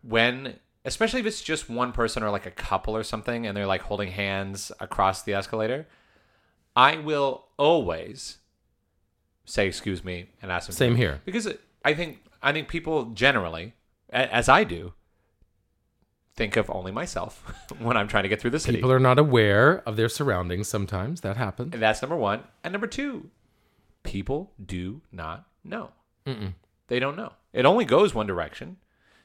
When 0.01 0.55
especially 0.85 1.19
if 1.19 1.25
it's 1.25 1.41
just 1.41 1.69
one 1.69 1.91
person 1.91 2.23
or 2.23 2.29
like 2.29 2.45
a 2.45 2.51
couple 2.51 2.95
or 2.95 3.03
something 3.03 3.45
and 3.45 3.55
they're 3.55 3.67
like 3.67 3.81
holding 3.81 4.11
hands 4.11 4.71
across 4.79 5.23
the 5.23 5.33
escalator 5.33 5.85
i 6.75 6.97
will 6.97 7.45
always 7.57 8.37
say 9.45 9.67
excuse 9.67 10.03
me 10.03 10.27
and 10.41 10.51
ask 10.51 10.67
them 10.67 10.75
Same 10.75 10.95
here. 10.95 11.21
because 11.25 11.47
i 11.83 11.93
think 11.93 12.23
i 12.41 12.51
think 12.53 12.67
people 12.67 13.05
generally 13.07 13.73
as 14.09 14.47
i 14.47 14.63
do 14.63 14.93
think 16.35 16.55
of 16.55 16.69
only 16.69 16.91
myself 16.91 17.43
when 17.79 17.97
i'm 17.97 18.07
trying 18.07 18.23
to 18.23 18.29
get 18.29 18.39
through 18.39 18.51
the 18.51 18.59
city. 18.59 18.77
People 18.77 18.91
are 18.93 18.99
not 18.99 19.19
aware 19.19 19.81
of 19.85 19.97
their 19.97 20.07
surroundings. 20.07 20.69
Sometimes. 20.69 21.19
That 21.21 21.35
happens. 21.35 21.73
and 21.73 21.81
that's 21.83 22.01
number 22.01 22.15
one. 22.15 22.43
And 22.63 22.71
number 22.71 22.87
two 22.87 23.29
people 24.03 24.53
do 24.65 25.01
not 25.11 25.45
know. 25.65 25.91
They 26.87 26.99
don't 26.99 27.17
know. 27.17 27.33
It 27.51 27.65
only 27.65 27.83
goes 27.83 28.15
one 28.15 28.25
direction 28.27 28.77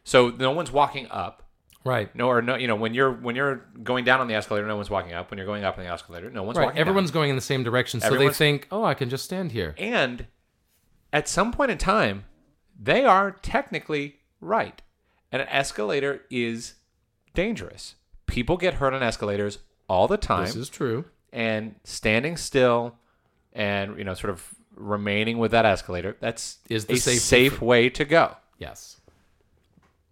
so 0.05 0.31
no 0.31 0.53
one's 0.53 0.71
walking 0.71 1.09
up 1.11 1.45
Right. 1.85 2.15
No, 2.17 2.29
or 2.29 2.41
no, 2.41 2.57
you 2.57 2.67
know, 2.67 2.77
when 2.77 2.95
you're 2.95 3.13
when 3.13 3.37
you're 3.37 3.57
going 3.83 4.07
down 4.07 4.21
on 4.21 4.27
the 4.27 4.35
escalator, 4.35 4.67
no 4.67 4.77
one's 4.77 4.89
walking 4.89 5.13
up. 5.13 5.31
When 5.31 5.37
you're 5.37 5.47
going 5.47 5.65
up 5.65 5.77
on 5.77 5.85
the 5.85 5.91
escalator, 5.91 6.31
no 6.31 6.43
one's 6.43 6.57
Right. 6.57 6.75
Everyone's 6.75 7.11
down. 7.11 7.15
going 7.15 7.31
in 7.31 7.37
the 7.37 7.43
same 7.43 7.63
direction, 7.63 8.01
so 8.01 8.17
they 8.17 8.31
think, 8.31 8.67
"Oh, 8.71 8.85
I 8.85 8.95
can 8.95 9.11
just 9.11 9.25
stand 9.25 9.53
here." 9.53 9.75
and 9.77 10.27
at 11.13 11.29
some 11.29 11.53
point 11.53 11.71
in 11.71 11.79
time, 11.79 12.25
they 12.81 13.05
are 13.05 13.31
technically 13.31 14.17
right. 14.41 14.81
And 15.31 15.43
an 15.43 15.49
escalator 15.49 16.23
is 16.31 16.75
dangerous. 17.35 17.97
People 18.27 18.57
get 18.57 18.75
hurt 18.75 18.95
on 18.95 19.03
escalators 19.03 19.59
all 19.89 20.09
the 20.09 20.17
time, 20.17 20.47
This 20.47 20.57
is 20.57 20.69
true. 20.71 21.05
and 21.33 21.75
standing 21.85 22.37
still 22.37 22.97
and 23.53 23.99
you 23.99 24.05
know, 24.05 24.15
sort 24.15 24.31
of 24.31 24.55
remaining 24.75 25.37
with 25.39 25.51
that 25.51 25.67
escalator, 25.67 26.17
that's 26.19 26.59
Is 26.71 26.87
the 26.87 26.97
safe 26.97 27.61
way 27.61 27.91
to 27.91 28.05
go. 28.05 28.37
Yes. 28.59 29.01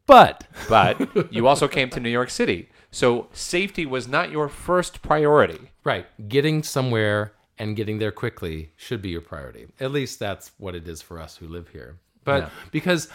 But 0.07 0.45
But 0.69 1.33
you 1.33 1.47
also 1.47 1.69
came 1.69 1.89
to 1.91 2.01
New 2.01 2.11
York 2.11 2.31
City, 2.31 2.69
so 2.91 3.29
safety 3.33 3.87
was 3.87 4.07
not 4.09 4.31
your 4.31 4.49
first 4.49 5.03
priority. 5.03 5.71
right, 5.85 6.07
getting 6.29 6.63
somewhere 6.63 7.33
and 7.59 7.77
getting 7.77 7.99
there 7.99 8.13
quickly 8.13 8.71
should 8.77 9.01
be 9.03 9.11
your 9.11 9.21
priority. 9.21 9.67
At 9.81 9.91
least 9.93 10.19
that's 10.19 10.53
what 10.59 10.75
it 10.75 10.87
is 10.89 11.03
for 11.03 11.19
us 11.21 11.37
who 11.37 11.47
live 11.49 11.69
here. 11.69 11.99
But 12.25 12.45
Yeah. 12.45 12.49
because 12.71 13.09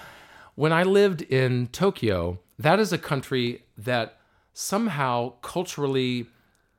when 0.56 0.72
I 0.74 0.84
lived 0.84 1.22
in 1.22 1.68
Tokyo, 1.68 2.40
that 2.60 2.80
is 2.80 2.92
a 2.94 2.98
country 2.98 3.64
that 3.78 4.18
somehow 4.54 5.34
culturally 5.42 6.28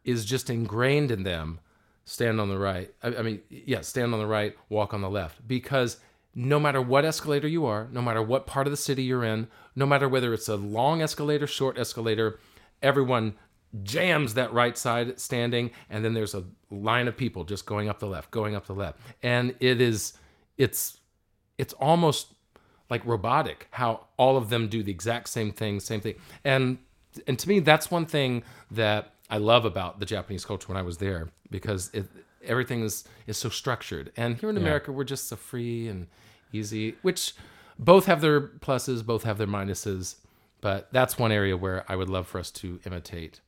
is 0.04 0.24
just 0.24 0.50
ingrained 0.50 1.10
in 1.10 1.22
them. 1.24 1.60
Stand 2.04 2.40
on 2.40 2.48
the 2.48 2.58
right. 2.58 2.92
I, 3.02 3.16
I 3.16 3.22
mean, 3.22 3.40
yeah, 3.50 3.82
stand 3.82 4.14
on 4.14 4.20
the 4.20 4.26
right, 4.26 4.56
walk 4.68 4.94
on 4.94 5.00
the 5.02 5.10
left. 5.10 5.46
Because 5.46 5.98
no 6.38 6.60
matter 6.60 6.80
what 6.80 7.04
escalator 7.04 7.48
you 7.48 7.66
are, 7.66 7.88
no 7.90 8.00
matter 8.00 8.22
what 8.22 8.46
part 8.46 8.68
of 8.68 8.70
the 8.70 8.76
city 8.76 9.02
you're 9.02 9.24
in, 9.24 9.48
no 9.74 9.84
matter 9.84 10.08
whether 10.08 10.32
it's 10.32 10.48
a 10.48 10.54
long 10.54 11.02
escalator, 11.02 11.48
short 11.48 11.76
escalator, 11.76 12.38
everyone 12.80 13.34
jams 13.82 14.34
that 14.34 14.52
right 14.52 14.78
side 14.78 15.18
standing, 15.18 15.72
and 15.90 16.04
then 16.04 16.14
there's 16.14 16.34
a 16.36 16.44
line 16.70 17.08
of 17.08 17.16
people 17.16 17.42
just 17.42 17.66
going 17.66 17.88
up 17.88 17.98
the 17.98 18.06
left, 18.06 18.30
going 18.30 18.54
up 18.54 18.66
the 18.66 18.72
left, 18.72 19.00
and 19.20 19.52
it 19.58 19.80
is, 19.80 20.12
it's, 20.56 20.98
it's 21.58 21.72
almost 21.74 22.28
like 22.88 23.04
robotic 23.04 23.66
how 23.72 24.06
all 24.16 24.36
of 24.36 24.48
them 24.48 24.68
do 24.68 24.84
the 24.84 24.92
exact 24.92 25.28
same 25.28 25.50
thing, 25.50 25.80
same 25.80 26.00
thing, 26.00 26.14
and 26.44 26.78
and 27.26 27.36
to 27.38 27.48
me 27.48 27.58
that's 27.58 27.90
one 27.90 28.06
thing 28.06 28.44
that 28.70 29.12
I 29.28 29.38
love 29.38 29.64
about 29.64 29.98
the 29.98 30.06
Japanese 30.06 30.44
culture 30.44 30.68
when 30.68 30.76
I 30.76 30.82
was 30.82 30.98
there 30.98 31.30
because 31.50 31.90
it 31.92 32.06
everything 32.44 32.82
is 32.82 33.04
is 33.26 33.36
so 33.36 33.48
structured, 33.48 34.12
and 34.16 34.36
here 34.36 34.48
in 34.48 34.56
America 34.56 34.92
we're 34.92 35.04
just 35.04 35.28
so 35.28 35.36
free 35.36 35.88
and 35.88 36.06
easy, 36.52 36.96
which 37.02 37.34
both 37.78 38.06
have 38.06 38.20
their 38.20 38.40
pluses, 38.40 39.04
both 39.04 39.24
have 39.24 39.38
their 39.38 39.46
minuses, 39.46 40.16
but 40.60 40.88
that's 40.92 41.18
one 41.18 41.32
area 41.32 41.56
where 41.56 41.84
I 41.88 41.96
would 41.96 42.10
love 42.10 42.26
for 42.26 42.38
us 42.38 42.50
to 42.52 42.80
imitate 42.84 43.40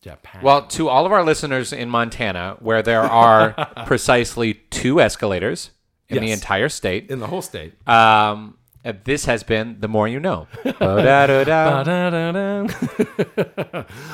Japan. 0.00 0.42
Well, 0.42 0.66
to 0.68 0.88
all 0.88 1.06
of 1.06 1.12
our 1.12 1.24
listeners 1.24 1.72
in 1.72 1.88
Montana, 1.88 2.56
where 2.60 2.82
there 2.82 3.02
are 3.02 3.54
precisely 3.86 4.54
two 4.54 5.00
escalators 5.00 5.70
in 6.08 6.20
the 6.20 6.32
entire 6.32 6.68
state, 6.68 7.10
in 7.10 7.20
the 7.20 7.26
whole 7.26 7.42
state. 7.42 7.74
um, 7.88 8.56
this 9.04 9.26
has 9.26 9.44
been 9.44 9.76
the 9.78 9.86
more 9.86 10.08
you 10.08 10.18
know. 10.18 10.48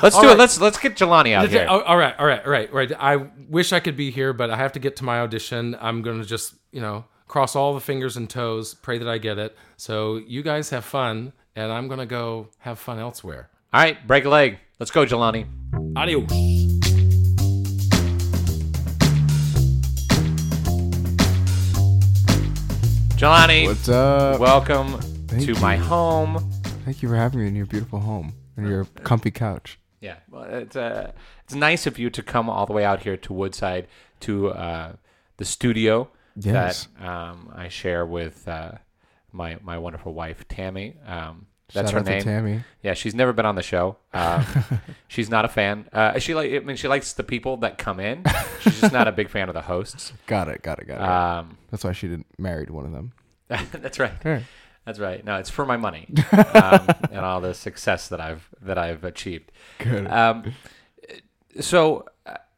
Let's 0.02 0.20
do 0.20 0.28
it. 0.28 0.36
Let's 0.38 0.60
let's 0.60 0.78
get 0.78 0.94
Jelani 0.96 1.32
out 1.32 1.48
here. 1.48 1.66
All 1.66 1.96
right, 1.96 2.14
all 2.18 2.26
right, 2.26 2.44
all 2.44 2.50
right, 2.50 2.68
all 2.70 2.76
right. 2.76 2.92
I 2.98 3.16
wish 3.48 3.72
I 3.72 3.80
could 3.80 3.96
be 3.96 4.10
here, 4.10 4.34
but 4.34 4.50
I 4.50 4.56
have 4.56 4.72
to 4.72 4.78
get 4.78 4.96
to 4.96 5.04
my 5.04 5.20
audition. 5.20 5.74
I'm 5.80 6.02
going 6.02 6.20
to 6.20 6.26
just, 6.26 6.54
you 6.70 6.82
know, 6.82 7.06
cross 7.28 7.54
all 7.54 7.74
the 7.74 7.80
fingers 7.80 8.16
and 8.16 8.28
toes, 8.28 8.74
pray 8.74 8.98
that 8.98 9.08
I 9.08 9.18
get 9.18 9.38
it. 9.38 9.54
So 9.76 10.16
you 10.16 10.42
guys 10.42 10.70
have 10.70 10.84
fun, 10.84 11.32
and 11.54 11.70
I'm 11.70 11.86
going 11.86 12.00
to 12.00 12.06
go 12.06 12.48
have 12.60 12.78
fun 12.78 12.98
elsewhere. 12.98 13.50
All 13.72 13.82
right, 13.82 14.04
break 14.06 14.24
a 14.24 14.30
leg. 14.30 14.58
Let's 14.80 14.90
go, 14.90 15.04
Jelani. 15.04 15.46
Adios. 15.94 16.30
Jelani, 23.18 23.66
What's 23.66 23.88
up? 23.88 24.40
welcome 24.40 24.98
Thank 25.26 25.42
to 25.42 25.52
you. 25.54 25.60
my 25.60 25.76
home. 25.76 26.50
Thank 26.84 27.02
you 27.02 27.08
for 27.08 27.16
having 27.16 27.40
me 27.40 27.48
in 27.48 27.56
your 27.56 27.66
beautiful 27.66 27.98
home 27.98 28.32
and 28.56 28.68
your 28.68 28.84
comfy 29.02 29.32
couch. 29.32 29.78
Yeah, 30.00 30.16
well, 30.30 30.44
it's 30.44 30.76
uh, 30.76 31.10
it's 31.44 31.54
nice 31.54 31.86
of 31.86 31.98
you 31.98 32.08
to 32.10 32.22
come 32.22 32.48
all 32.48 32.64
the 32.64 32.72
way 32.72 32.84
out 32.84 33.02
here 33.02 33.16
to 33.16 33.32
Woodside 33.32 33.88
to 34.20 34.50
uh, 34.50 34.92
the 35.36 35.44
studio 35.44 36.08
Yes. 36.40 36.88
that 36.98 37.08
um, 37.08 37.52
I 37.54 37.68
share 37.68 38.06
with 38.06 38.46
uh, 38.48 38.72
my 39.32 39.58
my 39.62 39.78
wonderful 39.78 40.14
wife 40.14 40.46
Tammy. 40.48 40.96
Um, 41.06 41.46
that's 41.74 41.90
Shout 41.90 42.06
her 42.06 42.10
name. 42.10 42.22
Tammy. 42.22 42.64
Yeah, 42.82 42.94
she's 42.94 43.14
never 43.14 43.34
been 43.34 43.44
on 43.44 43.54
the 43.54 43.62
show. 43.62 43.98
Um, 44.14 44.46
she's 45.08 45.28
not 45.28 45.44
a 45.44 45.48
fan. 45.48 45.86
Uh, 45.92 46.18
she 46.18 46.34
like 46.34 46.50
I 46.50 46.60
mean 46.60 46.76
she 46.76 46.88
likes 46.88 47.12
the 47.12 47.24
people 47.24 47.58
that 47.58 47.76
come 47.76 48.00
in. 48.00 48.24
She's 48.60 48.80
just 48.80 48.92
not 48.92 49.06
a 49.06 49.12
big 49.12 49.28
fan 49.28 49.48
of 49.48 49.54
the 49.54 49.62
hosts. 49.62 50.12
Got 50.26 50.48
it. 50.48 50.62
Got 50.62 50.78
it. 50.78 50.86
Got 50.86 50.94
it. 50.94 51.02
Um, 51.02 51.58
That's 51.70 51.84
why 51.84 51.92
she 51.92 52.08
didn't 52.08 52.26
married 52.38 52.70
one 52.70 52.86
of 52.86 52.92
them. 52.92 53.12
that's 53.48 53.98
right. 53.98 54.12
Right. 54.24 54.42
That's 54.84 54.98
right. 54.98 55.24
No, 55.24 55.36
it's 55.36 55.48
for 55.48 55.64
my 55.64 55.76
money 55.78 56.06
um, 56.32 56.86
and 57.10 57.20
all 57.20 57.40
the 57.40 57.54
success 57.54 58.08
that 58.08 58.20
I've 58.20 58.48
that 58.62 58.78
I've 58.78 59.04
achieved. 59.04 59.52
Good. 59.78 60.06
Um, 60.06 60.52
so 61.60 62.06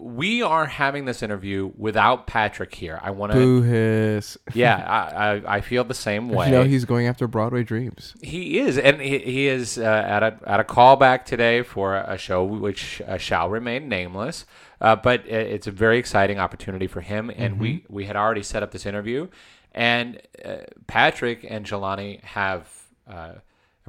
we 0.00 0.42
are 0.42 0.64
having 0.64 1.04
this 1.04 1.22
interview 1.22 1.70
without 1.76 2.26
Patrick 2.26 2.74
here. 2.74 2.98
I 3.02 3.10
want 3.10 3.32
to. 3.32 3.38
Boo 3.38 3.62
hiss. 3.62 4.38
Yeah, 4.54 4.76
I, 4.86 5.26
I 5.26 5.56
I 5.56 5.60
feel 5.60 5.84
the 5.84 5.94
same 5.94 6.30
way. 6.30 6.46
You 6.46 6.52
know 6.52 6.64
he's 6.64 6.86
going 6.86 7.06
after 7.06 7.28
Broadway 7.28 7.62
dreams. 7.62 8.14
He 8.22 8.58
is, 8.58 8.78
and 8.78 9.00
he, 9.00 9.18
he 9.18 9.46
is 9.46 9.76
uh, 9.78 9.82
at 9.82 10.22
a 10.22 10.38
at 10.46 10.60
a 10.60 10.64
callback 10.64 11.24
today 11.24 11.62
for 11.62 11.96
a 11.96 12.16
show 12.16 12.42
which 12.44 13.02
uh, 13.06 13.18
shall 13.18 13.50
remain 13.50 13.88
nameless. 13.88 14.46
Uh, 14.80 14.96
but 14.96 15.26
it's 15.26 15.66
a 15.66 15.70
very 15.70 15.98
exciting 15.98 16.38
opportunity 16.38 16.86
for 16.86 17.02
him, 17.02 17.30
and 17.36 17.60
we 17.60 17.84
we 17.88 18.06
had 18.06 18.16
already 18.16 18.42
set 18.42 18.62
up 18.62 18.70
this 18.70 18.86
interview, 18.86 19.28
and 19.72 20.20
uh, 20.42 20.56
Patrick 20.86 21.46
and 21.48 21.66
Jelani 21.66 22.22
have 22.24 22.68
uh, 23.06 23.34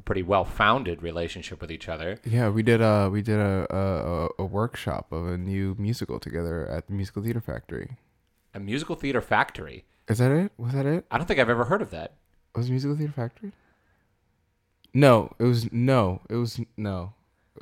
a 0.02 0.04
pretty 0.04 0.22
well 0.22 0.44
founded 0.44 1.00
relationship 1.00 1.60
with 1.60 1.70
each 1.70 1.88
other. 1.88 2.18
Yeah, 2.24 2.48
we 2.48 2.62
did 2.62 2.80
a 2.80 3.08
we 3.08 3.22
did 3.22 3.38
a, 3.38 3.66
a 3.70 4.42
a 4.42 4.44
workshop 4.44 5.12
of 5.12 5.26
a 5.26 5.38
new 5.38 5.76
musical 5.78 6.18
together 6.18 6.66
at 6.66 6.88
the 6.88 6.92
Musical 6.92 7.22
Theater 7.22 7.40
Factory. 7.40 7.96
A 8.52 8.60
musical 8.60 8.96
theater 8.96 9.20
factory. 9.20 9.84
Is 10.08 10.18
that 10.18 10.30
it? 10.32 10.52
Was 10.58 10.72
that 10.74 10.84
it? 10.84 11.06
I 11.10 11.16
don't 11.16 11.26
think 11.26 11.40
I've 11.40 11.48
ever 11.48 11.64
heard 11.64 11.80
of 11.80 11.90
that. 11.90 12.14
Was 12.54 12.68
it 12.68 12.72
Musical 12.72 12.96
Theater 12.96 13.12
Factory? 13.12 13.52
No, 14.92 15.32
it 15.38 15.44
was 15.44 15.72
no, 15.72 16.20
it 16.28 16.34
was 16.34 16.60
no. 16.76 17.14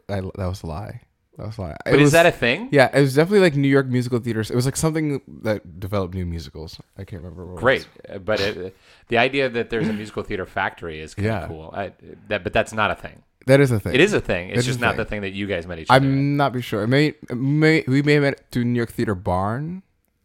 I, 0.09 0.21
that 0.21 0.33
was 0.37 0.63
a 0.63 0.67
lie. 0.67 1.03
That. 1.49 1.79
But 1.85 1.95
It 1.95 1.97
is 2.01 2.03
was- 2.07 2.13
that 2.13 2.27
a 2.27 2.31
thing? 2.31 2.69
Yeah, 2.71 2.91
it 2.97 3.01
was 3.01 3.15
definitely 3.15 3.41
like 3.41 3.55
New 3.57 3.69
York 3.69 3.87
musical 3.87 4.19
theaters. 4.19 4.51
It 4.51 4.57
was 4.57 4.65
like 4.67 4.77
something 4.77 5.21
that 5.43 5.81
developed 5.81 6.15
new 6.15 6.27
musicals. 6.27 6.81
I 6.99 7.05
can't 7.05 7.23
remember. 7.23 7.47
What 7.47 7.59
it 7.59 7.61
Great, 7.61 7.89
was. 8.09 8.17
Uh, 8.17 8.19
but 8.19 8.41
it, 8.41 8.77
the 9.09 9.19
idea 9.19 9.49
that 9.49 9.71
there's 9.71 9.89
a 9.89 9.93
musical 9.93 10.23
theater 10.23 10.47
factory 10.47 11.01
is 11.01 11.15
kind 11.15 11.29
of 11.29 11.49
cool. 11.49 11.73
I, 11.77 11.93
that, 12.29 12.45
but 12.45 12.53
that's 12.53 12.73
not 12.73 12.91
a 12.91 12.95
thing. 12.95 13.23
That 13.47 13.61
is 13.61 13.71
a 13.71 13.81
thing. 13.81 13.95
It 13.95 14.01
is 14.01 14.13
a 14.13 14.21
thing. 14.21 14.49
It's 14.51 14.57
It 14.57 14.61
is 14.61 14.67
just 14.67 14.81
not 14.81 14.91
thing. 14.91 14.97
the 14.99 15.05
thing 15.07 15.21
that 15.23 15.31
you 15.33 15.47
guys 15.47 15.67
met 15.67 15.79
each 15.79 15.87
other. 15.89 15.97
I'm 16.07 16.37
not 16.37 16.53
be 16.53 16.61
sure. 16.61 16.83
It 16.83 16.89
may, 16.89 17.07
it 17.29 17.35
may 17.37 17.85
we 17.89 18.03
may 18.03 18.15
have 18.15 18.23
met 18.23 18.51
to 18.53 18.63
New 18.65 18.77
York 18.77 18.91
Theater 18.93 19.15
Barn, 19.15 19.83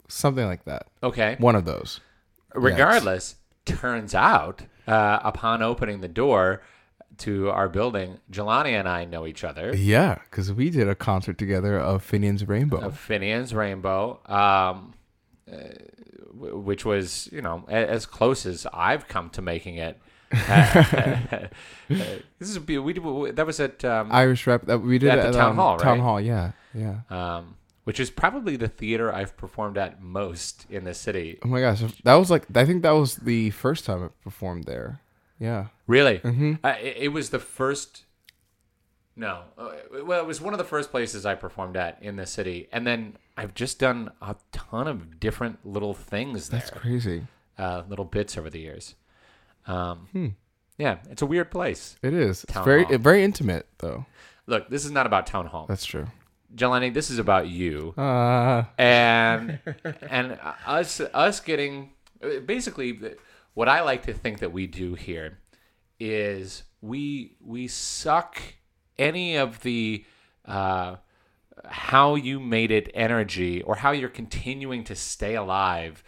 something 0.10 0.46
like 0.46 0.66
that. 0.66 0.88
Okay. 1.02 1.36
One 1.40 1.56
of 1.56 1.64
those. 1.66 2.02
Regardless, 2.54 3.36
turns 3.66 4.14
out 4.16 4.64
uh, 4.88 5.20
upon 5.24 5.62
opening 5.62 6.02
the 6.02 6.08
door, 6.08 6.62
to 7.20 7.50
our 7.50 7.70
building. 7.70 8.20
Jelani 8.32 8.72
and 8.72 8.88
I 8.88 9.06
know 9.06 9.26
each 9.26 9.44
other. 9.44 9.76
Yeah, 9.76 10.20
because 10.30 10.52
we 10.54 10.70
did 10.70 10.88
a 10.90 10.96
concert 10.96 11.38
together 11.38 11.78
of 11.80 12.04
Finian's 12.04 12.48
Rainbow. 12.48 12.78
of 12.78 12.98
Finian's 13.00 13.54
Rainbow, 13.54 14.20
um, 14.26 14.94
uh, 15.52 15.56
which 16.34 16.84
was 16.86 17.30
you 17.32 17.42
know 17.42 17.66
a- 17.68 17.90
as 17.90 18.06
close 18.06 18.46
as 18.46 18.68
I've 18.74 19.08
come 19.08 19.30
to 19.32 19.42
making 19.42 19.76
it. 19.78 20.00
This 21.88 22.50
is 22.50 22.60
we, 22.60 22.78
we 22.80 23.32
that 23.32 23.46
was 23.46 23.60
at 23.60 23.84
um, 23.86 24.10
Irish 24.12 24.48
rep 24.48 24.66
that 24.66 24.80
we 24.80 24.98
did 24.98 25.10
At 25.10 25.20
it 25.20 25.32
the 25.32 25.38
town 25.38 25.52
um, 25.52 25.56
hall, 25.58 25.78
Town 25.78 26.00
hall, 26.00 26.20
yeah, 26.20 26.52
yeah. 26.74 27.02
um, 27.10 27.56
which 27.84 28.00
is 28.00 28.10
probably 28.10 28.56
the 28.56 28.68
theater 28.68 29.14
I've 29.14 29.38
performed 29.38 29.78
at 29.78 30.02
most 30.02 30.66
in 30.70 30.84
the 30.84 30.94
city. 30.94 31.38
Oh 31.44 31.48
my 31.48 31.62
gosh, 31.62 31.82
that 32.04 32.16
was 32.16 32.32
like 32.32 32.46
I 32.56 32.66
think 32.66 32.82
that 32.84 32.92
was 32.92 33.18
the 33.18 33.52
first 33.52 33.86
time 33.86 34.04
I 34.04 34.08
performed 34.24 34.64
there. 34.66 35.00
Yeah, 35.40 35.68
Really, 35.88 36.22
uh, 36.64 36.76
it, 36.82 36.98
it 36.98 37.08
was 37.10 37.30
the 37.30 37.40
first. 37.40 38.06
No, 39.18 39.42
uh, 39.58 39.72
well, 40.04 40.20
it 40.20 40.26
was 40.28 40.42
one 40.42 40.54
of 40.54 40.58
the 40.58 40.64
first 40.66 40.92
places 40.92 41.26
I 41.26 41.36
performed 41.36 41.78
at 41.78 41.98
in 42.02 42.16
the 42.18 42.26
city, 42.26 42.68
and 42.72 42.86
then 42.86 43.18
I've 43.38 43.54
just 43.54 43.80
done 43.80 44.12
a 44.22 44.36
ton 44.52 44.88
of 44.88 45.20
different 45.20 45.66
little 45.66 45.94
things 45.94 46.50
there. 46.50 46.60
that's 46.60 46.70
crazy. 46.72 47.24
uh, 47.58 47.84
little 47.88 48.06
bits 48.06 48.38
over 48.38 48.50
the 48.50 48.60
years. 48.60 48.96
Um, 49.68 50.36
Yeah, 50.78 50.98
it's 51.10 51.22
a 51.22 51.26
weird 51.26 51.52
place. 51.52 51.96
It 52.02 52.14
is. 52.14 52.44
It's 52.44 52.54
very 52.60 52.84
hall. 52.84 52.98
very 52.98 53.24
intimate 53.24 53.68
though. 53.80 54.06
Look, 54.48 54.70
this 54.70 54.84
is 54.86 54.92
not 54.92 55.06
about 55.06 55.26
town 55.28 55.46
hall, 55.48 55.66
That's 55.68 55.86
true. 55.86 56.08
Jelani. 56.54 56.94
This 56.94 57.10
is 57.10 57.18
about 57.20 57.48
you 57.48 57.94
Uh 57.98 58.64
and 58.78 59.60
and 60.10 60.38
us 60.66 61.00
us 61.14 61.40
getting 61.40 61.92
basically 62.46 63.00
what 63.56 63.68
I 63.68 63.82
like 63.82 64.04
to 64.04 64.14
think 64.14 64.40
that 64.40 64.52
we 64.54 64.68
do 64.68 64.94
here 64.94 65.40
is 66.00 66.64
we 66.82 67.36
we 67.42 67.68
suck 67.68 68.40
any 69.00 69.36
of 69.38 69.62
the 69.64 70.06
uh, 70.46 70.98
how 71.66 72.16
you 72.16 72.40
made 72.40 72.70
it 72.72 72.92
energy 72.94 73.62
or 73.64 73.76
how 73.78 73.92
you're 73.92 74.10
continuing 74.10 74.84
to 74.84 74.96
stay 74.96 75.36
alive 75.36 76.04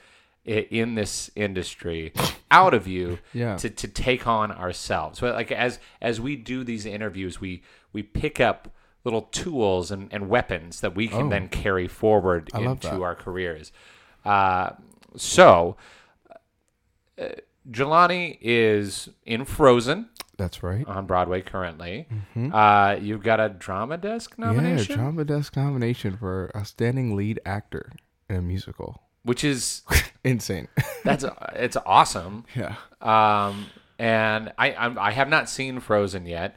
in 0.45 0.95
this 0.95 1.29
industry 1.35 2.13
out 2.51 2.73
of 2.73 2.87
you 2.87 3.17
Yeah. 3.33 3.57
to, 3.57 3.69
to 3.69 3.87
take 3.87 4.25
on 4.27 4.51
ourselves. 4.51 5.19
So 5.19 5.31
like 5.31 5.51
as 5.51 5.79
as 6.01 6.21
we 6.21 6.35
do 6.35 6.63
these 6.63 6.85
interviews, 6.85 7.41
we 7.41 7.63
we 7.91 8.03
pick 8.03 8.39
up 8.39 8.69
little 9.03 9.23
tools 9.23 9.89
and, 9.89 10.07
and 10.13 10.29
weapons 10.29 10.81
that 10.81 10.95
we 10.95 11.07
can 11.07 11.27
Oh. 11.27 11.29
then 11.29 11.47
carry 11.49 11.87
forward 11.87 12.49
I 12.53 12.59
into 12.59 13.03
our 13.03 13.15
careers. 13.15 13.71
Uh, 14.25 14.71
so 15.15 15.77
uh, 17.19 17.29
Jelani 17.69 18.37
is 18.41 19.09
in 19.25 19.43
Frozen 19.45 20.09
that's 20.37 20.61
right. 20.63 20.85
on 20.87 21.05
Broadway 21.07 21.41
currently. 21.41 22.07
Uh, 22.35 22.97
you've 23.01 23.23
got 23.23 23.39
a 23.39 23.49
drama 23.49 23.97
desk 23.97 24.37
nomination, 24.37 24.91
Yeah, 24.91 24.95
drama 25.03 25.25
desk 25.25 25.55
nomination 25.57 26.15
for 26.17 26.51
outstanding 26.55 27.15
lead 27.15 27.39
actor 27.45 27.91
in 28.29 28.35
a 28.35 28.41
musical. 28.41 29.01
which 29.23 29.43
is 29.43 29.81
Insane. 30.23 30.67
that's 31.03 31.25
it's 31.53 31.77
awesome. 31.85 32.45
yeah. 32.55 32.75
Um, 33.01 33.67
and 33.99 34.53
I 34.57 34.73
I'm, 34.75 34.97
I 34.99 35.11
have 35.11 35.27
not 35.29 35.49
seen 35.49 35.79
Frozen 35.79 36.25
yet. 36.27 36.55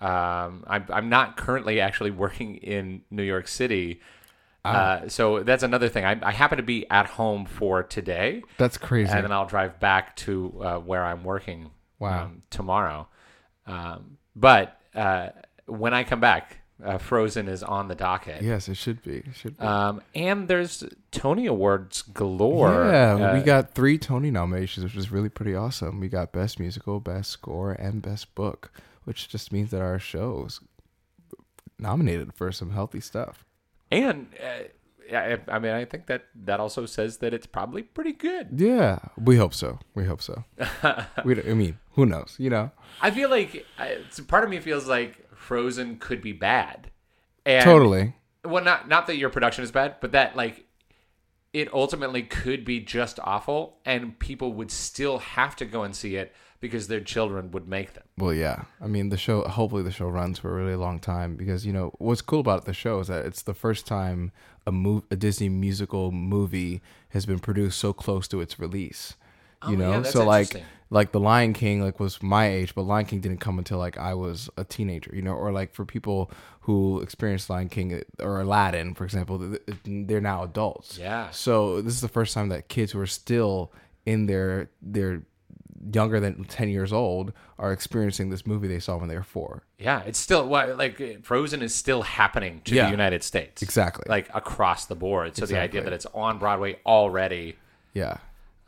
Um, 0.00 0.64
I'm 0.66 0.86
I'm 0.90 1.08
not 1.08 1.36
currently 1.36 1.80
actually 1.80 2.10
working 2.10 2.56
in 2.56 3.02
New 3.10 3.22
York 3.22 3.46
City. 3.48 4.00
Uh, 4.64 5.08
so 5.08 5.42
that's 5.42 5.62
another 5.62 5.88
thing. 5.88 6.04
I, 6.04 6.18
I 6.22 6.32
happen 6.32 6.58
to 6.58 6.62
be 6.62 6.88
at 6.90 7.06
home 7.06 7.46
for 7.46 7.82
today, 7.82 8.42
That's 8.58 8.76
crazy. 8.76 9.10
and 9.10 9.24
then 9.24 9.32
I'll 9.32 9.46
drive 9.46 9.80
back 9.80 10.16
to 10.16 10.60
uh, 10.62 10.78
where 10.78 11.04
I'm 11.04 11.24
working 11.24 11.70
Wow. 11.98 12.24
um, 12.24 12.42
tomorrow. 12.50 13.08
Um, 13.66 14.18
but 14.36 14.78
uh, 14.94 15.30
when 15.66 15.94
I 15.94 16.04
come 16.04 16.20
back, 16.20 16.58
uh, 16.84 16.96
Frozen 16.98 17.48
is 17.48 17.62
on 17.62 17.88
the 17.88 17.94
docket. 17.94 18.42
yes, 18.42 18.68
it 18.68 18.76
should 18.76 19.02
be. 19.02 19.16
It 19.18 19.34
should 19.34 19.56
be. 19.58 19.64
Um, 19.64 20.00
and 20.14 20.48
there's 20.48 20.82
Tony 21.10 21.46
Awards 21.46 22.00
galore. 22.02 22.84
yeah, 22.90 23.14
Uh, 23.30 23.34
we 23.34 23.42
got 23.42 23.74
three 23.74 23.98
Tony 23.98 24.30
nominations, 24.30 24.84
which 24.84 24.96
is 24.96 25.10
really 25.12 25.28
pretty 25.28 25.54
awesome. 25.54 26.00
We 26.00 26.08
got 26.08 26.32
Best 26.32 26.58
Musical, 26.58 26.98
Best 27.00 27.30
Score, 27.30 27.72
and 27.72 28.00
Best 28.00 28.34
Book, 28.34 28.72
which 29.04 29.28
just 29.28 29.52
means 29.52 29.70
that 29.72 29.82
our 29.82 29.98
show's 29.98 30.60
nominated 31.78 32.32
for 32.34 32.50
some 32.52 32.70
healthy 32.70 33.00
stuff. 33.00 33.44
And 33.90 34.28
uh, 34.42 35.16
I, 35.16 35.38
I 35.48 35.58
mean, 35.58 35.72
I 35.72 35.84
think 35.84 36.06
that 36.06 36.26
that 36.44 36.60
also 36.60 36.86
says 36.86 37.18
that 37.18 37.34
it's 37.34 37.46
probably 37.46 37.82
pretty 37.82 38.12
good. 38.12 38.48
Yeah, 38.56 38.98
we 39.18 39.36
hope 39.36 39.54
so. 39.54 39.78
We 39.94 40.04
hope 40.04 40.22
so. 40.22 40.44
we, 41.24 41.34
don't- 41.34 41.48
I 41.48 41.54
mean, 41.54 41.78
who 41.92 42.06
knows? 42.06 42.36
You 42.38 42.50
know, 42.50 42.70
I 43.02 43.10
feel 43.10 43.28
like 43.30 43.66
I, 43.78 43.98
part 44.28 44.44
of 44.44 44.50
me 44.50 44.60
feels 44.60 44.86
like 44.86 45.26
Frozen 45.34 45.98
could 45.98 46.22
be 46.22 46.32
bad. 46.32 46.90
And, 47.44 47.64
totally. 47.64 48.14
Well, 48.44 48.62
not 48.64 48.88
not 48.88 49.06
that 49.08 49.16
your 49.16 49.30
production 49.30 49.64
is 49.64 49.72
bad, 49.72 49.96
but 50.00 50.12
that 50.12 50.36
like 50.36 50.66
it 51.52 51.72
ultimately 51.74 52.22
could 52.22 52.64
be 52.64 52.80
just 52.80 53.18
awful, 53.24 53.78
and 53.84 54.18
people 54.18 54.52
would 54.54 54.70
still 54.70 55.18
have 55.18 55.56
to 55.56 55.64
go 55.64 55.82
and 55.82 55.94
see 55.96 56.16
it 56.16 56.32
because 56.60 56.88
their 56.88 57.00
children 57.00 57.50
would 57.50 57.66
make 57.66 57.94
them. 57.94 58.04
Well, 58.18 58.34
yeah. 58.34 58.64
I 58.80 58.86
mean, 58.86 59.08
the 59.08 59.16
show. 59.16 59.42
Hopefully, 59.42 59.82
the 59.82 59.90
show 59.90 60.08
runs 60.08 60.38
for 60.38 60.50
a 60.50 60.62
really 60.62 60.76
long 60.76 60.98
time 61.00 61.36
because 61.36 61.64
you 61.66 61.72
know 61.72 61.92
what's 61.98 62.22
cool 62.22 62.40
about 62.40 62.66
the 62.66 62.74
show 62.74 63.00
is 63.00 63.08
that 63.08 63.24
it's 63.24 63.42
the 63.42 63.54
first 63.54 63.86
time 63.86 64.30
a 64.66 64.72
move, 64.72 65.04
a 65.10 65.16
Disney 65.16 65.48
musical 65.48 66.12
movie 66.12 66.82
has 67.10 67.26
been 67.26 67.38
produced 67.38 67.78
so 67.78 67.92
close 67.92 68.28
to 68.28 68.40
its 68.40 68.58
release. 68.58 69.14
You 69.66 69.74
Oh, 69.74 69.78
know, 69.78 69.90
yeah, 69.92 70.02
so 70.02 70.24
like. 70.24 70.62
Like 70.92 71.12
the 71.12 71.20
Lion 71.20 71.52
King 71.52 71.82
like 71.82 72.00
was 72.00 72.22
my 72.22 72.48
age, 72.48 72.74
but 72.74 72.82
Lion 72.82 73.06
King 73.06 73.20
didn't 73.20 73.38
come 73.38 73.58
until 73.58 73.78
like 73.78 73.96
I 73.96 74.14
was 74.14 74.50
a 74.56 74.64
teenager. 74.64 75.12
You 75.14 75.22
know, 75.22 75.34
or 75.34 75.52
like 75.52 75.72
for 75.72 75.84
people 75.84 76.30
who 76.62 77.00
experienced 77.00 77.48
Lion 77.48 77.68
King 77.68 78.02
or 78.18 78.40
Aladdin, 78.40 78.94
for 78.94 79.04
example, 79.04 79.38
th- 79.38 79.62
th- 79.66 80.06
they're 80.06 80.20
now 80.20 80.42
adults. 80.42 80.98
Yeah. 80.98 81.30
So 81.30 81.80
this 81.80 81.94
is 81.94 82.00
the 82.00 82.08
first 82.08 82.34
time 82.34 82.48
that 82.50 82.68
kids 82.68 82.92
who 82.92 83.00
are 83.00 83.06
still 83.06 83.72
in 84.04 84.26
their 84.26 84.68
their 84.82 85.22
younger 85.94 86.20
than 86.20 86.44
10 86.44 86.68
years 86.68 86.92
old 86.92 87.32
are 87.58 87.72
experiencing 87.72 88.28
this 88.28 88.46
movie 88.46 88.68
they 88.68 88.78
saw 88.78 88.98
when 88.98 89.08
they 89.08 89.16
were 89.16 89.22
four. 89.22 89.62
Yeah, 89.78 90.02
it's 90.02 90.18
still 90.18 90.44
like 90.44 91.24
Frozen 91.24 91.62
is 91.62 91.74
still 91.74 92.02
happening 92.02 92.60
to 92.66 92.74
Yeah. 92.74 92.84
the 92.86 92.90
United 92.90 93.22
States. 93.22 93.62
Exactly. 93.62 94.04
Like 94.06 94.28
across 94.34 94.84
the 94.86 94.94
board. 94.94 95.36
So 95.36 95.46
the 95.46 95.58
idea 95.58 95.82
that 95.82 95.92
it's 95.94 96.04
on 96.12 96.38
Broadway 96.38 96.78
already 96.84 97.56
Yeah. 97.94 98.18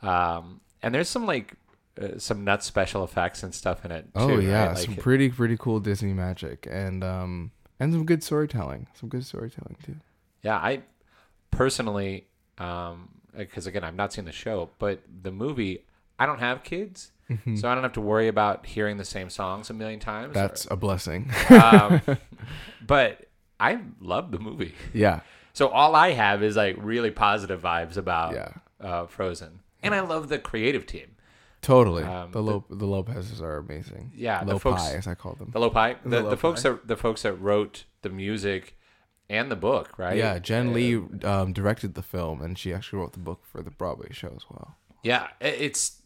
um 0.01 0.61
and 0.81 0.93
there's 0.93 1.07
some 1.07 1.25
like 1.27 1.53
uh, 2.01 2.17
some 2.17 2.43
nut 2.43 2.63
special 2.63 3.03
effects 3.03 3.43
and 3.43 3.53
stuff 3.53 3.85
in 3.85 3.91
it 3.91 4.07
Oh 4.15 4.27
too, 4.35 4.41
yeah, 4.41 4.65
right? 4.67 4.75
Like 4.75 4.85
some 4.85 4.95
pretty 4.95 5.29
pretty 5.29 5.57
cool 5.57 5.79
Disney 5.79 6.13
magic 6.13 6.67
and 6.69 7.03
um 7.03 7.51
and 7.79 7.91
some 7.93 8.05
good 8.05 8.23
storytelling. 8.23 8.87
Some 8.99 9.09
good 9.09 9.25
storytelling 9.25 9.77
too. 9.85 9.95
Yeah, 10.41 10.55
I 10.57 10.81
personally, 11.51 12.27
um, 12.57 13.09
because 13.37 13.67
again, 13.67 13.83
I've 13.83 13.95
not 13.95 14.13
seen 14.13 14.25
the 14.25 14.31
show, 14.31 14.69
but 14.79 15.01
the 15.21 15.31
movie, 15.31 15.85
I 16.19 16.25
don't 16.25 16.39
have 16.39 16.63
kids, 16.63 17.11
Mm-hmm. 17.29 17.55
so 17.55 17.69
I 17.69 17.73
don't 17.73 17.83
have 17.83 17.93
to 17.93 18.01
worry 18.01 18.27
about 18.27 18.65
hearing 18.65 18.97
the 18.97 19.05
same 19.05 19.29
songs 19.29 19.69
a 19.69 19.73
million 19.73 19.99
times. 20.01 20.33
That's 20.33 20.67
a 20.69 20.75
blessing. 20.75 21.31
um, 21.49 22.01
but 22.85 23.27
I 23.61 23.79
love 24.01 24.31
the 24.31 24.39
movie, 24.39 24.75
yeah. 24.93 25.21
so 25.53 25.69
all 25.69 25.95
I 25.95 26.11
have 26.11 26.43
is 26.43 26.57
like 26.57 26.75
really 26.77 27.11
positive 27.11 27.61
vibes 27.61 27.95
about 27.95 28.33
Yeah. 28.33 28.49
uh, 28.81 29.05
Frozen, 29.07 29.59
and 29.81 29.95
I 29.95 30.01
love 30.01 30.27
the 30.27 30.37
creative 30.37 30.85
team. 30.85 31.12
Totally. 31.63 32.03
Um, 32.03 32.31
the 32.31 32.41
Lo- 32.43 32.65
the 32.69 32.85
Lopez's 32.85 33.41
are 33.41 33.57
amazing. 33.57 34.11
Yeah, 34.15 34.43
the 34.43 34.53
Lopi 34.53 34.61
folks- 34.61 34.89
as 34.91 35.07
I 35.07 35.15
call 35.15 35.33
them. 35.33 35.49
The 35.51 35.59
Lopi, 35.59 35.95
the, 36.03 36.09
the, 36.09 36.21
Lopi. 36.35 36.37
folks 36.37 36.61
that 36.63 36.87
the 36.87 36.95
folks 36.97 37.23
that 37.23 37.33
wrote 37.33 37.85
the 38.03 38.09
music 38.09 38.77
and 39.29 39.49
the 39.49 39.55
book, 39.55 39.97
right? 39.97 40.15
yeah, 40.17 40.37
Jen 40.37 40.67
Uh, 40.67 40.71
Lee 40.73 40.95
um, 41.23 41.53
directed 41.53 41.95
the 41.95 42.03
film 42.03 42.41
and 42.41 42.57
she 42.59 42.71
actually 42.73 42.99
wrote 42.99 43.13
the 43.13 43.19
book 43.19 43.41
for 43.45 43.63
the 43.63 43.71
Broadway 43.71 44.09
show 44.11 44.31
as 44.35 44.43
well. 44.49 44.75
Yeah, 45.01 45.27
it's 45.41 45.99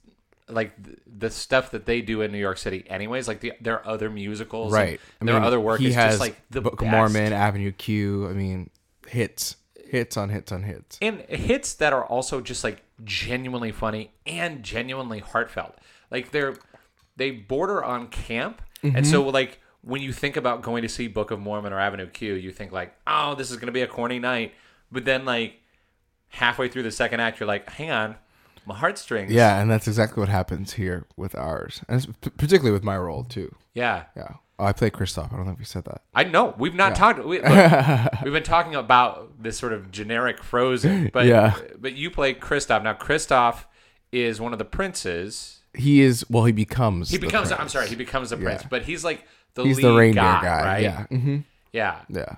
like 0.48 0.74
the 1.06 1.30
stuff 1.30 1.72
that 1.72 1.86
they 1.86 2.02
do 2.02 2.22
in 2.22 2.32
New 2.32 2.38
York 2.38 2.58
City, 2.58 2.86
anyways. 2.90 3.28
Like 3.28 3.42
the, 3.42 3.54
their 3.60 3.86
other 3.86 4.10
musicals, 4.10 4.72
and 4.74 4.82
Right. 4.82 5.00
I 5.22 5.26
their 5.26 5.34
mean, 5.36 5.44
other 5.44 5.60
work 5.60 5.80
he 5.82 5.88
is 5.88 5.96
has 5.96 6.12
just 6.14 6.20
like 6.22 6.40
the 6.52 6.62
Book 6.62 6.74
of 6.74 6.80
best. 6.88 6.92
Mormon, 6.92 7.34
Avenue 7.34 7.72
Q. 7.74 8.30
I 8.30 8.34
mean, 8.34 8.70
hits, 9.08 9.58
hits 9.86 10.16
on 10.16 10.30
hits 10.30 10.52
on 10.52 10.64
hits. 10.64 10.98
and 11.02 11.20
hits 11.22 11.74
that 11.76 11.92
are 11.94 12.06
also 12.06 12.40
just 12.42 12.64
like 12.64 12.84
genuinely 13.04 13.72
funny 13.72 14.12
and 14.26 14.64
genuinely 14.64 15.20
heartfelt. 15.20 15.78
Like 16.12 16.32
they're 16.32 16.56
they 17.16 17.32
border 17.32 17.84
on 17.84 18.08
camp, 18.08 18.62
Mm-hmm. 18.84 18.96
and 18.96 19.08
so 19.08 19.28
like 19.28 19.60
when 19.82 20.02
you 20.04 20.12
think 20.14 20.38
about 20.38 20.62
going 20.62 20.84
to 20.84 20.90
see 20.90 21.08
Book 21.08 21.32
of 21.32 21.40
Mormon 21.40 21.74
or 21.74 21.80
Avenue 21.80 22.08
Q, 22.08 22.34
you 22.36 22.52
think 22.52 22.72
like, 22.72 22.94
oh, 23.08 23.34
this 23.36 23.50
is 23.50 23.58
gonna 23.58 23.72
be 23.72 23.82
a 23.82 23.88
corny 23.88 24.20
night, 24.20 24.54
but 24.92 25.04
then 25.06 25.26
like 25.26 25.62
halfway 26.30 26.68
through 26.68 26.84
the 26.84 26.92
second 26.92 27.20
act, 27.20 27.40
you're 27.40 27.48
like, 27.48 27.68
hang 27.70 27.90
on, 27.90 28.16
my 28.68 28.76
heartstrings. 28.76 29.32
Yeah, 29.32 29.60
and 29.62 29.72
that's 29.72 29.88
exactly 29.88 30.20
what 30.22 30.30
happens 30.30 30.74
here 30.74 31.06
with 31.16 31.34
ours, 31.36 31.82
and 31.88 32.14
particularly 32.22 32.72
with 32.72 32.84
my 32.84 32.98
role 32.98 33.24
too. 33.24 33.56
yeah. 33.74 34.04
Yeah. 34.16 34.34
Oh, 34.60 34.66
I 34.66 34.74
play 34.74 34.90
Kristoff. 34.90 35.32
I 35.32 35.36
don't 35.38 35.46
know 35.46 35.52
if 35.52 35.60
you 35.60 35.66
said 35.66 35.86
that. 35.86 36.02
I 36.16 36.24
know 36.24 36.56
we've 36.58 36.74
not 36.74 36.96
talked. 36.96 37.20
We, 37.24 37.40
we've 38.24 38.34
been 38.34 38.42
talking 38.42 38.74
about 38.74 39.42
this 39.44 39.56
sort 39.56 39.72
of 39.72 39.92
generic 39.92 40.42
Frozen, 40.44 41.12
but 41.14 41.28
Yeah. 41.28 41.56
but 41.80 41.94
you 41.94 42.10
play 42.10 42.34
Kristoff 42.34 42.82
now. 42.84 42.94
Kristoff 42.96 43.66
is 44.12 44.42
one 44.42 44.54
of 44.54 44.58
the 44.60 44.66
princes 44.66 45.60
he 45.76 46.02
is. 46.02 46.26
Well, 46.28 46.46
he 46.46 46.52
becomes. 46.54 47.12
He 47.12 47.20
becomes. 47.20 47.52
I'm 47.52 47.70
sorry, 47.70 47.88
he 47.88 47.96
becomes 47.96 48.32
the 48.32 48.38
prince, 48.38 48.64
Yeah. 48.64 48.68
but 48.72 48.82
he's 48.82 49.04
like 49.04 49.26
the 49.54 49.64
He's 49.64 49.78
lead 49.78 49.84
the 49.86 49.94
reindeer 49.96 50.24
guy, 50.24 50.42
guy. 50.42 50.64
right? 50.66 50.82
Yeah. 50.84 51.04
hmm 51.06 51.38
yeah. 51.72 52.00
Yeah. 52.10 52.36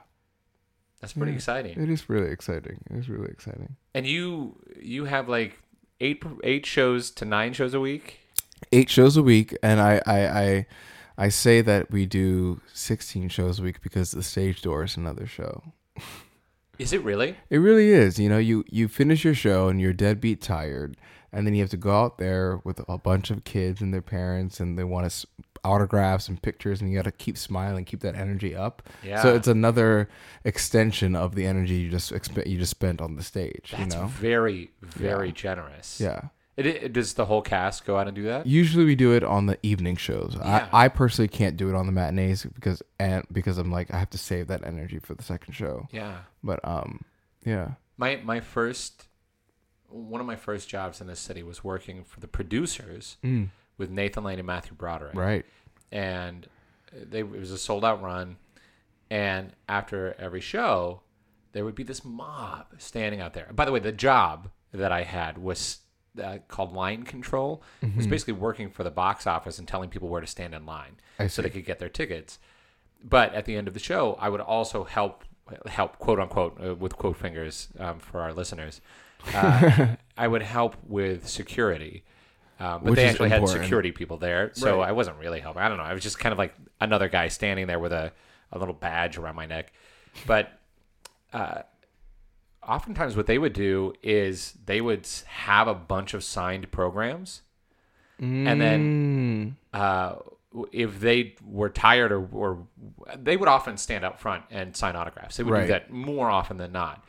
That's 1.00 1.14
pretty 1.14 1.34
exciting. 1.34 1.82
It 1.82 1.90
is 1.90 2.10
really 2.10 2.30
exciting. 2.32 2.82
It 2.90 2.98
is 2.98 3.08
really 3.08 3.30
exciting. 3.30 3.78
And 3.96 4.06
you 4.06 4.60
you 4.82 5.06
have 5.06 5.30
like 5.30 5.58
eight 6.00 6.24
eight 6.44 6.66
shows 6.66 7.12
to 7.12 7.26
nine 7.26 7.54
shows 7.54 7.74
a 7.74 7.80
week. 7.80 8.20
Eight 8.72 8.90
shows 8.90 9.18
a 9.18 9.24
week, 9.24 9.58
and 9.64 9.80
I 9.80 10.02
I 10.06 10.42
I, 10.42 10.66
I 11.18 11.30
say 11.30 11.62
that 11.62 11.92
we 11.92 12.06
do 12.06 12.62
sixteen 12.74 13.30
shows 13.30 13.60
a 13.60 13.64
week 13.64 13.82
because 13.82 14.12
the 14.12 14.24
stage 14.24 14.62
door 14.62 14.84
is 14.84 14.98
another 14.98 15.28
show. 15.28 15.64
Is 16.78 16.94
it 16.94 17.04
really? 17.04 17.36
It 17.50 17.58
really 17.58 17.90
is. 17.90 18.20
You 18.20 18.30
know, 18.30 18.38
you 18.38 18.64
you 18.70 18.88
finish 18.88 19.24
your 19.24 19.34
show 19.34 19.68
and 19.68 19.82
you're 19.82 19.94
deadbeat 19.94 20.42
tired, 20.42 20.96
and 21.32 21.46
then 21.46 21.54
you 21.54 21.62
have 21.62 21.70
to 21.72 21.78
go 21.78 21.92
out 21.92 22.18
there 22.18 22.62
with 22.64 22.82
a 22.88 22.98
bunch 22.98 23.32
of 23.32 23.44
kids 23.44 23.82
and 23.82 23.94
their 23.94 24.02
parents, 24.02 24.60
and 24.60 24.78
they 24.78 24.84
want 24.84 25.06
us 25.06 25.26
autographs 25.64 26.28
and 26.28 26.42
pictures, 26.42 26.82
and 26.82 26.90
you 26.90 26.98
got 26.98 27.06
to 27.06 27.12
keep 27.12 27.38
smiling, 27.38 27.86
keep 27.86 28.02
that 28.02 28.16
energy 28.16 28.56
up. 28.56 28.82
Yeah. 29.04 29.22
So 29.22 29.36
it's 29.36 29.48
another 29.48 30.10
extension 30.44 31.16
of 31.16 31.36
the 31.36 31.46
energy 31.46 31.76
you 31.76 31.90
just 31.90 32.12
expe- 32.12 32.48
you 32.48 32.58
just 32.58 32.72
spent 32.72 33.02
on 33.02 33.16
the 33.16 33.24
stage. 33.24 33.74
That's 33.78 33.94
you 33.96 34.02
know. 34.02 34.08
very 34.08 34.72
very 34.82 35.28
Yeah. 35.28 35.34
generous. 35.34 36.00
Yeah. 36.02 36.22
It, 36.58 36.66
it 36.66 36.94
does 36.94 37.14
the 37.14 37.26
whole 37.26 37.42
cast 37.42 37.86
go 37.86 37.98
out 37.98 38.08
and 38.08 38.16
do 38.16 38.24
that? 38.24 38.46
Usually 38.46 38.84
we 38.84 38.96
do 38.96 39.14
it 39.14 39.24
on 39.24 39.46
the 39.46 39.58
evening 39.64 39.96
shows. 39.96 40.36
Yeah. 40.36 40.68
I, 40.74 40.86
I 40.86 40.88
personally 40.90 41.30
can't 41.30 41.56
do 41.56 41.70
it 41.70 41.76
on 41.76 41.86
the 41.86 41.94
matinees 41.94 42.44
because 42.44 42.84
and 43.00 43.26
because 43.32 43.58
I'm 43.58 43.72
like 43.72 43.94
I 43.94 43.98
have 44.00 44.10
to 44.10 44.18
save 44.18 44.48
that 44.48 44.66
energy 44.66 45.00
for 45.00 45.14
the 45.16 45.24
second 45.24 45.54
show. 45.54 45.88
Yeah. 45.92 46.18
But 46.44 46.60
um, 46.66 47.06
yeah. 47.46 47.72
My 47.98 48.20
my 48.24 48.42
first 48.42 49.06
one 49.88 50.20
of 50.22 50.28
my 50.28 50.36
first 50.36 50.68
jobs 50.70 51.02
in 51.02 51.08
this 51.08 51.20
city 51.20 51.44
was 51.44 51.64
working 51.64 52.04
for 52.04 52.20
the 52.20 52.28
producers 52.28 53.18
with 53.80 53.90
Nathan 53.90 54.24
Lane 54.24 54.38
and 54.38 54.46
Matthew 54.46 54.74
Broderick. 54.74 55.16
Right. 55.16 55.46
and 55.92 56.48
they 56.94 57.20
it 57.22 57.32
was 57.32 57.52
a 57.52 57.58
sold 57.58 57.84
out 57.84 58.02
run. 58.04 58.38
And 59.10 59.54
after 59.68 60.16
every 60.20 60.42
show 60.42 61.02
there 61.52 61.66
would 61.66 61.74
be 61.74 61.82
this 61.82 62.06
mob 62.06 62.68
standing 62.78 63.22
out 63.22 63.34
there. 63.34 63.48
By 63.52 63.66
the 63.66 63.72
way 63.72 63.80
the 63.80 63.92
job 63.92 64.50
that 64.72 64.92
i 64.92 65.02
had 65.02 65.40
was 65.40 65.80
uh, 66.24 66.38
called 66.48 66.74
line 66.74 67.04
control. 67.04 67.64
It 67.82 67.96
was 67.96 68.06
basically 68.06 68.34
working 68.34 68.70
for 68.70 68.84
the 68.84 68.92
box 68.92 69.26
office 69.26 69.58
and 69.58 69.68
telling 69.68 69.90
people 69.90 70.10
where 70.10 70.22
to 70.22 70.28
stand 70.28 70.54
in 70.54 70.66
line 70.66 70.98
I 71.18 71.26
so 71.28 71.42
they 71.42 71.50
could 71.50 71.66
get 71.66 71.80
their 71.80 71.90
tickets. 71.90 72.38
But 73.04 73.34
at 73.34 73.46
the 73.46 73.56
end 73.56 73.68
of 73.68 73.74
the 73.74 73.80
show 73.80 74.16
i 74.20 74.30
would 74.30 74.42
also 74.42 74.84
help 74.84 75.24
help 75.66 75.98
quote 75.98 76.20
unquote 76.20 76.60
uh, 76.64 76.76
with 76.76 76.96
quote 76.98 77.18
fingers 77.18 77.70
um, 77.80 77.98
for 78.00 78.22
our 78.22 78.34
listeners 78.34 78.82
uh, 79.34 79.96
i 80.18 80.28
would 80.28 80.44
help 80.44 80.76
with 80.86 81.28
security 81.28 82.04
um, 82.60 82.82
but 82.84 82.92
Which 82.92 82.98
they 82.98 83.06
actually 83.08 83.30
had 83.30 83.42
security 83.48 83.92
people 83.92 84.18
there, 84.18 84.52
so 84.54 84.80
Right. 84.80 84.90
I 84.90 84.92
wasn't 84.92 85.18
really 85.18 85.40
helping. 85.40 85.62
I 85.62 85.70
don't 85.70 85.78
know. 85.78 85.84
I 85.84 85.94
was 85.94 86.04
just 86.04 86.20
kind 86.20 86.34
of 86.34 86.40
like 86.40 86.54
another 86.82 87.08
guy 87.08 87.30
standing 87.30 87.68
there 87.68 87.80
with 87.80 87.94
a, 87.94 88.12
a 88.52 88.60
little 88.60 88.74
badge 88.74 89.18
around 89.18 89.36
my 89.36 89.46
neck. 89.46 89.72
But 90.28 90.52
uh, 91.32 91.62
oftentimes, 92.68 93.16
what 93.16 93.28
they 93.28 93.38
would 93.38 93.54
do 93.54 93.94
is 94.04 94.54
they 94.66 94.82
would 94.82 95.08
have 95.28 95.68
a 95.68 95.76
bunch 95.76 96.14
of 96.14 96.24
signed 96.24 96.70
programs, 96.72 97.42
and 98.48 98.60
then 98.60 99.56
uh, 99.74 100.16
if 100.74 101.00
they 101.00 101.36
were 101.46 101.70
tired 101.70 102.12
or, 102.12 102.28
or 102.34 102.68
they 103.16 103.38
would 103.38 103.48
often 103.48 103.78
stand 103.78 104.04
up 104.04 104.20
front 104.20 104.44
and 104.52 104.76
sign 104.76 104.96
autographs. 104.98 105.38
They 105.38 105.44
would 105.44 105.52
do 105.62 105.68
that 105.68 105.92
more 105.92 106.30
often 106.30 106.58
than 106.58 106.72
not. 106.74 107.06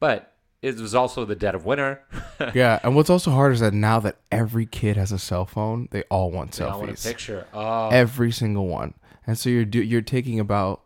But 0.00 0.29
it 0.62 0.76
was 0.78 0.94
also 0.94 1.24
the 1.24 1.34
dead 1.34 1.54
of 1.54 1.64
winter. 1.64 2.02
yeah, 2.54 2.78
and 2.82 2.94
what's 2.94 3.10
also 3.10 3.30
hard 3.30 3.52
is 3.52 3.60
that 3.60 3.72
now 3.74 3.98
that 4.00 4.16
every 4.30 4.66
kid 4.66 4.96
has 4.96 5.12
a 5.12 5.18
cell 5.18 5.46
phone, 5.46 5.88
they 5.90 6.02
all 6.10 6.30
want 6.30 6.52
They 6.52 6.64
all 6.64 6.80
want 6.80 6.90
a 6.98 7.02
picture. 7.02 7.46
Oh, 7.54 7.88
Every 7.88 8.30
single 8.32 8.66
one, 8.68 8.94
and 9.26 9.38
so 9.38 9.48
you're 9.50 9.64
do, 9.64 9.82
you're 9.82 10.02
taking 10.02 10.38
about 10.40 10.82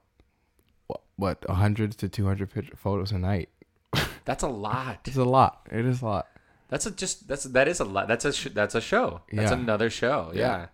what, 0.86 1.00
what 1.16 1.48
100 1.48 1.92
to 1.98 2.08
200 2.08 2.72
photos 2.76 3.12
a 3.12 3.18
night. 3.18 3.48
that's 4.24 4.42
a 4.42 4.48
lot. 4.48 5.00
It's 5.06 5.16
a 5.16 5.24
lot. 5.24 5.66
It 5.70 5.84
is 5.86 6.02
a 6.02 6.06
lot. 6.06 6.28
That's 6.68 6.86
a 6.86 6.90
just 6.90 7.28
that's 7.28 7.44
that 7.44 7.68
is 7.68 7.80
a 7.80 7.84
lot. 7.84 8.08
That's 8.08 8.24
a 8.24 8.32
sh- 8.32 8.48
that's 8.54 8.74
a 8.74 8.80
show. 8.80 9.20
That's 9.32 9.50
Yeah. 9.52 9.58
another 9.58 9.90
show. 9.90 10.32
Yeah. 10.34 10.66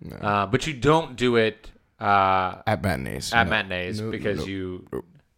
No. 0.00 0.16
Uh, 0.16 0.46
but 0.46 0.66
you 0.66 0.74
don't 0.74 1.16
do 1.16 1.36
it 1.36 1.70
uh, 2.00 2.60
At 2.66 2.82
matinees. 2.82 3.32
at 3.32 3.44
no. 3.44 3.50
matinees 3.50 4.00
No, 4.00 4.10
because 4.10 4.46
you 4.48 4.86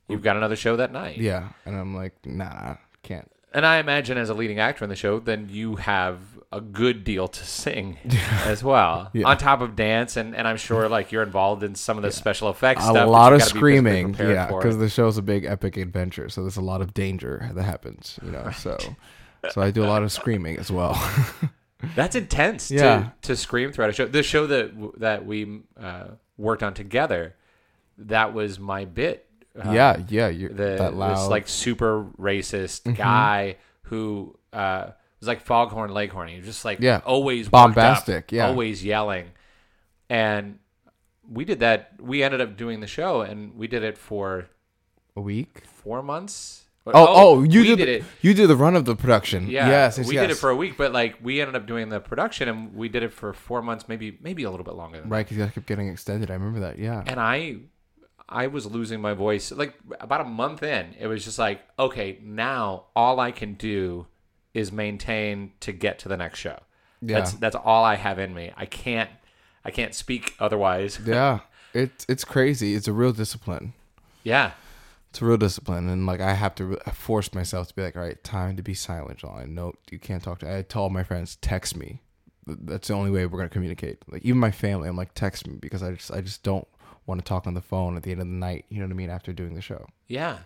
you've 0.08 0.22
got 0.22 0.36
another 0.36 0.56
show 0.56 0.76
that 0.76 0.92
night. 0.92 1.18
Yeah, 1.18 1.48
and 1.66 1.76
I'm 1.76 1.94
like, 1.94 2.14
nah, 2.26 2.76
can't. 3.02 3.30
And 3.52 3.64
I 3.64 3.78
imagine 3.78 4.18
as 4.18 4.30
a 4.30 4.34
leading 4.34 4.58
actor 4.58 4.84
in 4.84 4.90
the 4.90 4.96
show, 4.96 5.20
then 5.20 5.48
you 5.48 5.76
have 5.76 6.18
a 6.50 6.60
good 6.60 7.04
deal 7.04 7.28
to 7.28 7.44
sing 7.44 7.98
as 8.44 8.62
well, 8.64 9.10
Yeah. 9.12 9.26
on 9.28 9.38
top 9.38 9.60
of 9.60 9.74
dance, 9.76 10.16
and, 10.16 10.34
and 10.36 10.46
I'm 10.46 10.56
sure 10.56 10.88
like 10.88 11.12
you're 11.12 11.22
involved 11.22 11.62
in 11.62 11.74
some 11.74 11.96
of 11.96 12.02
the 12.02 12.10
special 12.12 12.48
effects 12.50 12.82
a 12.82 12.90
stuff. 12.90 13.08
lot 13.08 13.32
of 13.32 13.40
gotta 13.40 13.52
be 13.54 13.58
screaming 13.58 14.14
yeah 14.18 14.46
because 14.46 14.76
the 14.78 14.88
show's 14.88 15.18
a 15.18 15.22
big 15.22 15.44
epic 15.44 15.76
adventure 15.76 16.28
so 16.28 16.42
there's 16.42 16.56
a 16.56 16.60
lot 16.60 16.80
of 16.80 16.94
danger 16.94 17.50
that 17.54 17.62
happens 17.64 18.20
you 18.24 18.30
know 18.30 18.50
so 18.52 18.78
so 19.50 19.60
i 19.62 19.72
do 19.72 19.82
a 19.84 19.86
lot 19.86 20.04
of 20.04 20.12
screaming 20.12 20.56
as 20.58 20.70
well 20.70 20.94
That's 21.96 22.14
intense 22.16 22.70
Yeah. 22.70 23.10
to, 23.22 23.28
to 23.28 23.36
scream 23.36 23.70
throughout 23.72 23.90
a 23.90 23.92
show. 23.92 24.06
The 24.06 24.22
show 24.22 24.46
that 24.46 24.70
that 25.00 25.26
we 25.26 25.62
uh, 25.78 26.04
worked 26.38 26.62
on 26.62 26.72
together, 26.72 27.34
that 27.98 28.32
was 28.32 28.58
my 28.58 28.84
bit. 28.86 29.23
Uh, 29.58 29.70
yeah 29.72 30.02
yeah 30.08 30.28
you're 30.28 30.48
the 30.50 30.76
that 30.76 30.78
this 30.78 30.92
loud 30.94 31.16
Mm-hmm. 31.18 31.30
like 31.30 31.48
super 31.48 32.04
racist 32.18 32.96
guy 32.96 33.56
who 33.82 34.36
uh, 34.52 34.88
was 35.20 35.28
like 35.28 35.40
Foghorn 35.42 35.92
Leghorn. 35.92 36.28
He 36.28 36.36
was 36.36 36.46
just 36.46 36.64
like 36.64 36.80
Yeah. 36.80 37.00
always 37.04 37.48
Bombastic, 37.48 38.24
up, 38.26 38.32
yeah. 38.32 38.46
always 38.48 38.84
yelling, 38.84 39.26
and 40.08 40.58
we 41.28 41.44
did 41.44 41.60
that. 41.60 41.92
We 42.00 42.22
ended 42.22 42.40
up 42.40 42.56
doing 42.56 42.80
the 42.80 42.86
show, 42.86 43.20
and 43.22 43.54
we 43.56 43.66
did 43.66 43.82
it 43.82 43.96
for 43.96 44.46
a 45.16 45.20
week 45.20 45.62
four 45.66 46.02
months. 46.02 46.64
oh 46.86 46.92
oh, 46.94 47.42
you 47.42 47.64
did, 47.64 47.76
did 47.76 47.88
it. 47.88 48.04
you 48.20 48.34
did 48.34 48.46
the 48.48 48.56
run 48.56 48.76
of 48.76 48.84
the 48.84 48.94
production 48.94 49.48
Yeah, 49.48 49.68
yes, 49.68 49.96
yes 49.98 50.06
we 50.08 50.14
yes. 50.16 50.22
did 50.24 50.30
it 50.32 50.34
for 50.36 50.50
a 50.50 50.56
week, 50.56 50.76
but 50.76 50.92
like 50.92 51.16
we 51.22 51.40
ended 51.40 51.56
up 51.56 51.66
doing 51.66 51.88
the 51.88 52.00
production, 52.00 52.48
and 52.48 52.74
we 52.74 52.88
did 52.88 53.02
it 53.02 53.12
for 53.12 53.32
four 53.32 53.62
months, 53.62 53.88
maybe 53.88 54.18
maybe 54.20 54.42
a 54.42 54.50
little 54.50 54.64
bit 54.64 54.74
longer 54.74 55.00
than 55.00 55.08
right 55.08 55.24
because 55.26 55.36
you 55.38 55.46
kept 55.46 55.66
getting 55.66 55.88
extended 55.88 56.30
i 56.30 56.34
remember 56.34 56.60
that 56.60 56.78
yeah 56.78 57.02
and 57.06 57.18
I 57.20 57.56
I 58.28 58.46
was 58.46 58.66
losing 58.66 59.00
my 59.00 59.12
voice 59.14 59.52
like 59.52 59.74
about 60.00 60.20
a 60.20 60.24
month 60.24 60.62
in. 60.62 60.94
It 60.98 61.06
was 61.06 61.24
just 61.24 61.38
like, 61.38 61.60
okay, 61.78 62.18
now 62.22 62.84
all 62.96 63.20
I 63.20 63.30
can 63.32 63.54
do 63.54 64.06
is 64.54 64.72
maintain 64.72 65.52
to 65.60 65.72
get 65.72 65.98
to 66.00 66.08
the 66.08 66.16
next 66.16 66.38
show. 66.38 66.58
Yeah. 67.00 67.18
That's 67.18 67.32
that's 67.34 67.56
all 67.56 67.84
I 67.84 67.96
have 67.96 68.18
in 68.18 68.34
me. 68.34 68.52
I 68.56 68.66
can't 68.66 69.10
I 69.64 69.70
can't 69.70 69.94
speak 69.94 70.34
otherwise. 70.38 70.98
yeah 71.06 71.40
it's 71.74 72.06
it's 72.08 72.24
crazy 72.24 72.74
it's 72.74 72.86
a 72.86 72.92
real 72.92 73.12
discipline 73.12 73.72
Yeah. 74.22 74.52
it's 75.10 75.20
a 75.20 75.24
real 75.24 75.36
discipline 75.36 75.88
and 75.88 76.06
like 76.06 76.20
i 76.20 76.32
have 76.34 76.54
to 76.54 76.76
force 76.92 77.34
myself 77.34 77.66
to 77.68 77.74
be 77.74 77.82
like 77.82 77.96
all 77.96 78.02
right 78.02 78.22
time 78.22 78.56
to 78.56 78.62
be 78.62 78.74
silent 78.74 79.18
John. 79.18 79.54
no 79.56 79.72
you 79.90 79.98
can't 79.98 80.22
talk 80.22 80.38
to 80.38 80.56
i 80.56 80.62
tell 80.62 80.88
my 80.88 81.02
friends 81.02 81.34
text 81.40 81.76
me 81.76 82.00
that's 82.46 82.86
the 82.86 82.94
only 82.94 83.10
way 83.10 83.26
we're 83.26 83.38
going 83.38 83.48
to 83.48 83.52
communicate 83.52 83.98
like 84.06 84.22
even 84.24 84.38
my 84.38 84.52
family 84.52 84.88
i'm 84.88 84.96
like 84.96 85.14
text 85.14 85.48
me 85.48 85.56
because 85.56 85.82
i 85.82 85.90
just 85.90 86.12
i 86.12 86.20
just 86.20 86.44
don't 86.44 86.68
want 87.06 87.20
to 87.20 87.24
talk 87.24 87.46
on 87.46 87.54
the 87.54 87.60
phone 87.60 87.96
at 87.96 88.02
the 88.02 88.10
end 88.12 88.20
of 88.20 88.26
the 88.26 88.32
night 88.32 88.64
you 88.68 88.78
know 88.78 88.84
what 88.86 88.92
i 88.92 88.96
mean 88.96 89.10
after 89.10 89.32
doing 89.32 89.54
the 89.54 89.60
show 89.62 89.86
Yeah. 90.08 90.38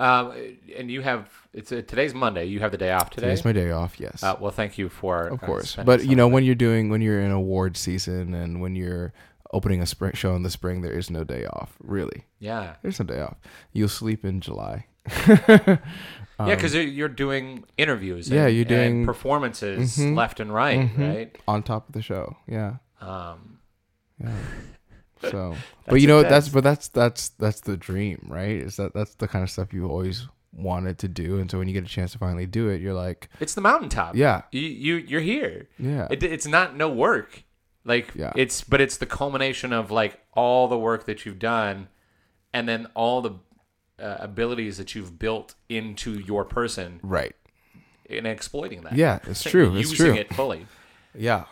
Um, 0.00 0.32
and 0.76 0.88
you 0.92 1.00
have 1.02 1.28
it's 1.52 1.72
a, 1.72 1.82
today's 1.82 2.14
Monday. 2.14 2.44
You 2.44 2.60
have 2.60 2.70
the 2.70 2.78
day 2.78 2.92
off 2.92 3.10
today. 3.10 3.26
today's 3.26 3.44
my 3.44 3.50
day 3.52 3.72
off 3.72 3.98
yes 3.98 4.22
uh, 4.22 4.36
well, 4.38 4.52
thank 4.52 4.78
you 4.78 4.88
for 4.88 5.26
of 5.26 5.42
uh, 5.42 5.46
course 5.46 5.70
spending 5.70 5.86
but 5.96 6.04
you 6.06 6.14
know 6.14 6.28
when 6.28 6.44
you're 6.44 6.54
doing 6.54 6.88
when 6.88 7.00
you're 7.00 7.20
in 7.20 7.32
award 7.32 7.76
season 7.76 8.32
and 8.32 8.60
when 8.60 8.76
you're 8.76 9.12
opening 9.52 9.82
a 9.82 9.86
spring 9.86 10.12
show 10.14 10.36
in 10.36 10.44
the 10.44 10.50
spring 10.50 10.82
there 10.82 10.92
is 10.96 11.10
no 11.10 11.24
day 11.24 11.46
off 11.46 11.76
really 11.82 12.24
yeah 12.38 12.76
there's 12.82 13.00
no 13.00 13.06
day 13.06 13.20
off 13.20 13.38
you'll 13.72 13.88
sleep 13.88 14.24
in 14.24 14.40
july 14.40 14.86
yeah 15.26 15.78
because 16.38 16.74
you're 16.74 17.08
doing 17.08 17.64
interviews. 17.76 18.30
Um, 18.30 18.36
yeah, 18.36 18.46
you're 18.46 18.60
and 18.60 18.68
doing- 18.68 19.06
performances 19.06 19.96
Mhm. 19.96 20.14
left 20.16 20.38
and 20.38 20.52
right, 20.54 20.78
Mhm. 20.78 20.98
right? 21.16 21.38
on 21.48 21.62
top 21.64 21.88
of 21.88 21.94
the 21.94 22.02
show 22.02 22.36
yeah 22.46 22.76
Um, 23.00 23.58
Yeah. 24.20 24.32
So, 25.22 25.54
but 25.86 26.00
you 26.00 26.06
know 26.06 26.22
that's 26.22 26.48
but 26.48 26.64
that's 26.64 26.88
that's 26.88 27.30
that's 27.30 27.60
the 27.60 27.76
dream, 27.76 28.26
right? 28.28 28.50
Is 28.56 28.76
that 28.76 28.94
that's 28.94 29.14
the 29.16 29.28
kind 29.28 29.42
of 29.42 29.50
stuff 29.50 29.72
you 29.72 29.88
always 29.88 30.26
wanted 30.52 30.98
to 30.98 31.08
do, 31.08 31.38
and 31.38 31.50
so 31.50 31.58
when 31.58 31.68
you 31.68 31.74
get 31.74 31.84
a 31.84 31.88
chance 31.88 32.12
to 32.12 32.18
finally 32.18 32.46
do 32.46 32.68
it, 32.68 32.80
you're 32.80 32.94
like, 32.94 33.28
It's 33.40 33.54
the 33.54 33.60
mountaintop. 33.60 34.16
Yeah. 34.16 34.42
You 34.52 34.62
you 34.62 34.94
you're 34.96 35.20
here. 35.20 35.68
Yeah. 35.78 36.08
It, 36.10 36.22
it's 36.22 36.46
not 36.46 36.76
no 36.76 36.88
work. 36.88 37.44
Like 37.84 38.12
Yeah. 38.14 38.32
it's 38.36 38.62
but 38.62 38.80
it's 38.80 38.96
the 38.96 39.06
culmination 39.06 39.72
of 39.72 39.90
like 39.90 40.20
all 40.34 40.68
the 40.68 40.78
work 40.78 41.06
that 41.06 41.24
you've 41.26 41.38
done, 41.38 41.88
and 42.52 42.68
then 42.68 42.86
all 42.94 43.20
the 43.22 43.32
uh, 44.00 44.16
abilities 44.20 44.78
that 44.78 44.94
you've 44.94 45.18
built 45.18 45.54
into 45.68 46.12
your 46.20 46.44
person 46.44 47.00
right, 47.02 47.34
and 48.08 48.26
exploiting 48.26 48.82
that. 48.82 48.94
Yeah, 48.94 49.18
it's 49.26 49.42
true, 49.42 49.76
it's 49.76 49.90
Using 49.90 50.06
true. 50.06 50.14
it 50.14 50.32
fully. 50.34 50.66
yeah, 51.14 51.44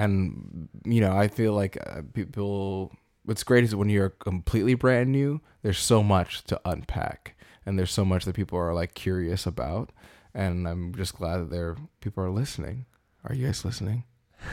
and 0.00 0.68
you 0.84 1.00
know, 1.00 1.16
I 1.16 1.28
feel 1.28 1.52
like 1.52 1.76
uh, 1.86 2.02
people. 2.12 2.92
What's 3.24 3.44
great 3.44 3.64
is 3.64 3.76
when 3.76 3.90
you're 3.90 4.10
completely 4.10 4.74
brand 4.74 5.12
new. 5.12 5.40
There's 5.62 5.78
so 5.78 6.02
much 6.02 6.42
to 6.44 6.60
unpack, 6.64 7.36
and 7.66 7.78
there's 7.78 7.92
so 7.92 8.04
much 8.04 8.24
that 8.24 8.34
people 8.34 8.58
are 8.58 8.74
like 8.74 8.94
curious 8.94 9.46
about, 9.46 9.90
and 10.34 10.66
I'm 10.66 10.94
just 10.94 11.14
glad 11.14 11.38
that 11.38 11.50
there 11.50 11.76
people 12.00 12.24
are 12.24 12.30
listening. 12.30 12.86
Are 13.24 13.34
you 13.34 13.46
guys 13.46 13.64
listening? 13.64 14.04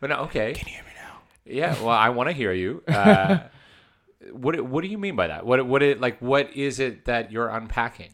But 0.00 0.10
no, 0.10 0.16
okay. 0.22 0.52
Can 0.52 0.66
you 0.66 0.74
hear 0.74 0.82
me 0.82 0.90
now? 0.96 1.20
Yeah. 1.46 1.80
Well, 1.80 1.96
I 1.96 2.10
want 2.10 2.28
to 2.28 2.34
hear 2.34 2.52
you. 2.52 2.82
Uh, 2.86 3.38
what 4.32 4.60
What 4.60 4.82
do 4.82 4.88
you 4.88 4.98
mean 4.98 5.16
by 5.16 5.28
that? 5.28 5.46
What 5.46 5.64
What 5.66 5.82
it 5.82 6.00
like? 6.00 6.20
What 6.20 6.52
is 6.54 6.80
it 6.80 7.04
that 7.06 7.32
you're 7.32 7.48
unpacking? 7.48 8.12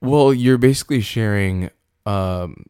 Well, 0.00 0.34
you're 0.34 0.58
basically 0.58 1.00
sharing 1.00 1.70
um, 2.06 2.66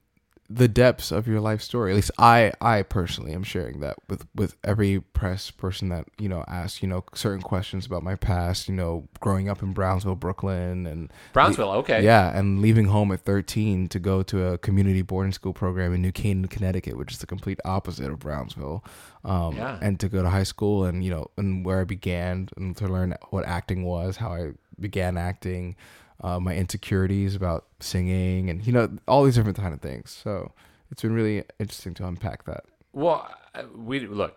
the 0.54 0.68
depths 0.68 1.10
of 1.10 1.26
your 1.26 1.40
life 1.40 1.62
story. 1.62 1.92
At 1.92 1.96
least 1.96 2.10
I, 2.18 2.52
I 2.60 2.82
personally 2.82 3.32
am 3.32 3.42
sharing 3.42 3.80
that 3.80 3.96
with 4.08 4.26
with 4.34 4.56
every 4.64 5.00
press 5.00 5.50
person 5.50 5.88
that 5.90 6.06
you 6.18 6.28
know 6.28 6.44
asks 6.48 6.82
you 6.82 6.88
know 6.88 7.04
certain 7.14 7.42
questions 7.42 7.86
about 7.86 8.02
my 8.02 8.16
past. 8.16 8.68
You 8.68 8.74
know, 8.74 9.08
growing 9.20 9.48
up 9.48 9.62
in 9.62 9.72
Brownsville, 9.72 10.16
Brooklyn, 10.16 10.86
and 10.86 11.12
Brownsville, 11.32 11.72
okay. 11.72 12.04
yeah, 12.04 12.36
and 12.36 12.60
leaving 12.60 12.86
home 12.86 13.12
at 13.12 13.20
13 13.20 13.88
to 13.88 13.98
go 13.98 14.22
to 14.22 14.46
a 14.46 14.58
community 14.58 15.02
boarding 15.02 15.32
school 15.32 15.52
program 15.52 15.94
in 15.94 16.02
New 16.02 16.12
Canaan, 16.12 16.48
Connecticut, 16.48 16.96
which 16.96 17.12
is 17.12 17.18
the 17.18 17.26
complete 17.26 17.60
opposite 17.64 18.10
of 18.10 18.18
Brownsville. 18.18 18.84
Um, 19.24 19.56
Yeah. 19.56 19.78
And 19.80 19.98
to 20.00 20.08
go 20.08 20.22
to 20.22 20.28
high 20.28 20.42
school 20.42 20.84
and, 20.84 21.04
you 21.04 21.10
know, 21.10 21.30
and 21.36 21.64
where 21.64 21.80
I 21.80 21.84
began 21.84 22.48
and 22.56 22.76
to 22.76 22.88
learn 22.88 23.14
what 23.30 23.44
acting 23.46 23.84
was, 23.84 24.16
how 24.16 24.32
I 24.32 24.52
began 24.80 25.16
acting, 25.16 25.76
uh, 26.22 26.38
my 26.40 26.54
insecurities 26.54 27.34
about 27.34 27.66
singing 27.80 28.48
and, 28.50 28.66
you 28.66 28.72
know, 28.72 28.88
all 29.08 29.24
these 29.24 29.34
different 29.34 29.56
kind 29.56 29.74
of 29.74 29.80
things. 29.80 30.10
So 30.10 30.52
it's 30.90 31.02
been 31.02 31.12
really 31.14 31.44
interesting 31.58 31.94
to 31.94 32.06
unpack 32.06 32.44
that. 32.44 32.64
Well, 32.92 33.28
uh, 33.54 33.62
we 33.74 34.00
look. 34.06 34.36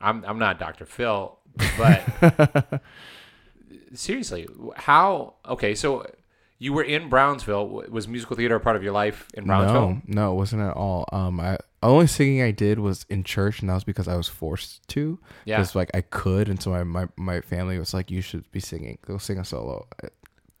I'm 0.00 0.24
I'm 0.26 0.38
not 0.38 0.58
Dr. 0.58 0.84
Phil, 0.84 1.38
but 1.78 2.82
seriously, 3.94 4.46
how? 4.76 5.34
Okay, 5.46 5.74
so 5.74 6.06
you 6.58 6.72
were 6.72 6.82
in 6.82 7.08
Brownsville. 7.08 7.68
Was 7.68 8.08
musical 8.08 8.36
theater 8.36 8.56
a 8.56 8.60
part 8.60 8.76
of 8.76 8.82
your 8.82 8.92
life 8.92 9.28
in 9.34 9.44
Brownsville? 9.44 9.90
No, 9.90 10.02
no, 10.06 10.32
it 10.32 10.36
wasn't 10.36 10.62
at 10.62 10.74
all. 10.74 11.06
Um, 11.12 11.40
I 11.40 11.58
only 11.82 12.06
singing 12.06 12.42
I 12.42 12.50
did 12.50 12.78
was 12.78 13.06
in 13.08 13.24
church, 13.24 13.60
and 13.60 13.70
that 13.70 13.74
was 13.74 13.84
because 13.84 14.08
I 14.08 14.16
was 14.16 14.28
forced 14.28 14.86
to. 14.88 15.18
Yeah. 15.44 15.58
because 15.58 15.74
like 15.74 15.90
I 15.94 16.00
could, 16.00 16.48
and 16.48 16.62
so 16.62 16.70
my, 16.70 16.84
my 16.84 17.08
my 17.16 17.40
family 17.40 17.78
was 17.78 17.94
like, 17.94 18.10
"You 18.10 18.20
should 18.20 18.50
be 18.52 18.60
singing. 18.60 18.98
Go 19.06 19.18
sing 19.18 19.38
a 19.38 19.44
solo 19.44 19.86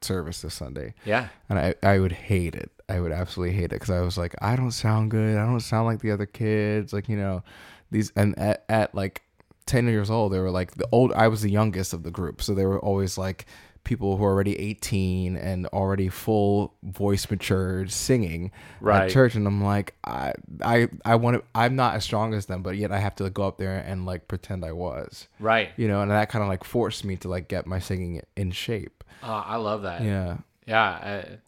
service 0.06 0.42
this 0.42 0.54
Sunday." 0.54 0.94
Yeah. 1.04 1.28
and 1.48 1.58
I 1.58 1.74
I 1.82 1.98
would 1.98 2.12
hate 2.12 2.54
it. 2.54 2.70
I 2.88 3.00
would 3.00 3.12
absolutely 3.12 3.56
hate 3.56 3.64
it 3.64 3.70
because 3.80 3.90
I 3.90 4.00
was 4.00 4.16
like, 4.16 4.34
I 4.40 4.54
don't 4.56 4.70
sound 4.70 5.10
good. 5.10 5.36
I 5.36 5.44
don't 5.44 5.60
sound 5.60 5.86
like 5.86 6.00
the 6.00 6.12
other 6.12 6.26
kids. 6.26 6.92
Like 6.92 7.08
you 7.08 7.16
know, 7.16 7.42
these 7.90 8.12
and 8.16 8.38
at, 8.38 8.64
at 8.68 8.94
like 8.94 9.22
ten 9.66 9.86
years 9.86 10.10
old, 10.10 10.32
they 10.32 10.38
were 10.38 10.50
like 10.50 10.72
the 10.72 10.88
old. 10.92 11.12
I 11.12 11.28
was 11.28 11.42
the 11.42 11.50
youngest 11.50 11.92
of 11.92 12.02
the 12.04 12.10
group, 12.10 12.42
so 12.42 12.54
they 12.54 12.66
were 12.66 12.80
always 12.80 13.18
like 13.18 13.46
people 13.86 14.18
who 14.18 14.24
are 14.24 14.30
already 14.32 14.58
18 14.58 15.36
and 15.36 15.66
already 15.68 16.10
full 16.10 16.74
voice 16.82 17.30
matured 17.30 17.90
singing 17.90 18.50
Right. 18.82 19.04
at 19.04 19.10
church 19.10 19.34
and 19.34 19.46
I'm 19.46 19.64
like 19.64 19.94
I 20.04 20.34
I 20.62 20.88
I 21.04 21.14
want 21.14 21.38
to 21.38 21.44
I'm 21.54 21.74
not 21.76 21.94
as 21.94 22.04
strong 22.04 22.34
as 22.34 22.44
them 22.46 22.62
but 22.62 22.76
yet 22.76 22.92
I 22.92 22.98
have 22.98 23.14
to 23.16 23.30
go 23.30 23.46
up 23.46 23.56
there 23.56 23.78
and 23.78 24.04
like 24.04 24.28
pretend 24.28 24.64
I 24.64 24.72
was 24.72 25.28
Right. 25.40 25.70
you 25.78 25.88
know 25.88 26.02
and 26.02 26.10
that 26.10 26.28
kind 26.28 26.42
of 26.42 26.48
like 26.48 26.64
forced 26.64 27.04
me 27.04 27.16
to 27.18 27.28
like 27.28 27.48
get 27.48 27.66
my 27.66 27.78
singing 27.78 28.20
in 28.36 28.50
shape 28.50 29.02
Uh, 29.22 29.42
I 29.46 29.56
love 29.56 29.82
that. 29.82 30.02
yeah 30.02 30.38
Yeah, 30.66 30.82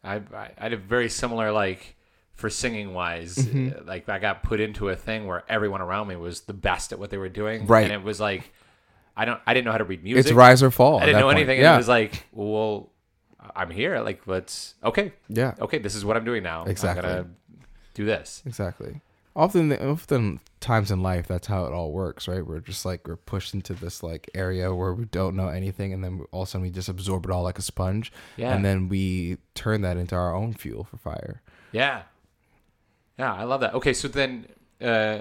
I, 0.04 0.14
I 0.14 0.22
I 0.32 0.50
had 0.56 0.72
a 0.72 0.76
very 0.78 1.08
similar 1.10 1.50
like 1.52 1.96
for 2.34 2.48
singing 2.48 2.94
wise. 2.94 3.34
Mm-hmm. 3.36 3.88
Like 3.88 4.08
I 4.08 4.20
got 4.20 4.44
put 4.44 4.60
into 4.60 4.90
a 4.90 4.94
thing 4.96 5.26
where 5.26 5.42
everyone 5.48 5.80
around 5.80 6.06
me 6.06 6.14
was 6.14 6.42
the 6.42 6.52
best 6.54 6.92
at 6.92 6.98
what 7.00 7.10
they 7.10 7.18
were 7.18 7.28
doing, 7.28 7.66
Right. 7.66 7.82
And 7.82 7.92
it 7.92 8.04
was 8.04 8.20
like 8.20 8.52
I 9.18 9.24
don't 9.26 9.40
I 9.46 9.52
didn't 9.52 9.66
know 9.66 9.72
how 9.72 9.78
to 9.78 9.84
read 9.84 10.02
music. 10.04 10.26
it's 10.26 10.32
rise 10.32 10.62
or 10.62 10.70
fall 10.70 10.98
I 11.00 11.06
didn't 11.06 11.20
know 11.20 11.26
point. 11.26 11.38
anything. 11.38 11.60
yeah 11.60 11.70
And 11.70 11.74
it 11.74 11.78
was 11.78 11.88
like, 11.88 12.24
well, 12.32 12.90
I'm 13.56 13.70
here. 13.70 14.00
Like 14.00 14.26
let's 14.26 14.74
okay, 14.84 15.12
yeah 15.28 15.54
okay. 15.60 15.78
This 15.78 15.94
is 15.94 16.04
what 16.04 16.16
I'm 16.16 16.24
doing 16.24 16.42
now. 16.42 16.64
Exactly. 16.64 17.08
I'm 17.10 17.16
gonna 17.16 17.28
do 17.94 18.04
this. 18.06 18.42
Exactly. 18.46 19.00
Often, 19.36 19.72
often 19.74 20.40
times 20.58 20.90
in 20.90 21.00
life, 21.00 21.28
that's 21.28 21.46
how 21.46 21.64
it 21.66 21.72
all 21.72 21.92
works, 21.92 22.26
right? 22.26 22.44
We're 22.44 22.58
just 22.58 22.84
like 22.84 23.06
we're 23.06 23.14
pushed 23.16 23.54
into 23.54 23.72
this 23.72 24.02
like 24.02 24.28
area 24.34 24.74
where 24.74 24.92
we 24.92 25.04
don't 25.04 25.36
know 25.36 25.46
anything, 25.46 25.92
and 25.92 26.02
then 26.02 26.24
all 26.32 26.42
of 26.42 26.48
a 26.48 26.50
sudden 26.50 26.62
we 26.62 26.70
just 26.70 26.88
absorb 26.88 27.24
it 27.24 27.30
all 27.30 27.44
like 27.44 27.56
a 27.58 27.62
sponge, 27.62 28.10
Yeah. 28.36 28.52
and 28.52 28.64
then 28.64 28.88
we 28.88 29.38
turn 29.54 29.82
that 29.82 29.96
into 29.96 30.16
our 30.16 30.34
own 30.34 30.54
fuel 30.54 30.82
for 30.82 30.96
fire. 30.96 31.40
Yeah. 31.70 32.02
Yeah, 33.16 33.32
I 33.32 33.44
love 33.44 33.60
that. 33.60 33.74
Okay, 33.74 33.92
so 33.92 34.08
then 34.08 34.46
uh, 34.80 35.20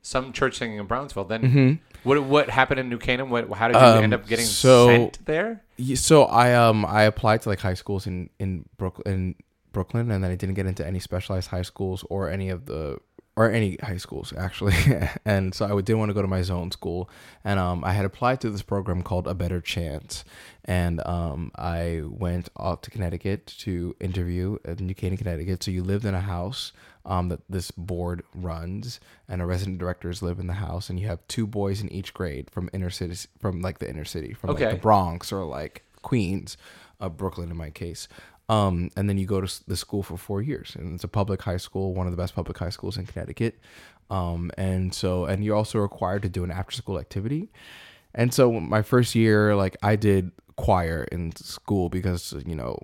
some 0.00 0.32
church 0.32 0.56
singing 0.56 0.78
in 0.78 0.86
Brownsville. 0.86 1.24
Then 1.24 1.80
what 2.04 2.22
what 2.24 2.50
happened 2.50 2.80
in 2.80 2.88
New 2.88 2.98
Canaan? 2.98 3.30
What 3.30 3.50
how 3.52 3.68
did 3.68 3.76
you. 3.76 3.82
Um, 3.82 4.04
end 4.04 4.14
up 4.14 4.26
getting 4.26 4.46
so- 4.46 4.86
sent 4.86 5.24
there? 5.26 5.62
So 5.94 6.24
I 6.24 6.54
um 6.54 6.84
I 6.84 7.02
applied 7.02 7.42
to 7.42 7.48
like 7.48 7.60
high 7.60 7.74
schools 7.74 8.06
in 8.06 8.30
in 8.38 8.68
Brooklyn, 8.76 9.12
in 9.12 9.34
Brooklyn, 9.72 10.10
and 10.10 10.22
then 10.22 10.30
I 10.30 10.34
didn't 10.34 10.54
get 10.54 10.66
into 10.66 10.86
any 10.86 10.98
specialized 10.98 11.48
high 11.48 11.62
schools 11.62 12.04
or 12.10 12.28
any 12.28 12.50
of 12.50 12.66
the 12.66 12.98
or 13.36 13.50
any 13.50 13.76
high 13.82 13.96
schools 13.96 14.32
actually. 14.36 14.74
and 15.24 15.54
so 15.54 15.64
I 15.64 15.80
didn't 15.80 15.98
want 15.98 16.10
to 16.10 16.14
go 16.14 16.22
to 16.22 16.28
my 16.28 16.42
zone 16.42 16.70
school, 16.70 17.08
and 17.44 17.58
um 17.58 17.84
I 17.84 17.92
had 17.92 18.04
applied 18.04 18.40
to 18.42 18.50
this 18.50 18.62
program 18.62 19.02
called 19.02 19.26
A 19.26 19.34
Better 19.34 19.60
Chance, 19.60 20.24
and 20.64 21.04
um 21.06 21.50
I 21.56 22.02
went 22.04 22.48
out 22.58 22.82
to 22.84 22.90
Connecticut 22.90 23.46
to 23.58 23.96
interview 24.00 24.58
in 24.64 24.86
New 24.86 24.94
Canaan, 24.94 25.18
Connecticut. 25.18 25.62
So 25.62 25.70
you 25.70 25.82
lived 25.82 26.04
in 26.04 26.14
a 26.14 26.20
house 26.20 26.72
um, 27.04 27.28
that 27.28 27.40
this 27.48 27.70
board 27.70 28.22
runs, 28.34 29.00
and 29.28 29.40
a 29.40 29.46
resident 29.46 29.78
directors 29.78 30.22
live 30.22 30.38
in 30.38 30.46
the 30.46 30.54
house, 30.54 30.90
and 30.90 31.00
you 31.00 31.06
have 31.06 31.26
two 31.28 31.46
boys 31.46 31.80
in 31.80 31.90
each 31.90 32.12
grade 32.12 32.50
from 32.50 32.68
inner 32.72 32.90
cities, 32.90 33.26
from 33.38 33.62
like 33.62 33.78
the 33.78 33.88
inner 33.88 34.04
city, 34.04 34.32
from 34.34 34.50
like 34.50 34.58
the 34.72 34.76
Bronx 34.76 35.32
or 35.32 35.44
like 35.44 35.84
Queens, 36.02 36.56
uh, 37.00 37.08
Brooklyn 37.08 37.50
in 37.50 37.56
my 37.56 37.70
case. 37.70 38.06
Um, 38.50 38.90
and 38.96 39.08
then 39.08 39.16
you 39.18 39.26
go 39.26 39.40
to 39.40 39.68
the 39.68 39.76
school 39.76 40.02
for 40.02 40.16
four 40.16 40.42
years, 40.42 40.74
and 40.76 40.94
it's 40.94 41.04
a 41.04 41.08
public 41.08 41.40
high 41.42 41.56
school, 41.66 41.94
one 41.94 42.06
of 42.08 42.12
the 42.12 42.16
best 42.22 42.34
public 42.34 42.58
high 42.58 42.70
schools 42.70 42.96
in 42.96 43.06
Connecticut. 43.06 43.54
Um, 44.10 44.50
and 44.58 44.92
so, 44.92 45.24
and 45.26 45.44
you're 45.44 45.54
also 45.56 45.78
required 45.78 46.22
to 46.22 46.28
do 46.28 46.42
an 46.42 46.50
after 46.50 46.74
school 46.74 46.98
activity. 46.98 47.48
And 48.14 48.34
so, 48.34 48.50
my 48.52 48.82
first 48.82 49.14
year, 49.14 49.54
like 49.54 49.76
I 49.82 49.94
did 49.96 50.32
choir 50.56 51.04
in 51.12 51.30
school 51.36 51.88
because 51.88 52.34
you 52.44 52.56
know 52.56 52.76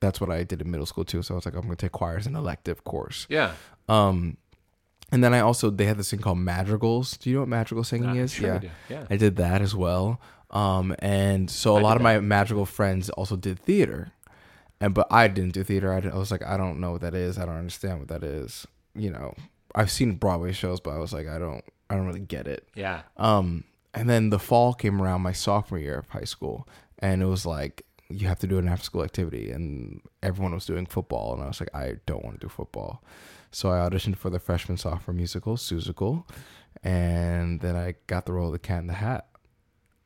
that's 0.00 0.20
what 0.20 0.30
I 0.30 0.44
did 0.44 0.60
in 0.60 0.70
middle 0.70 0.86
school 0.86 1.04
too. 1.04 1.22
So 1.22 1.34
I 1.34 1.36
was 1.36 1.44
like, 1.46 1.54
I'm 1.54 1.62
gonna 1.62 1.76
take 1.76 1.92
choir 1.92 2.18
as 2.18 2.26
an 2.26 2.36
elective 2.36 2.84
course. 2.84 3.26
Yeah. 3.30 3.52
Um, 3.88 4.36
and 5.12 5.24
then 5.24 5.32
I 5.32 5.40
also 5.40 5.70
they 5.70 5.86
had 5.86 5.96
this 5.96 6.10
thing 6.10 6.20
called 6.20 6.38
madrigals. 6.38 7.16
Do 7.16 7.30
you 7.30 7.36
know 7.36 7.40
what 7.42 7.48
madrigal 7.48 7.84
singing 7.84 8.10
Uh, 8.10 8.24
is? 8.24 8.32
sure 8.34 8.60
yeah. 8.62 8.70
yeah. 8.90 9.04
I 9.08 9.16
did 9.16 9.36
that 9.36 9.62
as 9.62 9.74
well. 9.74 10.20
Um, 10.50 10.94
and 10.98 11.48
so 11.50 11.78
a 11.78 11.80
lot 11.80 11.96
of 11.96 12.02
my 12.02 12.20
madrigal 12.20 12.66
friends 12.66 13.08
also 13.10 13.36
did 13.36 13.58
theater, 13.60 14.12
and 14.80 14.94
but 14.94 15.06
I 15.10 15.28
didn't 15.28 15.54
do 15.54 15.62
theater. 15.62 15.92
I, 15.92 15.98
I 15.98 16.16
was 16.16 16.30
like, 16.30 16.44
I 16.44 16.56
don't 16.56 16.80
know 16.80 16.92
what 16.92 17.02
that 17.02 17.14
is. 17.14 17.38
I 17.38 17.44
don't 17.44 17.56
understand 17.56 17.98
what 17.98 18.08
that 18.08 18.24
is. 18.24 18.66
You 18.94 19.10
know, 19.10 19.34
I've 19.74 19.90
seen 19.90 20.14
Broadway 20.14 20.52
shows, 20.52 20.80
but 20.80 20.90
I 20.90 20.98
was 20.98 21.12
like, 21.12 21.28
I 21.28 21.38
don't, 21.38 21.64
I 21.88 21.96
don't 21.96 22.06
really 22.06 22.20
get 22.20 22.46
it. 22.46 22.68
Yeah. 22.74 23.02
Um, 23.16 23.64
and 23.94 24.08
then 24.08 24.30
the 24.30 24.38
fall 24.38 24.72
came 24.74 25.02
around 25.02 25.22
my 25.22 25.32
sophomore 25.32 25.78
year 25.78 25.98
of 25.98 26.08
high 26.08 26.24
school, 26.24 26.68
and 26.98 27.22
it 27.22 27.26
was 27.26 27.44
like 27.44 27.84
you 28.08 28.26
have 28.26 28.38
to 28.40 28.46
do 28.46 28.58
an 28.58 28.68
after 28.68 28.84
school 28.84 29.04
activity, 29.04 29.50
and 29.50 30.00
everyone 30.22 30.54
was 30.54 30.66
doing 30.66 30.86
football, 30.86 31.34
and 31.34 31.42
I 31.42 31.46
was 31.46 31.60
like, 31.60 31.74
I 31.74 31.96
don't 32.06 32.24
want 32.24 32.40
to 32.40 32.46
do 32.46 32.48
football, 32.48 33.02
so 33.50 33.70
I 33.70 33.78
auditioned 33.78 34.16
for 34.16 34.30
the 34.30 34.38
freshman 34.38 34.78
sophomore 34.78 35.14
musical, 35.14 35.56
Seussical, 35.56 36.24
and 36.82 37.60
then 37.60 37.76
I 37.76 37.94
got 38.06 38.26
the 38.26 38.32
role 38.32 38.46
of 38.46 38.52
the 38.52 38.58
Cat 38.58 38.80
in 38.80 38.86
the 38.86 38.94
Hat, 38.94 39.26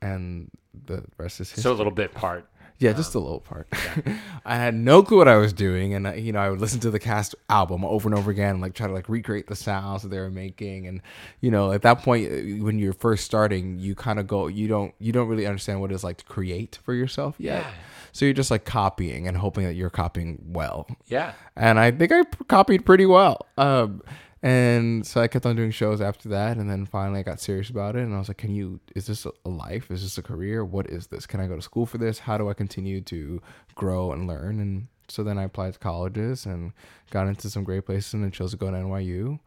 and 0.01 0.49
the 0.73 1.03
rest 1.17 1.39
is 1.39 1.49
history. 1.49 1.63
So 1.63 1.71
a 1.71 1.73
little 1.73 1.91
bit 1.91 2.13
part. 2.13 2.49
Yeah, 2.77 2.91
just 2.91 3.15
a 3.15 3.19
little 3.19 3.39
part. 3.39 3.67
I 4.45 4.57
had 4.57 4.75
no 4.75 5.01
clue 5.01 5.17
what 5.19 5.29
I 5.29 5.37
was 5.37 5.53
doing, 5.53 5.93
and 5.93 6.07
I, 6.07 6.15
you 6.15 6.33
know, 6.33 6.39
I 6.39 6.49
would 6.49 6.59
listen 6.59 6.81
to 6.81 6.91
the 6.91 6.99
cast 6.99 7.33
album 7.49 7.85
over 7.85 8.09
and 8.09 8.17
over 8.17 8.29
again, 8.29 8.51
and 8.55 8.61
like 8.61 8.73
try 8.73 8.85
to 8.87 8.93
like 8.93 9.07
recreate 9.07 9.47
the 9.47 9.55
sounds 9.55 10.01
that 10.03 10.09
they 10.09 10.19
were 10.19 10.29
making, 10.29 10.85
and 10.87 11.01
you 11.39 11.51
know, 11.51 11.71
at 11.71 11.83
that 11.83 11.99
point, 11.99 12.29
uh, 12.29 12.63
when 12.63 12.77
you're 12.77 12.91
first 12.93 13.23
starting, 13.23 13.79
you 13.79 13.95
kind 13.95 14.19
of 14.19 14.27
go, 14.27 14.47
you 14.47 14.67
don't, 14.67 14.93
you 14.99 15.13
don't 15.13 15.29
really 15.29 15.45
understand 15.45 15.79
what 15.79 15.91
it's 15.91 16.03
like 16.03 16.17
to 16.17 16.25
create 16.25 16.79
for 16.83 16.93
yourself 16.93 17.35
yet. 17.39 17.63
Yeah. 17.63 17.71
So 18.11 18.25
you're 18.25 18.33
just 18.33 18.51
like 18.51 18.65
copying 18.65 19.27
and 19.27 19.35
hoping 19.37 19.63
that 19.65 19.73
you're 19.75 19.89
copying 19.89 20.43
well, 20.47 20.87
Yeah. 21.07 21.33
and 21.55 21.79
I 21.79 21.91
think 21.91 22.11
I 22.11 22.23
copied 22.47 22.85
pretty 22.85 23.05
well. 23.05 23.45
Um, 23.57 24.01
and 24.45 25.05
so 25.05 25.19
I 25.21 25.27
kept 25.27 25.45
on 25.45 25.55
doing 25.55 25.71
shows 25.71 26.01
after 26.01 26.29
that, 26.29 26.57
and 26.57 26.69
then 26.69 26.85
finally 26.85 27.19
I 27.19 27.23
got 27.23 27.39
serious 27.39 27.69
about 27.69 27.95
it, 27.95 28.03
and 28.03 28.13
I 28.13 28.19
was 28.19 28.27
like, 28.27 28.37
"Can 28.37 28.53
you? 28.53 28.79
Is 28.95 29.07
this 29.07 29.25
a 29.25 29.49
life? 29.49 29.89
Is 29.89 30.03
this 30.03 30.17
a 30.17 30.21
career? 30.21 30.63
What 30.63 30.87
is 30.87 31.07
this? 31.07 31.25
Can 31.25 31.39
I 31.39 31.47
go 31.47 31.55
to 31.55 31.61
school 31.61 31.85
for 31.85 31.97
this? 31.97 32.19
How 32.19 32.37
do 32.37 32.47
I 32.49 32.53
continue 32.53 33.01
to 33.01 33.41
grow 33.73 34.11
and 34.11 34.27
learn?" 34.27 34.59
And 34.59 34.87
so 35.07 35.23
then 35.23 35.37
I 35.37 35.43
applied 35.43 35.73
to 35.73 35.79
colleges 35.79 36.45
and 36.45 36.73
got 37.09 37.27
into 37.27 37.49
some 37.49 37.63
great 37.63 37.85
places, 37.85 38.13
and 38.13 38.23
then 38.23 38.31
chose 38.31 38.51
to 38.51 38.57
go 38.57 38.69
to 38.69 38.77
NYU. 38.77 39.39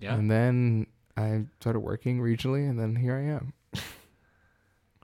Yeah. 0.00 0.14
And 0.16 0.28
then 0.30 0.86
I 1.16 1.44
started 1.60 1.80
working 1.80 2.18
regionally, 2.20 2.68
and 2.68 2.78
then 2.78 2.96
here 2.96 3.14
I 3.16 3.22
am. 3.38 3.52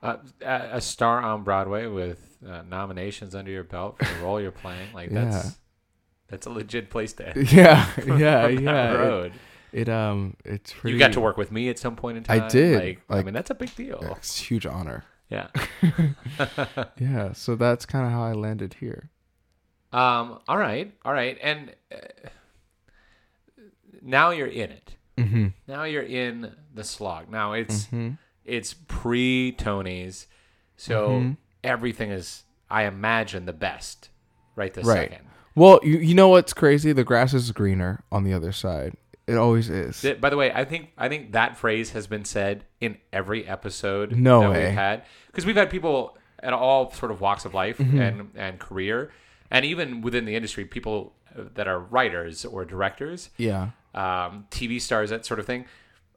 Uh, 0.03 0.17
a 0.43 0.77
a 0.77 0.81
star 0.81 1.21
on 1.21 1.43
Broadway 1.45 1.87
with 1.87 2.37
uh, 2.47 2.63
nominations 2.63 3.35
under 3.35 3.51
your 3.51 3.65
belt 3.65 3.99
for 3.99 4.05
the 4.15 4.21
role 4.25 4.41
you're 4.41 4.53
playing. 4.53 4.93
Like 4.93 5.11
Yeah. 5.11 5.25
that's 5.25 5.59
that's 6.29 6.47
a 6.47 6.51
legit 6.51 6.91
place 6.91 7.13
to 7.15 7.33
Yeah, 7.51 7.89
yeah, 8.07 8.47
yeah. 8.49 8.93
It, 8.93 8.97
road. 8.97 9.33
it, 9.73 9.89
um, 9.89 10.37
it's 10.45 10.73
pretty, 10.73 10.95
You 10.95 10.99
got 10.99 11.13
to 11.15 11.21
work 11.21 11.37
with 11.37 11.51
me 11.53 11.69
at 11.69 11.79
some 11.79 11.97
point 11.97 12.19
in 12.19 12.25
time. 12.25 12.43
I 12.43 12.49
did, 12.49 12.83
Like, 12.83 13.01
I 13.09 13.23
mean, 13.23 13.35
that's 13.35 13.51
a 13.51 13.55
big 13.55 13.75
deal. 13.75 13.99
Yeah, 14.03 14.13
it's 14.17 14.41
a 14.41 14.45
huge 14.45 14.67
honor. 14.67 15.05
Yeah. 15.31 15.49
Yeah, 16.99 17.33
so 17.33 17.55
that's 17.57 17.85
kind 17.87 18.07
of 18.07 18.13
how 18.13 18.23
I 18.23 18.33
landed 18.33 18.75
here. 18.81 19.11
Um. 19.93 20.39
All 20.49 20.59
right. 20.59 20.93
All 21.05 21.13
right. 21.13 21.39
And 21.43 21.75
uh, 21.93 21.97
now 24.03 24.31
you're 24.31 24.47
in 24.47 24.71
it, 24.71 24.95
Mm-hmm. 25.17 25.47
Now 25.67 25.83
you're 25.85 26.03
in 26.05 26.53
the 26.75 26.85
slog. 26.85 27.29
Now 27.31 27.53
it's 27.55 27.87
Mm-hmm. 27.87 28.11
it's 28.45 28.75
pre 28.87 29.53
Tonys, 29.59 30.27
so 30.77 31.09
Mm-hmm. 31.11 31.33
everything 31.65 32.11
is 32.11 32.45
I 32.71 32.85
imagine 32.85 33.45
the 33.47 33.53
best 33.53 34.11
right 34.55 34.73
this 34.73 34.87
Right. 34.87 35.11
second. 35.11 35.27
Well, 35.59 35.81
you, 35.83 35.99
you 35.99 36.15
know 36.15 36.29
what's 36.29 36.53
crazy? 36.53 36.93
The 36.93 37.05
grass 37.05 37.35
is 37.35 37.51
greener 37.53 38.03
on 38.13 38.25
the 38.25 38.33
other 38.33 38.53
side. 38.53 38.95
It 39.27 39.37
always 39.37 39.69
is. 39.69 40.01
Th- 40.01 40.19
By 40.21 40.31
the 40.31 40.37
way, 40.37 40.51
I 40.53 40.65
think 40.65 40.91
I 40.97 41.09
think 41.09 41.33
that 41.33 41.57
phrase 41.59 41.91
has 41.91 42.07
been 42.07 42.25
said 42.25 42.65
in 42.81 42.97
every 43.13 43.47
episode 43.47 44.17
No 44.17 44.41
that 44.41 44.51
way. 44.51 44.65
we've 44.67 44.75
had 44.75 45.03
because 45.27 45.45
we've 45.45 45.57
had 45.57 45.69
people 45.71 46.17
at 46.43 46.53
all 46.55 46.91
sort 46.93 47.11
of 47.11 47.21
walks 47.21 47.45
of 47.45 47.53
life 47.53 47.77
Mm-hmm. 47.79 48.01
and 48.01 48.31
and 48.37 48.59
career, 48.59 49.11
and 49.51 49.65
even 49.67 50.01
within 50.01 50.25
the 50.25 50.35
industry, 50.35 50.65
people 50.65 51.13
that 51.37 51.69
are 51.69 51.79
writers 51.79 52.45
or 52.47 52.65
directors, 52.65 53.29
yeah. 53.37 53.71
um, 53.95 54.47
TV 54.51 54.81
stars, 54.81 55.11
that 55.11 55.27
sort 55.27 55.39
of 55.41 55.47
thing. 55.47 55.67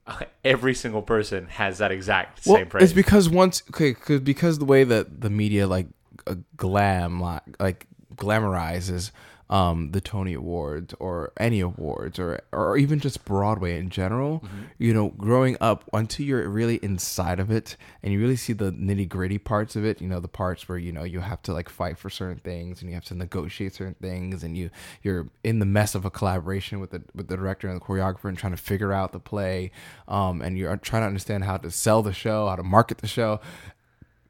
Every 0.45 0.73
single 0.73 1.01
person 1.01 1.47
has 1.47 1.77
that 1.79 1.91
exact 1.91 2.45
Well, 2.45 2.55
same 2.57 2.69
phrase. 2.69 2.83
it's 2.85 2.93
because 2.93 3.29
once 3.29 3.61
okay, 3.71 3.93
cause, 3.93 4.19
because 4.21 4.57
the 4.59 4.65
way 4.65 4.83
that 4.85 5.21
the 5.21 5.29
media 5.29 5.67
like 5.67 5.87
uh, 6.27 6.35
glam 6.55 7.19
like, 7.19 7.41
like 7.59 7.87
glamorizes 8.21 9.11
um, 9.51 9.91
the 9.91 9.99
Tony 9.99 10.33
Awards 10.33 10.95
or 10.97 11.33
any 11.35 11.59
awards 11.59 12.17
or 12.17 12.39
or 12.53 12.77
even 12.77 13.01
just 13.01 13.25
Broadway 13.25 13.77
in 13.77 13.89
general. 13.89 14.39
Mm-hmm. 14.39 14.61
You 14.77 14.93
know, 14.93 15.09
growing 15.09 15.57
up 15.59 15.83
until 15.91 16.25
you're 16.25 16.47
really 16.47 16.77
inside 16.77 17.37
of 17.37 17.51
it 17.51 17.75
and 18.01 18.13
you 18.13 18.19
really 18.19 18.37
see 18.37 18.53
the 18.53 18.71
nitty 18.71 19.09
gritty 19.09 19.37
parts 19.37 19.75
of 19.75 19.83
it. 19.83 20.01
You 20.01 20.07
know, 20.07 20.21
the 20.21 20.29
parts 20.29 20.69
where 20.69 20.77
you 20.77 20.93
know 20.93 21.03
you 21.03 21.19
have 21.19 21.41
to 21.43 21.53
like 21.53 21.67
fight 21.67 21.97
for 21.97 22.09
certain 22.09 22.37
things 22.37 22.81
and 22.81 22.89
you 22.89 22.95
have 22.95 23.03
to 23.05 23.13
negotiate 23.13 23.75
certain 23.75 23.95
things 23.95 24.41
and 24.41 24.57
you 24.57 24.69
you're 25.03 25.27
in 25.43 25.59
the 25.59 25.65
mess 25.65 25.95
of 25.95 26.05
a 26.05 26.09
collaboration 26.09 26.79
with 26.79 26.91
the 26.91 27.03
with 27.13 27.27
the 27.27 27.35
director 27.35 27.67
and 27.67 27.75
the 27.75 27.83
choreographer 27.83 28.29
and 28.29 28.37
trying 28.37 28.55
to 28.55 28.61
figure 28.61 28.93
out 28.93 29.11
the 29.11 29.19
play. 29.19 29.71
Um, 30.07 30.41
and 30.41 30.57
you're 30.57 30.77
trying 30.77 31.01
to 31.01 31.07
understand 31.07 31.43
how 31.43 31.57
to 31.57 31.69
sell 31.69 32.01
the 32.01 32.13
show, 32.13 32.47
how 32.47 32.55
to 32.55 32.63
market 32.63 32.99
the 32.99 33.07
show 33.07 33.41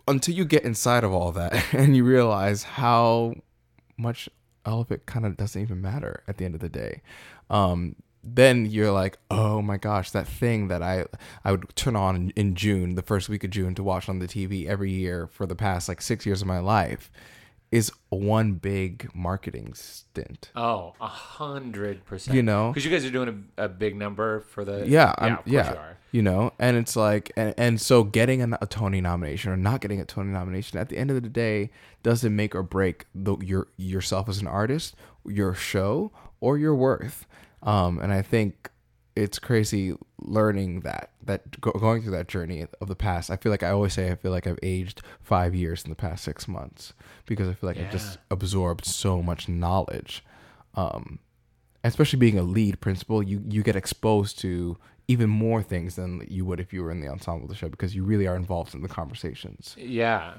until 0.08 0.34
you 0.34 0.46
get 0.46 0.64
inside 0.64 1.04
of 1.04 1.14
all 1.14 1.32
that 1.32 1.64
and 1.74 1.96
you 1.96 2.04
realize 2.04 2.64
how 2.64 3.36
much 4.02 4.30
all 4.66 4.82
of 4.82 4.92
it 4.92 5.06
kind 5.06 5.26
of 5.26 5.38
doesn't 5.38 5.62
even 5.62 5.82
matter 5.82 6.24
at 6.28 6.38
the 6.38 6.46
end 6.46 6.56
of 6.56 6.62
the 6.62 6.70
day. 6.70 7.02
Um, 7.50 7.96
then 8.24 8.66
you're 8.68 8.92
like, 8.92 9.18
oh 9.32 9.62
my 9.62 9.78
gosh, 9.78 10.12
that 10.12 10.28
thing 10.28 10.68
that 10.68 10.84
I 10.84 11.06
I 11.44 11.52
would 11.52 11.76
turn 11.76 11.96
on 11.96 12.16
in, 12.16 12.30
in 12.32 12.56
June, 12.56 12.96
the 12.96 13.02
first 13.02 13.30
week 13.30 13.44
of 13.44 13.50
June, 13.50 13.74
to 13.76 13.84
watch 13.84 14.08
on 14.08 14.20
the 14.20 14.28
TV 14.28 14.68
every 14.68 14.92
year 14.92 15.28
for 15.28 15.46
the 15.46 15.56
past 15.56 15.88
like 15.90 16.02
six 16.02 16.26
years 16.26 16.42
of 16.42 16.48
my 16.48 16.60
life, 16.60 17.12
is 17.72 17.92
one 18.10 18.54
big 18.54 19.10
marketing 19.16 19.74
stint. 19.74 20.52
oh, 20.56 20.94
a 21.00 21.08
hundred 21.08 22.04
percent. 22.06 22.36
You 22.36 22.44
know? 22.44 22.70
because 22.70 22.84
you 22.84 22.92
guys 22.92 23.06
are 23.06 23.12
doing 23.12 23.50
a, 23.58 23.66
a 23.66 23.70
big 23.70 23.96
number 23.96 24.42
for 24.42 24.66
the 24.66 24.86
Yeah, 24.88 25.16
I'm, 25.18 25.40
yeah, 25.46 25.72
you 25.72 25.78
are. 25.78 25.98
you 26.12 26.22
know, 26.22 26.52
and 26.60 26.76
it's 26.76 26.96
like, 26.98 27.32
and, 27.38 27.54
and 27.58 27.80
so 27.82 28.04
getting 28.04 28.42
an, 28.42 28.58
a 28.62 28.68
Tony 28.68 29.00
nomination 29.00 29.52
or 29.52 29.58
not 29.58 29.80
getting 29.80 30.02
a 30.02 30.06
Tony 30.06 30.32
nomination 30.32 30.80
at 30.80 30.90
the 30.90 30.98
end 30.98 31.12
of 31.12 31.22
the 31.22 31.30
day 31.30 31.70
doesn't 32.04 32.36
make 32.36 32.54
or 32.54 32.64
break 32.64 33.06
the, 33.16 33.38
your 33.38 33.68
yourself 33.78 34.28
as 34.28 34.40
an 34.40 34.48
artist, 34.48 34.96
your 35.26 35.54
show, 35.54 36.12
or 36.42 36.58
your 36.58 36.76
worth. 36.76 37.26
Um, 37.64 38.00
and 38.00 38.12
I 38.12 38.22
think 38.24 38.71
it's 39.16 39.40
crazy 39.40 39.94
learning 40.20 40.82
that 40.82 41.12
that 41.24 41.60
go, 41.60 41.72
going 41.72 42.02
through 42.02 42.12
that 42.12 42.28
journey 42.28 42.66
of 42.80 42.88
the 42.88 42.96
past. 42.96 43.30
I 43.30 43.36
feel 43.36 43.52
like 43.52 43.64
I 43.64 43.70
always 43.70 43.94
say 43.94 44.12
I 44.12 44.16
feel 44.16 44.32
like 44.32 44.48
I've 44.48 44.60
aged 44.64 45.02
five 45.22 45.54
years 45.54 45.84
in 45.84 45.90
the 45.90 45.96
past 45.96 46.24
six 46.24 46.48
months 46.48 46.94
because 47.26 47.50
I 47.50 47.54
feel 47.54 47.70
like 47.70 47.78
I've 47.78 47.92
just 47.92 48.18
absorbed 48.30 48.86
so 48.86 49.22
much 49.22 49.50
knowledge. 49.50 50.24
Um, 50.76 51.20
especially 51.84 52.20
being 52.20 52.38
a 52.38 52.44
lead 52.44 52.80
principal, 52.80 53.22
you 53.22 53.44
you 53.48 53.64
get 53.64 53.76
exposed 53.76 54.40
to 54.40 54.78
even 55.08 55.30
more 55.30 55.62
things 55.62 55.96
than 55.96 56.26
you 56.30 56.46
would 56.46 56.60
if 56.60 56.72
you 56.72 56.82
were 56.82 56.92
in 56.92 57.02
the 57.02 57.08
ensemble 57.10 57.44
of 57.44 57.50
the 57.50 57.56
show 57.56 57.68
because 57.68 57.94
you 57.94 58.04
really 58.04 58.28
are 58.28 58.36
involved 58.36 58.74
in 58.74 58.82
the 58.82 58.88
conversations. 58.88 59.76
Yeah, 59.78 60.36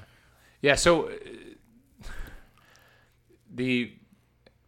yeah. 0.61 0.75
So 0.75 1.09
uh, 1.09 2.07
the 3.53 3.93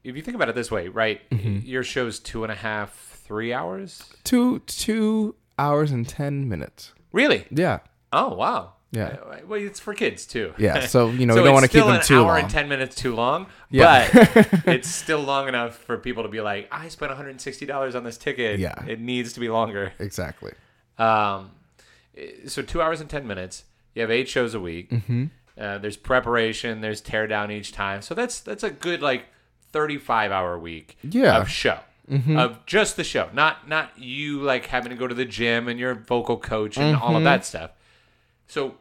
if 0.04 0.16
you 0.16 0.22
think 0.22 0.36
about 0.36 0.50
it 0.50 0.56
this 0.56 0.70
way, 0.70 0.88
right? 0.88 1.28
Mm-hmm. 1.32 1.66
Your 1.66 1.84
show's 1.84 2.20
two 2.20 2.44
and 2.44 2.52
a 2.52 2.56
half, 2.56 3.05
three 3.26 3.52
hours. 3.54 4.04
Two 4.24 4.60
two 4.68 5.36
hours 5.60 5.92
and 5.92 6.08
ten 6.08 6.48
minutes. 6.48 6.94
Really? 7.12 7.46
Yeah, 7.50 7.80
Oh 8.14 8.34
wow. 8.36 8.74
Yeah. 8.92 9.18
Uh, 9.30 9.38
Well, 9.48 9.60
it's 9.60 9.80
for 9.80 9.94
kids 9.94 10.26
too. 10.26 10.54
yeah. 10.58 10.86
So 10.88 11.10
you 11.10 11.26
know 11.26 11.34
so 11.36 11.42
we 11.42 11.46
don't 11.46 11.54
want 11.54 11.64
to 11.66 11.70
keep 11.70 11.82
still 11.82 11.88
them 11.88 11.96
an 11.98 12.06
too 12.06 12.20
hour 12.20 12.28
long. 12.34 12.40
and 12.42 12.50
ten 12.50 12.70
minutes 12.70 12.96
too 12.96 13.14
long. 13.16 13.48
Yeah. 13.70 14.08
But 14.14 14.48
it's 14.68 14.88
still 14.90 15.20
long 15.22 15.48
enough 15.50 15.76
for 15.76 15.98
people 15.98 16.24
to 16.24 16.30
be 16.30 16.40
like, 16.42 16.68
I 16.72 16.88
spent 16.90 17.10
one 17.10 17.18
hundred 17.18 17.32
and 17.32 17.42
sixty 17.42 17.66
dollars 17.66 17.96
on 17.96 18.04
this 18.04 18.18
ticket. 18.18 18.60
Yeah. 18.60 18.86
It 18.88 19.00
needs 19.02 19.34
to 19.34 19.40
be 19.40 19.50
longer. 19.50 19.92
Exactly. 20.00 20.54
Um, 20.98 21.52
so 22.48 22.62
two 22.62 22.82
hours 22.82 23.02
and 23.02 23.10
ten 23.10 23.28
minutes. 23.28 23.64
You 23.94 24.02
have 24.02 24.12
eight 24.12 24.28
shows 24.30 24.54
a 24.54 24.60
week. 24.60 24.90
Mm-hmm. 24.92 25.26
Uh, 25.58 25.78
there's 25.78 25.98
preparation. 25.98 26.82
There's 26.82 27.00
tear 27.02 27.28
down 27.28 27.50
each 27.52 27.72
time. 27.72 28.02
So 28.02 28.14
that's 28.14 28.40
that's 28.42 28.64
a 28.64 28.70
good 28.70 29.02
like 29.02 29.26
thirty-five 29.72 30.32
hour 30.32 30.58
week. 30.60 30.98
Yeah. 31.04 31.38
Of 31.40 31.50
show. 31.50 31.80
Of 32.08 32.66
just 32.68 32.98
the 32.98 33.04
show, 33.04 33.30
not 33.34 33.68
not 33.68 33.98
you 33.98 34.42
like 34.42 34.68
having 34.68 34.92
to 34.92 34.96
go 34.96 35.08
to 35.08 35.16
the 35.16 35.26
gym 35.26 35.68
and 35.68 35.80
your 35.80 35.96
vocal 35.96 36.38
coach 36.38 36.78
and 36.78 36.96
all 36.96 37.10
of 37.10 37.16
Mm-hmm. 37.16 37.24
that 37.24 37.46
stuff. 37.46 37.72
So, 38.48 38.76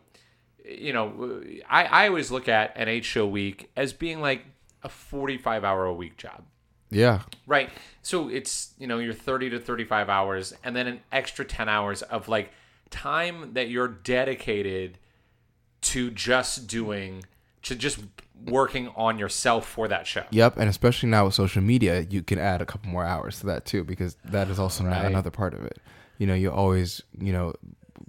you 0.63 0.93
know, 0.93 1.43
I 1.69 1.85
I 1.85 2.09
always 2.09 2.31
look 2.31 2.49
at 2.49 2.77
an 2.77 2.89
eight 2.89 3.05
show 3.07 3.27
week 3.27 3.71
as 3.77 3.95
being 3.95 4.21
like 4.21 4.45
a 4.83 4.91
forty-five 4.91 5.65
hour 5.65 5.87
a 5.87 5.95
week 5.95 6.19
job. 6.19 6.45
Yeah. 6.91 7.23
Right. 7.47 7.71
So 8.03 8.29
it's, 8.29 8.75
you 8.79 8.87
know, 8.87 8.99
you're 8.99 9.15
30 9.15 9.51
to 9.51 9.59
35 9.59 10.09
hours 10.11 10.53
and 10.63 10.77
then 10.77 10.87
an 10.87 11.01
extra 11.11 11.45
10 11.45 11.69
hours 11.69 12.03
of 12.03 12.29
like 12.29 12.53
time 12.91 13.55
that 13.55 13.69
you're 13.69 13.89
dedicated 13.89 14.99
to 15.81 16.11
just 16.13 16.69
doing, 16.69 17.25
to 17.65 17.75
just 17.75 17.99
working 18.47 18.89
on 18.97 19.19
yourself 19.19 19.67
for 19.67 19.89
that 19.89 20.07
show. 20.07 20.25
Yep, 20.31 20.59
and 20.59 20.69
especially 20.69 21.09
now 21.09 21.25
with 21.27 21.35
social 21.35 21.63
media, 21.63 22.01
you 22.09 22.23
can 22.23 22.39
add 22.39 22.61
a 22.61 22.67
couple 22.67 22.91
more 22.91 23.05
hours 23.05 23.41
to 23.41 23.47
that 23.47 23.65
too, 23.65 23.85
because 23.85 24.17
that 24.25 24.49
is 24.49 24.59
also 24.59 24.85
Right. 24.85 25.05
another 25.05 25.31
part 25.31 25.55
of 25.55 25.65
it. 25.65 25.79
You 26.19 26.27
know, 26.27 26.35
you're 26.35 26.53
always, 26.53 27.03
you 27.19 27.33
know, 27.33 27.55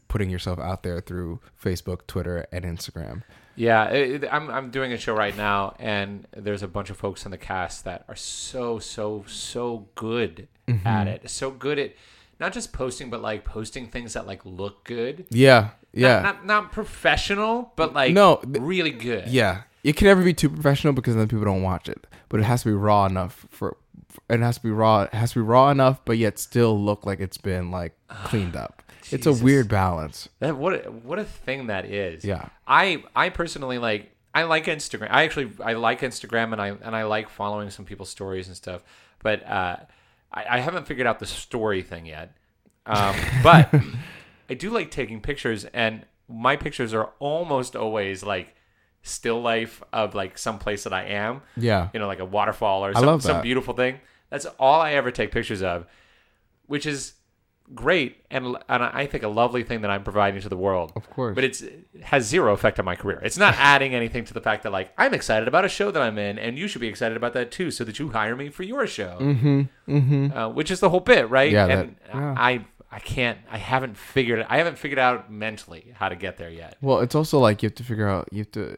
putting 0.07 0.29
yourself 0.29 0.59
out 0.59 0.83
there 0.83 0.99
through 1.01 1.39
Facebook, 1.61 2.05
Twitter, 2.07 2.45
and 2.51 2.63
Instagram. 2.65 3.23
Yeah. 3.55 3.85
it- 3.85 4.25
I'm, 4.31 4.49
I'm 4.49 4.69
doing 4.71 4.91
a 4.91 4.97
show 4.97 5.13
right 5.15 5.35
now 5.35 5.75
and 5.79 6.27
there's 6.35 6.61
a 6.63 6.67
bunch 6.67 6.89
of 6.89 6.97
folks 6.97 7.23
in 7.25 7.31
the 7.31 7.37
cast 7.37 7.85
that 7.85 8.03
are 8.09 8.15
so, 8.15 8.79
so, 8.79 9.23
so 9.27 9.87
good 9.95 10.47
Mm-hmm. 10.67 10.87
at 10.87 11.07
it. 11.07 11.29
So 11.29 11.51
good 11.51 11.77
at 11.79 11.93
not 12.39 12.51
just 12.51 12.73
posting, 12.73 13.09
but 13.11 13.21
like 13.21 13.45
posting 13.45 13.87
things 13.87 14.13
that 14.13 14.25
like 14.27 14.41
look 14.43 14.83
good. 14.83 15.25
Yeah, 15.29 15.69
yeah, 15.95 16.21
Not, 16.21 16.45
not, 16.45 16.45
not 16.63 16.71
professional, 16.71 17.71
but 17.75 17.93
like 17.93 18.13
No, 18.13 18.37
th- 18.37 18.57
really 18.59 18.91
good. 18.91 19.27
yeah. 19.29 19.63
It 19.83 19.95
can 19.95 20.07
never 20.07 20.23
be 20.23 20.33
too 20.33 20.49
professional 20.49 20.93
because 20.93 21.15
then 21.15 21.27
people 21.27 21.45
don't 21.45 21.61
watch 21.61 21.87
it. 21.89 22.07
But 22.29 22.39
it 22.39 22.43
has 22.43 22.63
to 22.63 22.69
be 22.69 22.73
raw 22.73 23.05
enough 23.05 23.45
for. 23.51 23.77
It 24.29 24.39
has 24.39 24.55
to 24.57 24.63
be 24.63 24.71
raw. 24.71 25.03
It 25.03 25.13
has 25.13 25.33
to 25.33 25.39
be 25.39 25.41
raw 25.41 25.69
enough, 25.69 26.03
but 26.05 26.17
yet 26.17 26.39
still 26.39 26.79
look 26.79 27.05
like 27.05 27.19
it's 27.19 27.37
been 27.37 27.69
like 27.69 27.93
cleaned 28.25 28.55
up. 28.55 28.81
It's 29.11 29.27
a 29.27 29.33
weird 29.33 29.67
balance. 29.69 30.27
That 30.39 30.57
what 30.57 30.73
a, 30.87 30.89
what 30.89 31.19
a 31.19 31.23
thing 31.23 31.67
that 31.67 31.85
is. 31.85 32.25
Yeah. 32.25 32.49
I 32.67 33.03
I 33.15 33.29
personally 33.29 33.77
like 33.77 34.09
I 34.33 34.43
like 34.43 34.65
Instagram. 34.65 35.09
I 35.11 35.23
actually 35.23 35.51
I 35.63 35.73
like 35.73 36.01
Instagram 36.01 36.51
and 36.53 36.59
I 36.61 36.69
and 36.69 36.95
I 36.95 37.03
like 37.03 37.29
following 37.29 37.69
some 37.69 37.85
people's 37.85 38.09
stories 38.09 38.47
and 38.47 38.55
stuff. 38.57 38.81
But 39.21 39.45
uh, 39.47 39.77
I, 40.31 40.45
I 40.49 40.59
haven't 40.59 40.87
figured 40.87 41.05
out 41.05 41.19
the 41.19 41.27
story 41.27 41.83
thing 41.83 42.07
yet. 42.07 42.35
Um, 42.87 43.15
but 43.43 43.71
I 44.49 44.53
do 44.53 44.69
like 44.69 44.91
taking 44.91 45.21
pictures, 45.21 45.65
and 45.65 46.05
my 46.27 46.55
pictures 46.55 46.93
are 46.93 47.11
almost 47.19 47.75
always 47.75 48.23
like 48.23 48.55
still 49.03 49.41
life 49.41 49.83
of 49.93 50.15
like 50.15 50.37
some 50.37 50.57
place 50.59 50.83
that 50.83 50.93
I 50.93 51.03
am. 51.05 51.41
Yeah. 51.57 51.89
You 51.93 51.99
know, 51.99 52.07
like 52.07 52.19
a 52.19 52.25
waterfall 52.25 52.85
or 52.85 52.93
some, 52.93 53.21
some 53.21 53.41
beautiful 53.41 53.73
thing. 53.73 53.99
That's 54.29 54.45
all 54.59 54.81
I 54.81 54.93
ever 54.93 55.11
take 55.11 55.31
pictures 55.31 55.61
of, 55.61 55.85
which 56.65 56.85
is 56.85 57.13
great 57.73 58.17
and 58.29 58.55
and 58.69 58.83
I 58.83 59.07
think 59.07 59.23
a 59.23 59.27
lovely 59.27 59.63
thing 59.63 59.81
that 59.81 59.89
I'm 59.89 60.03
providing 60.03 60.39
to 60.41 60.49
the 60.49 60.57
world. 60.57 60.91
Of 60.95 61.09
course. 61.09 61.33
But 61.35 61.43
it's 61.43 61.61
it 61.61 61.87
has 62.03 62.25
zero 62.27 62.53
effect 62.53 62.79
on 62.79 62.85
my 62.85 62.95
career. 62.95 63.19
It's 63.23 63.37
not 63.37 63.55
adding 63.57 63.93
anything 63.95 64.23
to 64.25 64.33
the 64.33 64.41
fact 64.41 64.63
that 64.63 64.71
like 64.71 64.91
I'm 64.97 65.13
excited 65.13 65.47
about 65.47 65.65
a 65.65 65.69
show 65.69 65.89
that 65.91 66.01
I'm 66.01 66.17
in, 66.17 66.37
and 66.37 66.57
you 66.57 66.67
should 66.67 66.81
be 66.81 66.87
excited 66.87 67.17
about 67.17 67.33
that 67.33 67.51
too, 67.51 67.71
so 67.71 67.83
that 67.83 67.97
you 67.99 68.09
hire 68.09 68.35
me 68.35 68.49
for 68.49 68.63
your 68.63 68.85
show. 68.87 69.17
Mm-hmm. 69.19 69.61
Mm-hmm. 69.87 70.37
Uh, 70.37 70.49
which 70.49 70.69
is 70.69 70.79
the 70.79 70.89
whole 70.89 70.99
bit, 70.99 71.29
right? 71.29 71.51
Yeah, 71.51 71.67
And 71.67 71.95
that- 72.07 72.15
yeah. 72.15 72.35
I 72.37 72.65
I 72.91 72.99
can't. 72.99 73.37
I 73.51 73.57
haven't 73.57 73.97
figured. 73.97 74.45
I 74.49 74.57
haven't 74.57 74.77
figured 74.77 74.99
out 74.99 75.31
mentally 75.31 75.93
how 75.95 76.07
to 76.09 76.15
get 76.15 76.37
there 76.37 76.49
yet. 76.49 76.77
Well, 76.81 76.99
it's 76.99 77.15
also 77.15 77.39
like 77.39 77.61
you 77.61 77.67
have 77.67 77.75
to 77.75 77.83
figure 77.83 78.07
out. 78.07 78.29
You 78.31 78.39
have 78.39 78.51
to. 78.51 78.77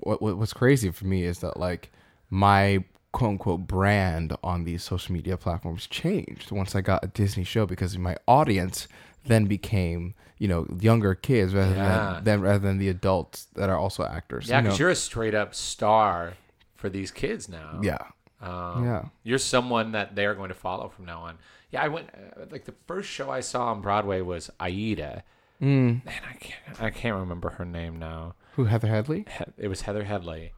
What, 0.00 0.22
what 0.22 0.36
what's 0.38 0.52
crazy 0.52 0.90
for 0.90 1.06
me 1.06 1.24
is 1.24 1.40
that 1.40 1.58
like 1.58 1.90
my 2.30 2.84
quote 3.12 3.30
unquote 3.30 3.66
brand 3.66 4.36
on 4.44 4.64
these 4.64 4.82
social 4.84 5.12
media 5.14 5.36
platforms 5.36 5.86
changed 5.86 6.50
once 6.52 6.74
I 6.76 6.80
got 6.82 7.02
a 7.04 7.08
Disney 7.08 7.44
show 7.44 7.66
because 7.66 7.96
my 7.98 8.16
audience 8.28 8.88
then 9.24 9.46
became 9.46 10.14
you 10.38 10.46
know 10.48 10.66
younger 10.80 11.14
kids 11.14 11.54
rather 11.54 11.74
Yeah. 11.74 12.12
than, 12.16 12.24
than 12.24 12.40
rather 12.42 12.58
than 12.58 12.78
the 12.78 12.88
adults 12.90 13.46
that 13.54 13.68
are 13.70 13.78
also 13.78 14.04
actors. 14.04 14.48
Yeah, 14.48 14.58
you 14.58 14.62
because 14.64 14.78
know? 14.78 14.82
you're 14.84 14.90
a 14.92 14.94
straight 14.96 15.34
up 15.34 15.54
star 15.54 16.34
for 16.76 16.88
these 16.90 17.10
kids 17.10 17.48
now. 17.48 17.80
yeah 17.82 17.98
Um, 18.40 18.84
Yeah. 18.84 19.04
You're 19.24 19.38
someone 19.38 19.92
that 19.92 20.14
they're 20.14 20.34
going 20.34 20.50
to 20.50 20.54
follow 20.54 20.88
from 20.88 21.06
now 21.06 21.20
on. 21.22 21.38
Yeah, 21.70 21.82
I 21.82 21.88
went 21.88 22.10
uh, 22.14 22.44
like 22.50 22.64
the 22.64 22.74
first 22.86 23.08
show 23.10 23.30
I 23.30 23.40
saw 23.40 23.66
on 23.72 23.80
Broadway 23.80 24.20
was 24.20 24.50
Aida, 24.60 25.24
Mm. 25.60 26.02
and 26.06 26.24
I 26.30 26.34
can't 26.38 26.82
I 26.82 26.90
can't 26.90 27.16
remember 27.16 27.50
her 27.50 27.64
name 27.64 27.98
now. 27.98 28.34
Who 28.54 28.64
Heather 28.64 28.88
Headley? 28.88 29.24
He- 29.38 29.64
It 29.64 29.68
was 29.68 29.82
Heather 29.82 30.04
Headley 30.04 30.52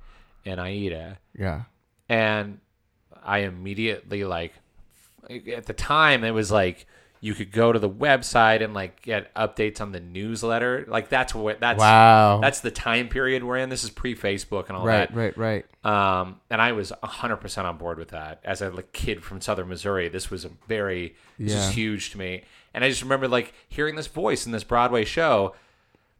in 0.45 0.59
Aida, 0.59 1.19
Yeah. 1.39 1.63
and 2.09 2.61
I 3.23 3.39
immediately 3.41 4.25
like 4.25 4.55
at 5.55 5.67
the 5.67 5.73
time 5.73 6.25
it 6.25 6.33
was 6.33 6.51
like 6.51 6.87
you 7.21 7.35
could 7.35 7.51
go 7.51 7.73
to 7.73 7.79
the 7.79 7.91
website 7.91 8.63
and 8.63 8.75
like 8.75 9.03
get 9.03 9.35
updates 9.35 9.81
on 9.81 9.93
the 9.93 10.01
newsletter. 10.01 10.85
Like 10.87 11.09
that's 11.09 11.35
what 11.35 11.61
that's 11.61 11.79
Wow. 11.81 12.41
that's 12.41 12.61
the 12.61 12.71
time 12.71 13.09
period 13.09 13.43
we're 13.43 13.57
in. 13.59 13.69
This 13.71 13.83
is 13.85 13.91
pre 13.91 14.15
Facebook 14.15 14.69
and 14.69 14.77
all 14.77 14.87
right, 14.87 15.13
that. 15.13 15.37
right, 15.37 15.65
right. 15.85 16.21
Um, 16.21 16.41
and 16.51 16.61
I 16.63 16.73
was 16.73 16.93
100% 17.03 17.65
on 17.65 17.77
board 17.79 17.99
with 17.99 18.09
that. 18.11 18.41
As 18.45 18.63
a 18.63 18.71
like, 18.71 18.93
kid 18.93 19.25
from 19.25 19.41
Southern 19.41 19.69
Missouri, 19.69 20.09
this 20.09 20.31
was 20.31 20.45
a 20.45 20.51
very, 20.69 21.17
this 21.39 21.53
Yeah. 21.53 21.69
is 21.69 21.75
huge 21.75 22.11
to 22.13 22.19
me. 22.19 22.43
And 22.75 22.85
I 22.85 22.89
just 22.89 23.03
remember 23.03 23.27
like 23.29 23.53
hearing 23.69 23.97
this 23.97 24.07
voice 24.07 24.47
in 24.47 24.53
this 24.53 24.65
Broadway 24.65 25.05
show 25.05 25.55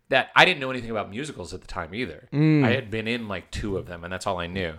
that 0.09 0.31
I 0.35 0.45
didn't 0.47 0.61
know 0.61 0.71
anything 0.71 0.91
about 0.91 1.11
musicals 1.11 1.53
at 1.53 1.61
the 1.61 1.67
time 1.67 1.95
either. 1.95 2.29
I 2.33 2.71
had 2.71 2.91
been 2.91 3.07
in 3.07 3.29
like 3.29 3.51
two 3.51 3.77
of 3.77 3.87
them, 3.87 4.03
and 4.05 4.13
that's 4.13 4.27
all 4.27 4.39
I 4.39 4.47
knew. 4.47 4.75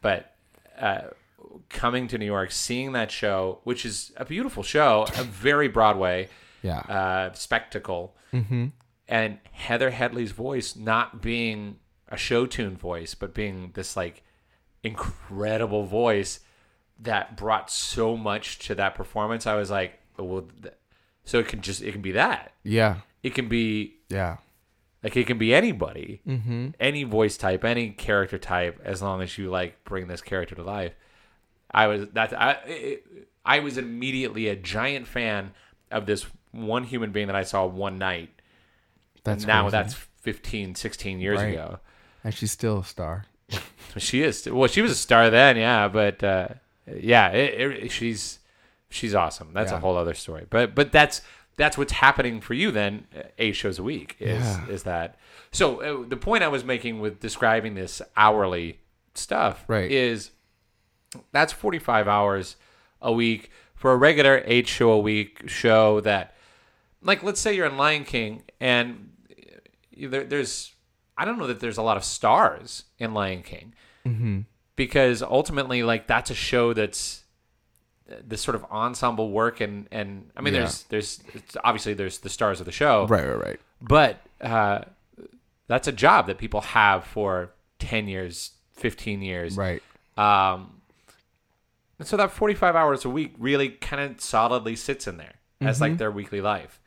But 0.00 0.34
uh, 0.80 1.02
coming 1.68 2.08
to 2.08 2.18
New 2.18 2.26
York, 2.26 2.50
seeing 2.52 2.92
that 2.92 3.10
show, 3.10 3.60
which 3.64 3.84
is 3.84 4.12
a 4.16 4.24
beautiful 4.24 4.62
show, 4.62 5.06
a 5.16 5.24
very 5.24 5.68
Broadway 5.68 6.28
Yeah. 6.62 6.78
uh, 6.78 7.32
spectacle, 7.34 8.16
and 9.06 9.38
Heather 9.52 9.90
Headley's 9.90 10.32
voice 10.32 10.74
not 10.76 11.20
being 11.22 11.76
a 12.08 12.16
show 12.16 12.46
tune 12.46 12.76
voice, 12.76 13.14
but 13.14 13.34
being 13.34 13.70
this 13.74 13.96
like 13.96 14.22
incredible 14.82 15.84
voice 15.84 16.40
that 17.00 17.36
brought 17.36 17.70
so 17.70 18.16
much 18.16 18.58
to 18.60 18.74
that 18.76 18.94
performance. 18.94 19.46
I 19.46 19.56
was 19.56 19.70
like, 19.70 19.98
well, 20.18 20.46
th- 20.62 20.74
so 21.24 21.38
it 21.38 21.48
can 21.48 21.60
just 21.60 21.82
it 21.82 21.92
can 21.92 22.02
be 22.02 22.12
that. 22.12 22.52
yeah. 22.62 22.96
It 23.22 23.34
can 23.34 23.48
be 23.48 23.96
Yeah. 24.10 24.36
like 25.02 25.16
it 25.16 25.26
can 25.26 25.38
be 25.38 25.54
anybody, 25.54 26.20
mm-hmm. 26.28 26.68
any 26.78 27.04
voice 27.04 27.38
type, 27.38 27.64
any 27.64 27.88
character 27.90 28.36
type, 28.38 28.78
as 28.84 29.00
long 29.00 29.22
as 29.22 29.38
you 29.38 29.48
like 29.50 29.82
bring 29.84 30.08
this 30.08 30.20
character 30.20 30.54
to 30.54 30.62
life. 30.62 30.92
I 31.74 31.86
was 31.88 32.08
that 32.12 32.32
I 32.40 32.52
it, 32.66 33.04
I 33.44 33.58
was 33.60 33.76
immediately 33.78 34.48
a 34.48 34.56
giant 34.56 35.06
fan 35.06 35.52
of 35.90 36.06
this 36.06 36.24
one 36.52 36.84
human 36.84 37.12
being 37.12 37.26
that 37.26 37.36
I 37.36 37.42
saw 37.44 37.66
one 37.66 37.98
night. 37.98 38.30
That's 39.24 39.44
now 39.46 39.62
crazy. 39.62 39.72
that's 39.72 39.94
15, 39.94 40.74
16 40.74 41.20
years 41.20 41.40
Right. 41.40 41.52
ago. 41.54 41.78
and 42.22 42.32
she's 42.34 42.52
still 42.52 42.78
a 42.80 42.84
star. 42.84 43.26
She 43.96 44.22
is 44.22 44.48
well. 44.50 44.66
She 44.66 44.82
was 44.82 44.90
a 44.90 44.96
star 44.96 45.30
then, 45.30 45.56
yeah. 45.56 45.86
But 45.86 46.24
uh, 46.24 46.48
yeah, 46.92 47.28
it, 47.30 47.84
it, 47.84 47.90
she's 47.92 48.40
she's 48.88 49.14
awesome. 49.14 49.50
That's 49.52 49.70
a 49.70 49.78
whole 49.78 49.96
other 49.96 50.14
story. 50.14 50.46
But 50.50 50.74
but 50.74 50.90
that's 50.90 51.20
that's 51.56 51.78
what's 51.78 51.92
happening 51.92 52.40
for 52.40 52.54
you 52.54 52.72
then. 52.72 53.06
uh, 53.16 53.22
Eight 53.38 53.54
shows 53.54 53.78
a 53.78 53.84
week 53.84 54.16
is 54.18 54.42
Yeah. 54.42 54.66
is 54.68 54.82
that. 54.82 55.16
So 55.52 55.80
uh, 56.02 56.08
the 56.08 56.16
point 56.16 56.42
I 56.42 56.48
was 56.48 56.64
making 56.64 56.98
with 56.98 57.20
describing 57.20 57.74
this 57.74 58.02
hourly 58.16 58.80
stuff 59.14 59.64
Right. 59.68 59.88
is 59.92 60.30
that's 61.32 61.52
forty 61.52 61.78
five 61.78 62.08
hours 62.08 62.56
a 63.00 63.12
week 63.12 63.50
for 63.74 63.92
a 63.92 63.96
regular 63.96 64.42
eight 64.46 64.66
show 64.68 64.90
a 64.92 64.98
week 64.98 65.42
show 65.46 66.00
that 66.00 66.34
like 67.02 67.22
let's 67.22 67.40
say 67.40 67.54
you're 67.54 67.66
in 67.66 67.76
Lion 67.76 68.04
King 68.04 68.42
and 68.60 69.10
there, 69.96 70.24
there's 70.24 70.72
I 71.16 71.24
don't 71.24 71.38
know 71.38 71.46
that 71.46 71.60
there's 71.60 71.76
a 71.78 71.82
lot 71.82 71.96
of 71.96 72.04
stars 72.04 72.84
in 72.98 73.14
Lion 73.14 73.42
King 73.42 73.74
because 74.76 75.22
ultimately 75.22 75.82
like 75.82 76.06
that's 76.06 76.30
a 76.30 76.34
show 76.34 76.72
that's 76.72 77.22
this 78.22 78.42
sort 78.42 78.54
of 78.54 78.64
ensemble 78.70 79.30
work 79.30 79.60
and 79.60 79.88
and 79.90 80.30
I 80.36 80.40
mean 80.42 80.54
Yeah. 80.54 80.60
there's 80.60 80.82
there's 80.84 81.20
it's, 81.34 81.56
obviously 81.64 81.94
there's 81.94 82.18
the 82.18 82.28
stars 82.28 82.60
of 82.60 82.66
the 82.66 82.72
show 82.72 83.06
Right, 83.06 83.26
right, 83.26 83.38
right. 83.40 83.60
but 83.80 84.18
uh, 84.40 84.82
that's 85.68 85.88
a 85.88 85.92
job 85.92 86.26
that 86.26 86.36
people 86.38 86.60
have 86.60 87.04
for 87.04 87.50
10 87.78 88.08
years 88.08 88.52
15 88.74 89.22
years 89.22 89.56
Right. 89.56 89.82
um, 90.18 90.80
and 92.04 92.08
so 92.10 92.18
that 92.18 92.32
45 92.32 92.76
hours 92.76 93.06
a 93.06 93.08
week 93.08 93.32
really 93.38 93.70
kind 93.70 94.02
of 94.12 94.20
solidly 94.20 94.76
sits 94.76 95.06
in 95.06 95.16
there 95.16 95.36
as 95.62 95.80
like 95.80 95.92
mm-hmm. 95.92 95.96
their 95.96 96.10
weekly 96.10 96.42
life. 96.42 96.78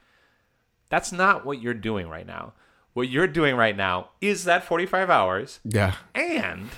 That's 0.89 1.11
not 1.11 1.43
what 1.43 1.59
you're 1.59 1.73
doing 1.73 2.07
right 2.07 2.27
now. 2.27 2.53
What 2.93 3.09
you're 3.09 3.25
doing 3.25 3.55
right 3.55 3.75
now 3.75 4.11
is 4.21 4.43
that 4.43 4.63
45 4.63 5.09
hours 5.09 5.59
Yeah. 5.65 5.95
and 6.13 6.69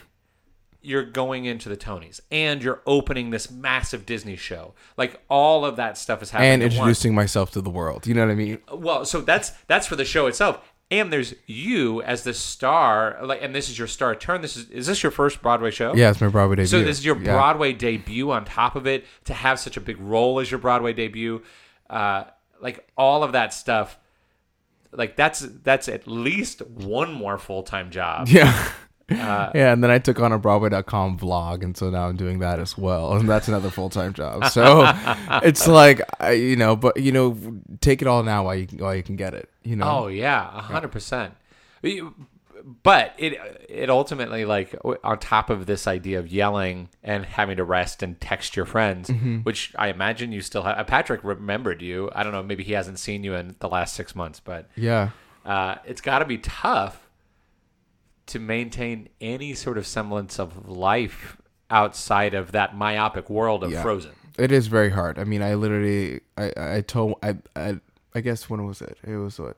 you're 0.82 1.04
going 1.04 1.44
into 1.44 1.68
the 1.68 1.76
Tonys 1.76 2.22
and 2.32 2.64
you're 2.64 2.82
opening 2.86 3.32
this 3.32 3.52
massive 3.52 4.06
Disney 4.06 4.38
show. 4.38 4.74
Like 4.96 5.22
all 5.30 5.66
of 5.66 5.76
that 5.76 5.98
stuff 5.98 6.24
is 6.24 6.30
happening. 6.30 6.52
And 6.52 6.64
introducing 6.64 7.14
myself 7.14 7.52
to 7.52 7.62
the 7.62 7.70
world. 7.70 8.08
You 8.08 8.14
know 8.14 8.26
what 8.26 8.32
I 8.32 8.36
mean? 8.36 8.60
Well, 8.72 9.04
so 9.04 9.20
that's 9.20 9.50
that's 9.68 9.86
for 9.86 9.98
the 9.98 10.06
show 10.06 10.28
itself. 10.28 10.66
And 10.92 11.14
there's 11.14 11.36
you 11.46 12.02
as 12.02 12.24
the 12.24 12.34
star, 12.34 13.20
like, 13.24 13.44
and 13.44 13.54
this 13.54 13.70
is 13.70 13.78
your 13.78 13.88
star 13.88 14.16
turn. 14.16 14.42
This 14.42 14.58
is 14.58 14.70
is 14.72 14.88
this 14.88 15.04
your 15.04 15.12
first 15.12 15.40
Broadway 15.42 15.70
show? 15.70 15.94
Yeah, 15.94 16.10
it's 16.10 16.20
my 16.20 16.30
Broadway 16.30 16.56
debut. 16.56 16.68
So 16.68 16.82
this 16.84 16.98
is 16.98 17.06
your 17.06 17.16
Yeah. 17.18 17.34
Broadway 17.34 17.74
debut 17.74 18.32
on 18.32 18.44
top 18.46 18.76
of 18.76 18.88
it 18.88 19.06
to 19.26 19.34
have 19.36 19.60
such 19.60 19.78
a 19.78 19.82
big 19.82 20.00
role 20.00 20.40
as 20.40 20.50
your 20.50 20.60
Broadway 20.60 20.94
debut, 20.94 21.44
uh, 21.92 22.24
like 22.60 22.88
all 22.98 23.24
of 23.24 23.34
that 23.34 23.54
stuff. 23.54 24.00
Like 24.92 25.16
that's 25.16 25.42
that's 25.42 25.88
at 25.88 26.08
least 26.08 26.62
one 26.66 27.14
more 27.14 27.38
full 27.38 27.62
time 27.62 27.92
job. 27.92 28.28
Yeah. 28.28 28.68
Uh, 29.12 29.52
yeah, 29.56 29.74
and 29.74 29.84
then 29.84 29.92
I 29.92 29.98
took 30.00 30.20
on 30.20 30.32
a 30.32 30.38
Broadway.com 30.40 31.18
vlog, 31.20 31.64
and 31.64 31.76
so 31.76 31.90
now 31.90 32.08
I'm 32.08 32.16
doing 32.16 32.40
that 32.40 32.60
as 32.60 32.78
well, 32.78 33.14
and 33.14 33.28
that's 33.28 33.48
another 33.48 33.70
full 33.70 33.90
time 33.90 34.14
job. 34.14 34.46
So 34.46 34.84
it's 35.44 35.68
like, 35.68 36.02
I, 36.20 36.32
you 36.32 36.56
know, 36.56 36.76
but 36.76 36.98
you 36.98 37.12
know, 37.12 37.38
take 37.82 38.02
it 38.02 38.08
all 38.08 38.24
now 38.24 38.46
while 38.46 38.56
you 38.56 38.68
while 38.78 38.96
you 38.96 39.04
can 39.04 39.16
get 39.16 39.34
it. 39.34 39.50
You 39.64 39.76
know. 39.76 39.86
Oh 39.88 40.08
yeah, 40.08 40.48
a 40.56 40.62
hundred 40.62 40.90
percent. 40.92 41.34
But 42.84 43.14
it 43.18 43.40
it 43.70 43.90
ultimately 43.90 44.44
like 44.44 44.76
on 45.04 45.18
top 45.20 45.50
of 45.50 45.66
this 45.66 45.88
idea 45.88 46.20
of 46.20 46.28
yelling 46.28 46.90
and 47.04 47.26
having 47.26 47.56
to 47.58 47.64
rest 47.64 48.04
and 48.04 48.20
text 48.20 48.56
your 48.58 48.66
friends, 48.66 49.10
which 49.44 49.74
I 49.78 49.88
imagine 49.88 50.32
you 50.34 50.42
still 50.42 50.64
have. 50.64 50.86
Patrick 50.86 51.24
remembered 51.24 51.82
you. 51.82 52.10
I 52.14 52.22
don't 52.24 52.34
know. 52.34 52.44
Maybe 52.44 52.64
he 52.66 52.74
hasn't 52.74 53.00
seen 53.00 53.24
you 53.24 53.34
in 53.34 53.56
the 53.60 53.70
last 53.70 53.96
six 53.96 54.14
months, 54.14 54.42
but 54.42 54.70
Yeah. 54.76 55.12
uh, 55.46 55.76
it's 55.86 56.02
got 56.02 56.20
to 56.20 56.26
be 56.26 56.38
tough 56.38 57.08
to 58.30 58.40
maintain 58.40 59.10
any 59.22 59.54
sort 59.54 59.78
of 59.78 59.86
semblance 59.86 60.40
of 60.40 60.68
life 60.68 61.38
outside 61.70 62.34
of 62.34 62.52
that 62.54 62.76
myopic 62.76 63.30
world 63.30 63.64
of 63.64 63.72
Yeah. 63.72 63.82
Frozen. 63.84 64.12
It 64.38 64.52
is 64.52 64.68
very 64.68 64.90
hard. 64.90 65.20
I 65.20 65.24
mean, 65.26 65.42
I 65.42 65.54
literally, 65.56 66.22
I, 66.38 66.54
I 66.58 66.82
told, 66.82 67.16
I, 67.22 67.38
I, 67.56 67.80
I 68.16 68.22
guess 68.22 68.50
when 68.50 68.66
was 68.66 68.82
it? 68.82 68.98
It 69.04 69.18
was 69.18 69.38
what 69.40 69.58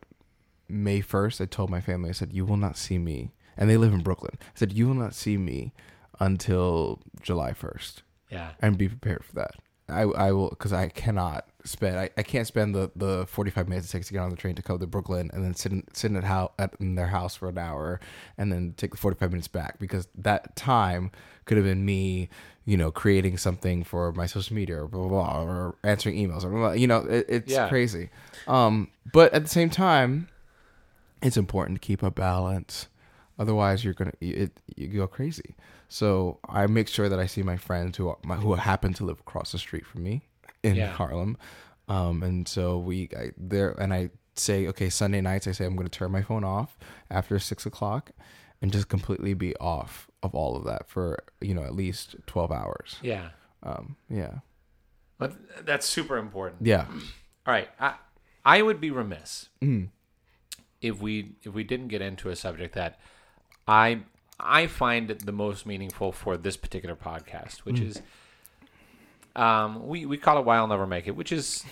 May 0.67 1.01
first. 1.01 1.39
I 1.39 1.45
told 1.45 1.69
my 1.69 1.81
family. 1.81 2.09
I 2.09 2.13
said, 2.13 2.33
"You 2.33 2.45
will 2.45 2.57
not 2.57 2.77
see 2.77 2.97
me," 2.97 3.33
and 3.57 3.69
they 3.69 3.75
live 3.77 3.93
in 3.93 4.01
Brooklyn. 4.01 4.37
I 4.41 4.45
said, 4.55 4.71
"You 4.73 4.87
will 4.87 4.95
not 4.95 5.13
see 5.13 5.37
me 5.37 5.73
until 6.19 7.01
July 7.21 7.51
first, 7.53 8.03
Yeah. 8.29 8.51
and 8.61 8.77
be 8.77 8.87
prepared 8.87 9.23
for 9.25 9.33
that." 9.35 9.55
I, 9.91 10.01
I 10.01 10.31
will, 10.31 10.49
because 10.49 10.73
I 10.73 10.87
cannot 10.89 11.47
spend, 11.63 11.97
I, 11.97 12.09
I 12.17 12.23
can't 12.23 12.47
spend 12.47 12.73
the, 12.73 12.89
the 12.95 13.25
45 13.27 13.67
minutes 13.69 13.87
it 13.89 13.91
takes 13.91 14.07
to 14.07 14.13
get 14.13 14.19
on 14.19 14.29
the 14.31 14.35
train 14.35 14.55
to 14.55 14.61
come 14.61 14.79
to 14.79 14.87
Brooklyn 14.87 15.29
and 15.33 15.43
then 15.43 15.53
sit 15.53 15.71
in, 15.71 15.83
sit 15.93 16.11
at 16.13 16.23
how, 16.23 16.51
at, 16.57 16.73
in 16.79 16.95
their 16.95 17.07
house 17.07 17.35
for 17.35 17.49
an 17.49 17.57
hour 17.57 17.99
and 18.37 18.51
then 18.51 18.73
take 18.77 18.91
the 18.91 18.97
45 18.97 19.31
minutes 19.31 19.47
back 19.47 19.77
because 19.79 20.07
that 20.15 20.55
time 20.55 21.11
could 21.45 21.57
have 21.57 21.65
been 21.65 21.85
me, 21.85 22.29
you 22.65 22.77
know, 22.77 22.91
creating 22.91 23.37
something 23.37 23.83
for 23.83 24.11
my 24.13 24.25
social 24.25 24.55
media 24.55 24.81
or 24.83 24.87
blah, 24.87 25.07
blah, 25.07 25.09
blah, 25.09 25.43
or 25.43 25.75
answering 25.83 26.15
emails 26.15 26.43
or 26.43 26.49
blah, 26.49 26.59
blah, 26.59 26.71
you 26.71 26.87
know, 26.87 26.99
it, 27.01 27.25
it's 27.29 27.51
Yeah. 27.51 27.67
crazy. 27.69 28.09
Um, 28.47 28.89
but 29.11 29.33
at 29.33 29.43
the 29.43 29.49
same 29.49 29.69
time, 29.69 30.27
it's 31.21 31.37
important 31.37 31.79
to 31.81 31.85
keep 31.85 32.01
a 32.01 32.09
balance. 32.11 32.87
Otherwise, 33.39 33.83
you're 33.83 33.93
gonna 33.93 34.11
it 34.21 34.51
you 34.75 34.87
go 34.87 35.07
crazy. 35.07 35.55
So 35.87 36.39
I 36.47 36.67
make 36.67 36.87
sure 36.87 37.09
that 37.09 37.19
I 37.19 37.25
see 37.25 37.43
my 37.43 37.57
friends 37.57 37.97
who 37.97 38.07
are, 38.09 38.17
my, 38.23 38.35
who 38.35 38.53
happen 38.53 38.93
to 38.95 39.05
live 39.05 39.19
across 39.19 39.51
the 39.51 39.57
street 39.57 39.85
from 39.85 40.03
me 40.03 40.21
in 40.63 40.75
Yeah. 40.75 40.91
Harlem, 40.91 41.37
um, 41.87 42.23
and 42.23 42.47
so 42.47 42.77
we 42.77 43.09
I, 43.17 43.31
there 43.37 43.71
and 43.71 43.93
I 43.93 44.11
say 44.35 44.67
okay 44.67 44.89
Sunday 44.89 45.21
nights 45.21 45.47
I 45.47 45.51
say 45.51 45.65
I'm 45.65 45.75
going 45.75 45.87
to 45.87 45.97
turn 45.97 46.11
my 46.11 46.21
phone 46.21 46.43
off 46.43 46.77
after 47.09 47.37
six 47.39 47.65
o'clock, 47.65 48.11
and 48.61 48.71
just 48.71 48.87
completely 48.89 49.33
be 49.33 49.55
off 49.57 50.07
of 50.23 50.35
all 50.35 50.55
of 50.55 50.63
that 50.65 50.87
for 50.87 51.23
you 51.41 51.53
know 51.55 51.63
at 51.63 51.73
least 51.75 52.15
twelve 52.27 52.51
hours. 52.51 52.97
Yeah. 53.01 53.29
Um, 53.63 53.95
yeah, 54.09 54.39
But 55.19 55.65
that's 55.65 55.85
super 55.87 56.17
important. 56.17 56.65
yeah, 56.65 56.85
All 57.45 57.53
right, 57.53 57.69
I 57.79 57.95
I 58.45 58.61
would 58.61 58.79
be 58.81 58.89
remiss 58.91 59.49
Mm. 59.61 59.89
if 60.81 60.99
we 61.01 61.33
if 61.43 61.53
we 61.53 61.63
didn't 61.63 61.89
get 61.89 62.01
into 62.01 62.29
a 62.29 62.35
subject 62.35 62.73
that 62.75 62.99
I 63.67 63.99
I 64.39 64.67
find 64.67 65.11
it 65.11 65.25
the 65.25 65.31
most 65.31 65.65
meaningful 65.65 66.11
for 66.11 66.35
this 66.37 66.57
particular 66.57 66.95
podcast, 66.95 67.59
which 67.59 67.77
Mm. 67.77 67.87
is 67.87 68.01
um 69.35 69.87
we 69.87 70.05
we 70.05 70.17
call 70.17 70.37
it 70.39 70.45
"Why 70.45 70.57
I'll 70.57 70.67
Never 70.67 70.87
Make 70.87 71.07
It," 71.07 71.15
which 71.15 71.31
is 71.31 71.63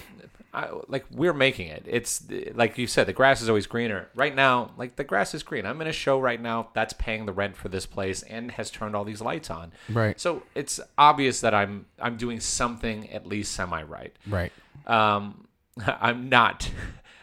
I, 0.54 0.70
like 0.88 1.06
we're 1.12 1.34
making 1.34 1.68
it. 1.68 1.84
It's 1.88 2.24
like 2.56 2.78
you 2.78 2.88
said, 2.88 3.06
the 3.06 3.14
grass 3.14 3.42
is 3.42 3.50
always 3.50 3.68
greener. 3.68 4.08
Right 4.16 4.34
now, 4.34 4.72
like 4.78 4.96
the 4.96 5.04
grass 5.04 5.34
is 5.36 5.44
green. 5.44 5.66
I'm 5.66 5.80
in 5.82 5.88
a 5.88 5.92
show 5.92 6.20
right 6.20 6.42
now 6.42 6.70
that's 6.74 6.94
paying 6.94 7.26
the 7.28 7.34
rent 7.34 7.56
for 7.56 7.70
this 7.70 7.86
place 7.86 8.24
and 8.24 8.50
has 8.52 8.72
turned 8.72 8.96
all 8.96 9.04
these 9.04 9.22
lights 9.22 9.50
on. 9.52 9.72
Right. 9.90 10.20
So 10.20 10.42
it's 10.56 10.80
obvious 10.98 11.42
that 11.42 11.54
I'm 11.54 11.86
I'm 12.02 12.18
doing 12.18 12.40
something 12.40 13.10
at 13.12 13.28
least 13.28 13.54
semi 13.54 13.84
right. 13.84 14.14
Right. 14.28 14.52
Um, 14.88 15.48
I'm 15.86 16.30
not. 16.30 16.70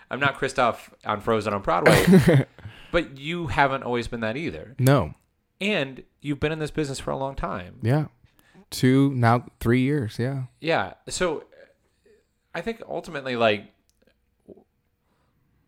I'm 0.08 0.20
not 0.20 0.38
Kristoff 0.38 0.76
on 1.04 1.20
Frozen 1.20 1.52
on 1.52 1.62
Broadway, 1.62 2.04
but 2.90 3.18
you 3.18 3.48
haven't 3.48 3.82
always 3.82 4.08
been 4.08 4.20
that 4.20 4.36
either. 4.36 4.74
No. 4.78 5.14
And 5.60 6.02
you've 6.20 6.40
been 6.40 6.52
in 6.52 6.58
this 6.58 6.70
business 6.70 6.98
for 6.98 7.10
a 7.10 7.16
long 7.16 7.34
time. 7.34 7.78
Yeah. 7.82 8.06
Two 8.70 9.12
now 9.14 9.46
three 9.60 9.80
years. 9.80 10.18
Yeah. 10.18 10.44
Yeah. 10.60 10.94
So 11.08 11.44
I 12.54 12.60
think 12.60 12.82
ultimately 12.88 13.36
like 13.36 13.72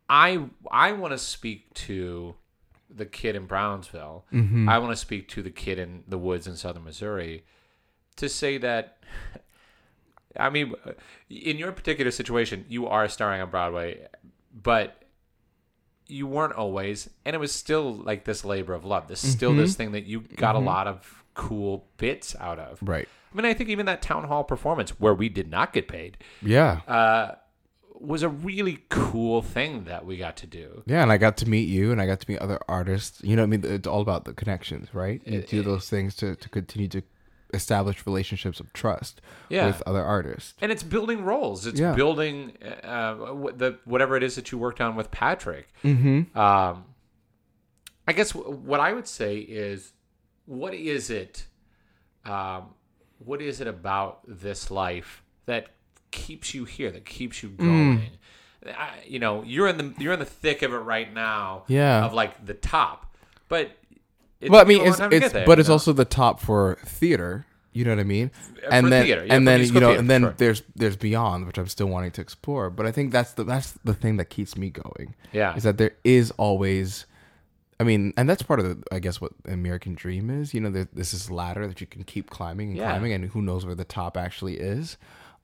I 0.08 0.44
I 0.70 0.92
want 0.92 1.12
to 1.12 1.18
speak 1.18 1.72
to 1.74 2.34
the 2.90 3.06
kid 3.06 3.36
in 3.36 3.46
Brownsville. 3.46 4.24
Mm-hmm. 4.32 4.68
I 4.68 4.78
want 4.78 4.92
to 4.92 4.96
speak 4.96 5.28
to 5.28 5.42
the 5.42 5.50
kid 5.50 5.78
in 5.78 6.04
the 6.08 6.18
woods 6.18 6.46
in 6.46 6.56
southern 6.56 6.84
Missouri 6.84 7.44
to 8.16 8.28
say 8.28 8.58
that 8.58 8.98
I 10.36 10.50
mean 10.50 10.74
in 11.30 11.56
your 11.56 11.72
particular 11.72 12.10
situation 12.10 12.64
you 12.68 12.86
are 12.86 13.08
starring 13.08 13.40
on 13.40 13.50
Broadway 13.50 14.06
but 14.62 15.02
you 16.08 16.26
weren't 16.26 16.54
always 16.54 17.08
and 17.24 17.34
it 17.34 17.38
was 17.38 17.52
still 17.52 17.94
like 17.94 18.24
this 18.24 18.44
labor 18.44 18.74
of 18.74 18.84
love. 18.84 19.08
This 19.08 19.22
is 19.24 19.30
still 19.32 19.54
this 19.54 19.74
thing 19.76 19.92
that 19.92 20.04
you 20.06 20.20
got 20.20 20.56
a 20.56 20.58
lot 20.58 20.86
of 20.86 21.22
cool 21.34 21.86
bits 21.98 22.34
out 22.40 22.58
of. 22.58 22.78
Right. 22.82 23.06
I 23.32 23.36
mean, 23.36 23.44
I 23.44 23.52
think 23.54 23.68
even 23.68 23.86
that 23.86 24.00
town 24.02 24.24
hall 24.24 24.42
performance 24.42 24.90
where 24.98 25.14
we 25.14 25.28
did 25.28 25.50
not 25.50 25.72
get 25.72 25.86
paid 25.86 26.16
Yeah. 26.42 26.80
uh, 26.88 27.34
was 28.00 28.22
a 28.22 28.28
really 28.28 28.78
cool 28.88 29.42
thing 29.42 29.84
that 29.84 30.06
we 30.06 30.16
got 30.16 30.36
to 30.38 30.46
do. 30.46 30.82
Yeah, 30.86 31.02
and 31.02 31.10
I 31.12 31.18
got 31.18 31.36
to 31.38 31.48
meet 31.48 31.68
you, 31.68 31.90
and 31.92 32.00
I 32.00 32.06
got 32.06 32.20
to 32.20 32.30
meet 32.30 32.38
other 32.38 32.58
artists. 32.68 33.20
You 33.24 33.34
know, 33.36 33.42
what 33.42 33.54
I 33.54 33.56
mean, 33.58 33.64
it's 33.64 33.88
all 33.88 34.00
about 34.00 34.24
the 34.24 34.32
connections, 34.32 34.94
right? 34.94 35.20
You 35.26 35.42
do 35.42 35.62
those 35.62 35.90
things 35.90 36.14
to, 36.16 36.36
to 36.36 36.48
continue 36.48 36.86
to 36.88 37.02
establish 37.54 38.04
relationships 38.06 38.60
of 38.60 38.72
trust 38.72 39.20
Yeah. 39.48 39.66
with 39.66 39.82
other 39.86 40.02
artists. 40.04 40.54
And 40.60 40.70
it's 40.70 40.82
building 40.82 41.24
roles. 41.24 41.66
It's 41.66 41.80
Yeah. 41.80 41.94
building 41.94 42.52
uh, 42.82 43.14
the 43.56 43.78
whatever 43.84 44.16
it 44.16 44.22
is 44.22 44.34
that 44.36 44.52
you 44.52 44.58
worked 44.58 44.80
on 44.80 44.96
with 44.96 45.10
Patrick. 45.10 45.68
Mm-hmm. 45.82 46.38
Um, 46.38 46.84
I 48.06 48.12
guess 48.12 48.32
w- 48.32 48.54
what 48.56 48.80
I 48.80 48.92
would 48.92 49.06
say 49.06 49.38
is, 49.38 49.92
what 50.46 50.74
is 50.74 51.10
it? 51.10 51.46
Um, 52.24 52.74
what 53.18 53.40
is 53.42 53.60
it 53.60 53.66
about 53.66 54.20
this 54.26 54.70
life 54.70 55.22
that 55.46 55.68
keeps 56.10 56.54
you 56.54 56.64
here? 56.64 56.90
That 56.90 57.04
keeps 57.04 57.42
you 57.42 57.48
going? 57.50 58.02
I, 58.66 58.90
you 59.06 59.18
know, 59.18 59.42
you're 59.42 59.68
in 59.68 59.76
the 59.78 59.94
you're 59.98 60.12
in 60.12 60.18
the 60.18 60.24
thick 60.24 60.62
of 60.62 60.72
it 60.72 60.78
right 60.78 61.12
now. 61.12 61.64
Yeah. 61.68 62.04
Of 62.04 62.12
like 62.12 62.44
the 62.44 62.54
top, 62.54 63.14
but. 63.48 63.70
It 64.40 64.50
Well, 64.50 64.60
I 64.60 64.64
mean, 64.64 64.78
you 64.78 64.84
a 64.84 64.96
long 64.96 65.12
it's, 65.12 65.24
it's 65.24 65.32
there, 65.32 65.46
but 65.46 65.58
it's 65.58 65.68
know? 65.68 65.74
also 65.74 65.92
the 65.92 66.04
top 66.04 66.40
for 66.40 66.78
theater. 66.84 67.46
You 67.72 67.84
know 67.84 67.92
what 67.92 68.00
I 68.00 68.04
mean? 68.04 68.30
for 68.30 68.72
And 68.72 68.90
then 68.90 69.04
theater, 69.04 69.26
yeah, 69.26 69.34
and 69.34 69.46
then 69.46 69.60
you 69.60 69.72
know, 69.72 69.80
theater, 69.88 69.98
and 70.00 70.10
then 70.10 70.22
sure. 70.22 70.34
there's 70.36 70.62
there's 70.74 70.96
beyond, 70.96 71.46
which 71.46 71.58
I'm 71.58 71.68
still 71.68 71.86
wanting 71.86 72.10
to 72.12 72.20
explore. 72.20 72.70
But 72.70 72.86
I 72.86 72.92
think 72.92 73.12
that's 73.12 73.32
the 73.34 73.44
that's 73.44 73.72
the 73.84 73.94
thing 73.94 74.16
that 74.16 74.26
keeps 74.26 74.56
me 74.56 74.70
going. 74.70 75.14
Yeah. 75.32 75.54
is 75.54 75.62
that 75.64 75.78
there 75.78 75.92
is 76.04 76.30
always. 76.32 77.06
I 77.80 77.84
mean, 77.84 78.12
and 78.16 78.28
that's 78.28 78.42
part 78.42 78.58
of 78.58 78.66
the, 78.66 78.82
I 78.90 78.98
guess, 78.98 79.20
what 79.20 79.30
the 79.44 79.52
American 79.52 79.94
dream 79.94 80.30
is. 80.30 80.52
You 80.52 80.60
know, 80.60 80.70
there, 80.70 80.88
this 80.92 81.14
is 81.14 81.30
ladder 81.30 81.68
that 81.68 81.80
you 81.80 81.86
can 81.86 82.02
keep 82.02 82.28
climbing 82.28 82.70
and 82.70 82.76
Yeah. 82.76 82.90
climbing, 82.90 83.12
and 83.12 83.26
who 83.26 83.40
knows 83.40 83.64
where 83.64 83.76
the 83.76 83.84
top 83.84 84.16
actually 84.16 84.54
is. 84.58 84.96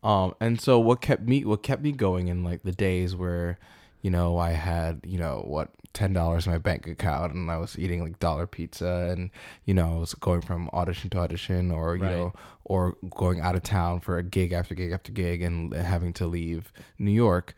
Um, 0.02 0.34
and 0.40 0.60
so 0.60 0.80
what 0.80 1.00
kept 1.00 1.22
me, 1.22 1.44
what 1.44 1.62
kept 1.62 1.82
me 1.82 1.92
going 1.92 2.26
in 2.26 2.42
like 2.42 2.64
the 2.64 2.72
days 2.72 3.14
where, 3.14 3.58
you 4.04 4.10
know, 4.10 4.36
I 4.36 4.50
had, 4.52 5.00
you 5.04 5.16
know, 5.18 5.42
what 5.46 5.70
ten 5.94 6.12
dollars 6.12 6.46
in 6.46 6.52
my 6.52 6.58
bank 6.58 6.86
account, 6.86 7.32
and 7.32 7.50
I 7.50 7.56
was 7.56 7.78
eating 7.78 8.02
like 8.02 8.18
dollar 8.18 8.46
pizza, 8.46 9.08
and 9.10 9.30
you 9.64 9.72
know, 9.72 9.96
I 9.96 9.98
was 9.98 10.12
going 10.14 10.42
from 10.42 10.68
audition 10.74 11.08
to 11.10 11.18
audition, 11.18 11.70
or 11.70 11.96
you 11.96 12.02
Right. 12.02 12.10
know, 12.12 12.32
or 12.64 12.96
going 13.16 13.40
out 13.40 13.54
of 13.56 13.62
town 13.62 14.00
for 14.00 14.18
a 14.18 14.22
gig 14.22 14.52
after 14.52 14.74
gig 14.74 14.92
after 14.92 15.10
gig, 15.10 15.40
and 15.40 15.72
having 15.72 16.12
to 16.14 16.26
leave 16.26 16.70
New 16.98 17.10
York, 17.12 17.54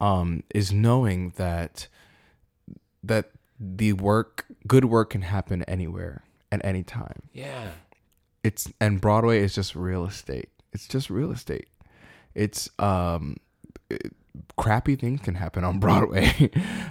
um, 0.00 0.42
is 0.54 0.70
knowing 0.70 1.32
that 1.36 1.88
that 3.02 3.30
the 3.58 3.94
work 3.94 4.44
good 4.66 4.84
work 4.84 5.10
can 5.10 5.22
happen 5.22 5.62
anywhere 5.62 6.22
at 6.52 6.62
any 6.64 6.82
time 6.82 7.22
yeah. 7.32 7.70
it's 8.44 8.70
and 8.80 9.00
broadway 9.00 9.38
is 9.42 9.54
just 9.54 9.74
real 9.74 10.04
estate 10.04 10.50
it's 10.74 10.86
just 10.86 11.08
real 11.08 11.30
estate 11.32 11.68
it's 12.34 12.68
um 12.78 13.36
it- 13.88 14.12
crappy 14.56 14.96
things 14.96 15.20
can 15.20 15.34
happen 15.34 15.64
on 15.64 15.78
broadway 15.80 16.50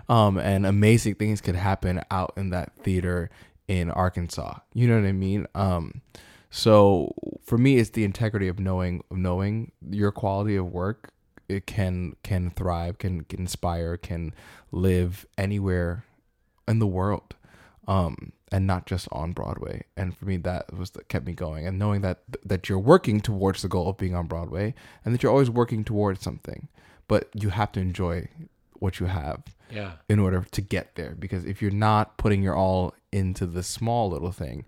um 0.09 0.37
and 0.37 0.65
amazing 0.65 1.15
things 1.15 1.41
can 1.41 1.55
happen 1.55 2.01
out 2.11 2.33
in 2.37 2.49
that 2.49 2.71
theater 2.83 3.29
in 3.67 3.89
arkansas. 3.89 4.59
You 4.73 4.87
know 4.87 4.99
what 4.99 5.07
i 5.07 5.11
mean? 5.11 5.47
Um 5.55 6.01
so 6.49 7.13
for 7.43 7.57
me 7.57 7.77
it's 7.77 7.89
the 7.91 8.03
integrity 8.03 8.47
of 8.47 8.59
knowing 8.59 9.03
knowing 9.11 9.71
your 9.89 10.11
quality 10.11 10.55
of 10.55 10.71
work. 10.71 11.11
It 11.47 11.67
can 11.67 12.15
can 12.23 12.51
thrive 12.51 12.97
can, 12.97 13.23
can 13.25 13.41
inspire 13.41 13.97
can 13.97 14.33
live 14.71 15.25
anywhere 15.37 16.05
in 16.67 16.79
the 16.79 16.87
world 16.87 17.35
um 17.87 18.31
and 18.51 18.67
not 18.67 18.85
just 18.85 19.07
on 19.11 19.33
broadway. 19.33 19.83
And 19.97 20.15
for 20.15 20.25
me 20.25 20.37
that 20.37 20.73
was 20.77 20.91
that 20.91 21.09
kept 21.09 21.25
me 21.25 21.33
going. 21.33 21.67
And 21.67 21.79
knowing 21.79 22.01
that 22.01 22.19
that 22.43 22.69
you're 22.69 22.79
working 22.79 23.19
towards 23.19 23.61
the 23.61 23.67
goal 23.67 23.89
of 23.89 23.97
being 23.97 24.15
on 24.15 24.27
broadway 24.27 24.73
and 25.03 25.13
that 25.13 25.23
you're 25.23 25.31
always 25.31 25.49
working 25.49 25.83
towards 25.83 26.21
something 26.21 26.67
but 27.07 27.29
you 27.33 27.49
have 27.49 27.71
to 27.73 27.79
enjoy 27.79 28.27
what 28.79 28.99
you 28.99 29.05
have 29.05 29.43
Yeah. 29.71 29.93
in 30.09 30.19
order 30.19 30.45
to 30.51 30.61
get 30.61 30.95
there 30.95 31.15
because 31.17 31.45
if 31.45 31.61
you're 31.61 31.71
not 31.71 32.17
putting 32.17 32.43
your 32.43 32.55
all 32.55 32.93
into 33.11 33.45
the 33.45 33.63
small 33.63 34.09
little 34.09 34.31
thing 34.31 34.65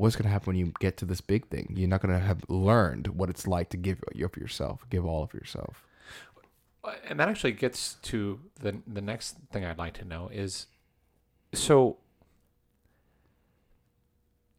what's 0.00 0.16
going 0.16 0.24
to 0.24 0.30
happen 0.30 0.46
when 0.46 0.56
you 0.56 0.72
get 0.80 0.96
to 0.96 1.04
this 1.04 1.20
big 1.20 1.46
thing? 1.48 1.74
You're 1.76 1.88
not 1.88 2.00
going 2.00 2.14
to 2.14 2.24
have 2.24 2.42
learned 2.48 3.08
what 3.08 3.28
it's 3.28 3.46
like 3.46 3.68
to 3.70 3.76
give 3.76 4.02
of 4.08 4.36
yourself 4.36 4.86
give 4.88 5.04
all 5.04 5.22
of 5.22 5.34
yourself. 5.34 5.84
And 7.06 7.20
that 7.20 7.28
actually 7.28 7.52
gets 7.52 7.94
to 8.04 8.40
the 8.58 8.78
the 8.86 9.02
next 9.02 9.36
thing 9.52 9.64
I'd 9.64 9.76
like 9.76 9.92
to 9.94 10.04
know 10.06 10.30
is 10.32 10.66
so 11.52 11.98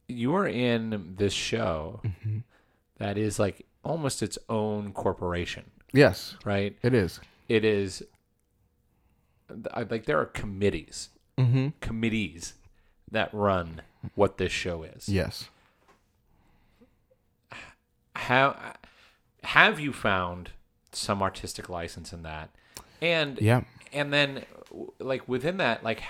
you're 0.08 0.48
in 0.48 1.16
this 1.18 1.34
show 1.34 2.02
mm-hmm. 2.04 2.40
that 3.00 3.18
is 3.18 3.40
like 3.40 3.66
almost 3.84 4.22
its 4.22 4.38
own 4.48 4.92
corporation, 4.92 5.72
yes 5.94 6.36
right? 6.46 6.78
it 6.82 6.94
is 6.94 7.20
It 7.50 7.66
is 7.66 8.04
I- 9.74 9.84
like 9.84 10.06
there 10.06 10.20
are 10.20 10.26
committees, 10.26 11.10
mm-hmm. 11.38 11.70
committees 11.82 12.54
that 13.12 13.34
run 13.34 13.82
what 14.16 14.38
this 14.38 14.52
show 14.52 14.84
is. 14.84 15.10
yes 15.10 15.50
How 18.16 18.74
have 19.44 19.80
you 19.80 19.92
found 19.94 20.52
some 20.92 21.22
artistic 21.22 21.70
license 21.70 22.14
in 22.14 22.24
that? 22.24 22.50
And 23.02 23.40
Yeah. 23.42 23.62
and 23.94 24.14
then 24.14 24.46
like 25.00 25.28
within 25.28 25.58
that, 25.58 25.84
like 25.84 26.04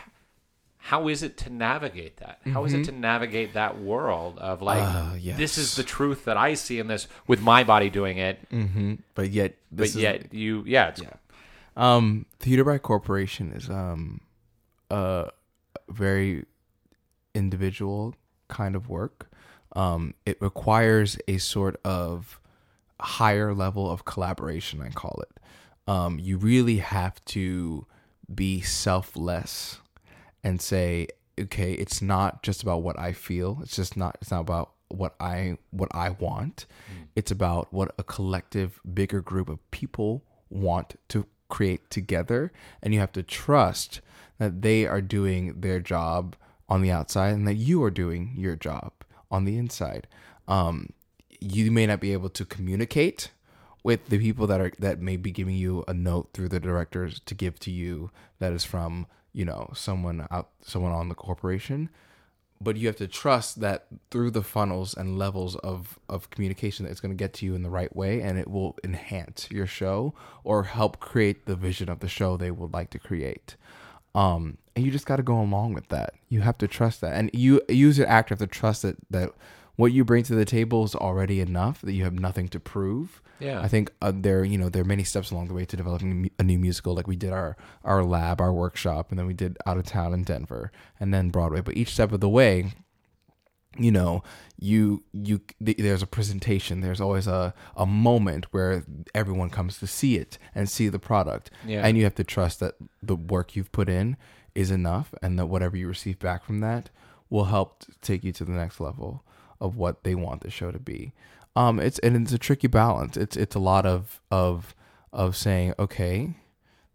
how 0.84 1.08
is 1.08 1.22
it 1.22 1.38
to 1.38 1.50
navigate 1.52 2.18
that? 2.18 2.40
How 2.52 2.66
is 2.66 2.74
it 2.74 2.86
to 2.86 2.92
navigate 2.92 3.54
that 3.54 3.80
world 3.80 4.40
of 4.40 4.64
like 4.64 4.82
Uh, 4.82 5.14
this 5.38 5.60
is 5.60 5.76
the 5.76 5.84
truth 5.84 6.26
that 6.26 6.38
I 6.38 6.56
see 6.56 6.80
in 6.80 6.88
this 6.88 7.08
with 7.28 7.42
my 7.42 7.64
body 7.64 7.90
doing 7.90 8.18
it, 8.18 8.50
mm-hmm. 8.50 8.96
but 9.14 9.30
yet 9.30 9.58
but 9.72 9.86
is- 9.86 9.96
yet 9.96 10.34
you 10.34 10.64
yeah, 10.66 10.90
it's, 10.90 11.02
Um, 11.78 12.26
theater 12.40 12.64
by 12.64 12.80
corporation 12.80 13.54
is 13.54 13.70
um 13.70 14.22
a 14.90 15.30
very 15.88 16.46
individual 17.36 18.16
kind 18.48 18.76
of 18.76 18.90
work. 18.90 19.30
Um, 19.74 20.16
it 20.26 20.42
requires 20.42 21.18
a 21.28 21.38
sort 21.38 21.80
of 21.86 22.40
higher 23.00 23.54
level 23.54 23.90
of 23.90 24.04
collaboration. 24.04 24.82
I 24.82 24.90
call 24.90 25.22
it. 25.22 25.40
Um, 25.88 26.18
you 26.20 26.38
really 26.38 26.78
have 26.78 27.24
to 27.26 27.86
be 28.34 28.62
selfless 28.62 29.81
and 30.44 30.62
say, 30.62 31.08
okay, 31.40 31.74
it's 31.74 32.02
not 32.02 32.44
just 32.44 32.64
about 32.64 32.84
what 32.84 33.00
I 33.00 33.14
feel. 33.14 33.60
It's 33.62 33.76
just 33.76 33.98
not. 33.98 34.18
It's 34.22 34.32
not 34.32 34.42
about 34.42 34.72
what 34.90 35.16
I 35.20 35.58
what 35.72 35.90
I 35.94 36.10
want. 36.10 36.66
It's 37.16 37.32
about 37.32 37.74
what 37.74 37.94
a 37.98 38.04
collective, 38.04 38.80
bigger 38.94 39.22
group 39.22 39.50
of 39.50 39.72
people 39.72 40.24
want 40.50 40.96
to 41.10 41.26
create 41.50 41.90
together, 41.90 42.52
and 42.82 42.94
you 42.94 43.00
have 43.00 43.12
to 43.14 43.24
trust 43.24 44.02
that 44.38 44.62
they 44.62 44.86
are 44.86 45.02
doing 45.02 45.62
their 45.62 45.80
job 45.80 46.36
on 46.68 46.82
the 46.82 46.92
outside 46.92 47.34
and 47.34 47.48
that 47.48 47.56
you 47.56 47.84
are 47.84 47.92
doing 47.92 48.34
your 48.38 48.56
job 48.56 48.94
on 49.30 49.46
the 49.46 49.58
inside. 49.58 50.08
Um, 50.48 50.94
you 51.40 51.72
may 51.72 51.86
not 51.86 52.00
be 52.00 52.14
able 52.14 52.30
to 52.30 52.46
communicate 52.46 53.32
with 53.84 54.08
the 54.08 54.20
people 54.20 54.48
that 54.48 54.62
are 54.62 54.72
that 54.80 55.00
may 55.00 55.18
be 55.18 55.32
giving 55.32 55.56
you 55.56 55.84
a 55.88 55.94
note 55.94 56.30
through 56.34 56.50
the 56.50 56.60
directors 56.60 57.20
to 57.26 57.36
give 57.36 57.60
to 57.60 57.72
you 57.72 58.12
that 58.40 58.54
is 58.54 58.64
from 58.64 59.08
you 59.34 59.46
know 59.46 59.70
someone 59.74 60.28
out 60.32 60.50
someone 60.62 60.92
on 60.92 61.10
the 61.10 61.16
corporation 61.16 61.90
but 62.62 62.78
you 62.78 62.86
have 62.88 62.96
to 62.98 63.08
trust 63.08 63.60
that 63.60 63.88
through 64.12 64.30
the 64.30 64.44
funnels 64.44 64.94
and 64.96 65.18
levels 65.18 65.56
of 65.58 66.00
of 66.08 66.30
communication 66.30 66.86
that 66.86 66.92
it's 66.92 67.00
going 67.00 67.12
to 67.12 67.22
get 67.22 67.34
to 67.34 67.46
you 67.46 67.56
in 67.56 67.64
the 67.64 67.70
right 67.70 67.94
way 67.96 68.22
and 68.22 68.38
it 68.38 68.48
will 68.48 68.78
enhance 68.84 69.50
your 69.50 69.66
show 69.66 70.14
or 70.44 70.64
help 70.64 71.00
create 71.00 71.46
the 71.46 71.56
vision 71.56 71.90
of 71.90 72.00
the 72.00 72.08
show 72.08 72.38
they 72.38 72.52
would 72.52 72.74
like 72.74 72.92
to 72.92 73.00
create. 73.00 73.56
Um 74.14 74.58
and 74.76 74.86
you 74.86 74.92
just 74.92 75.06
got 75.06 75.18
to 75.18 75.24
go 75.24 75.42
along 75.42 75.74
with 75.74 75.90
that. 75.90 76.14
You 76.30 76.42
have 76.42 76.58
to 76.60 76.68
trust 76.68 77.02
that. 77.02 77.14
And 77.14 77.30
you 77.34 77.62
you 77.68 77.90
as 77.90 78.00
an 78.00 78.06
actor 78.06 78.34
have 78.34 78.40
to 78.40 78.48
trust 78.48 78.84
that 78.84 78.98
that 79.10 79.32
what 79.82 79.92
you 79.92 80.06
bring 80.06 80.24
to 80.24 80.36
the 80.36 80.46
table 80.46 80.84
is 80.84 80.94
already 80.94 81.40
enough 81.40 81.82
that 81.82 81.94
you 81.94 82.04
have 82.04 82.14
nothing 82.14 82.48
to 82.50 82.60
prove. 82.60 83.22
Yeah. 83.40 83.60
i 83.60 83.68
think 83.68 83.92
uh, 84.04 84.14
there 84.14 84.44
you 84.44 84.56
know 84.60 84.70
there 84.70 84.84
are 84.84 84.92
many 84.96 85.04
steps 85.04 85.32
along 85.32 85.48
the 85.48 85.56
way 85.56 85.66
to 85.66 85.76
developing 85.76 86.30
a 86.38 86.44
new 86.44 86.60
musical. 86.60 86.94
Like 86.94 87.08
we 87.08 87.16
did 87.16 87.34
our 87.34 87.58
our 87.84 88.04
lab 88.04 88.40
our 88.40 88.54
workshop 88.54 89.10
and 89.10 89.18
then 89.18 89.26
we 89.26 89.34
did 89.34 89.58
out 89.66 89.78
of 89.80 89.86
town 89.86 90.14
in 90.14 90.24
denver 90.24 90.72
and 91.00 91.12
then 91.12 91.32
broadway. 91.32 91.62
But 91.62 91.76
each 91.76 91.92
step 91.94 92.12
of 92.12 92.20
the 92.20 92.30
way 92.30 92.74
you 93.86 93.92
know 93.92 94.22
you 94.60 95.04
you 95.12 95.42
th- 95.66 95.78
there's 95.78 96.04
a 96.04 96.08
presentation. 96.18 96.82
There's 96.82 97.02
always 97.02 97.26
a 97.26 97.54
a 97.76 97.88
moment 97.88 98.44
where 98.54 98.84
everyone 99.16 99.50
comes 99.50 99.80
to 99.80 99.88
see 99.88 100.14
it 100.18 100.38
and 100.54 100.70
see 100.70 100.88
the 100.90 101.00
product. 101.00 101.50
Yeah. 101.66 101.84
and 101.86 101.98
you 101.98 102.04
have 102.04 102.16
to 102.22 102.24
trust 102.36 102.60
that 102.60 102.76
the 103.02 103.16
work 103.16 103.56
you've 103.56 103.72
put 103.72 103.90
in 103.90 104.18
is 104.54 104.70
enough 104.70 105.08
and 105.24 105.40
that 105.40 105.48
whatever 105.48 105.76
you 105.76 105.88
receive 105.88 106.20
back 106.20 106.44
from 106.44 106.60
that 106.60 106.92
will 107.32 107.46
help 107.46 107.70
t- 107.80 107.94
take 108.02 108.24
you 108.24 108.34
to 108.34 108.46
the 108.46 108.52
next 108.52 108.80
level 108.80 109.24
of 109.62 109.78
what 109.78 110.04
they 110.04 110.16
want 110.16 110.42
the 110.42 110.50
show 110.50 110.72
to 110.72 110.80
be. 110.80 111.14
Um 111.56 111.80
it's 111.80 112.00
and 112.00 112.16
it's 112.18 112.34
a 112.34 112.38
tricky 112.38 112.68
balance. 112.68 113.16
It's 113.16 113.38
it's 113.38 113.56
a 113.56 113.60
lot 113.60 113.86
of 113.86 114.20
of 114.30 114.76
of 115.14 115.36
saying 115.36 115.74
okay 115.78 116.36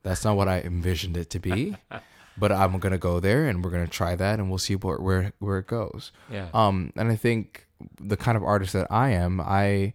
that's 0.03 0.25
not 0.25 0.37
what 0.37 0.49
i 0.49 0.61
envisioned 0.61 1.17
it 1.17 1.29
to 1.29 1.39
be 1.39 1.77
but 2.39 2.51
i'm 2.51 2.79
gonna 2.79 2.97
go 2.97 3.21
there 3.21 3.47
and 3.47 3.63
we're 3.63 3.71
gonna 3.71 3.87
try 3.87 4.15
that 4.17 4.39
and 4.39 4.49
we'll 4.49 4.57
see 4.59 4.75
where 4.77 4.97
where, 4.99 5.33
where 5.39 5.59
it 5.59 5.67
goes. 5.67 6.13
Yeah. 6.31 6.49
um 6.55 6.93
and 6.97 7.11
i 7.11 7.17
think 7.17 7.67
the 8.01 8.17
kind 8.17 8.37
of 8.37 8.43
artist 8.43 8.73
that 8.73 8.87
i 8.91 9.11
am 9.11 9.41
i 9.41 9.93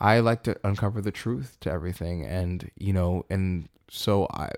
i 0.00 0.18
like 0.18 0.42
to 0.42 0.56
uncover 0.64 1.00
the 1.00 1.12
truth 1.12 1.56
to 1.60 1.70
everything 1.70 2.24
and 2.24 2.68
you 2.76 2.92
know 2.92 3.24
and 3.30 3.68
so 3.88 4.26
i 4.32 4.50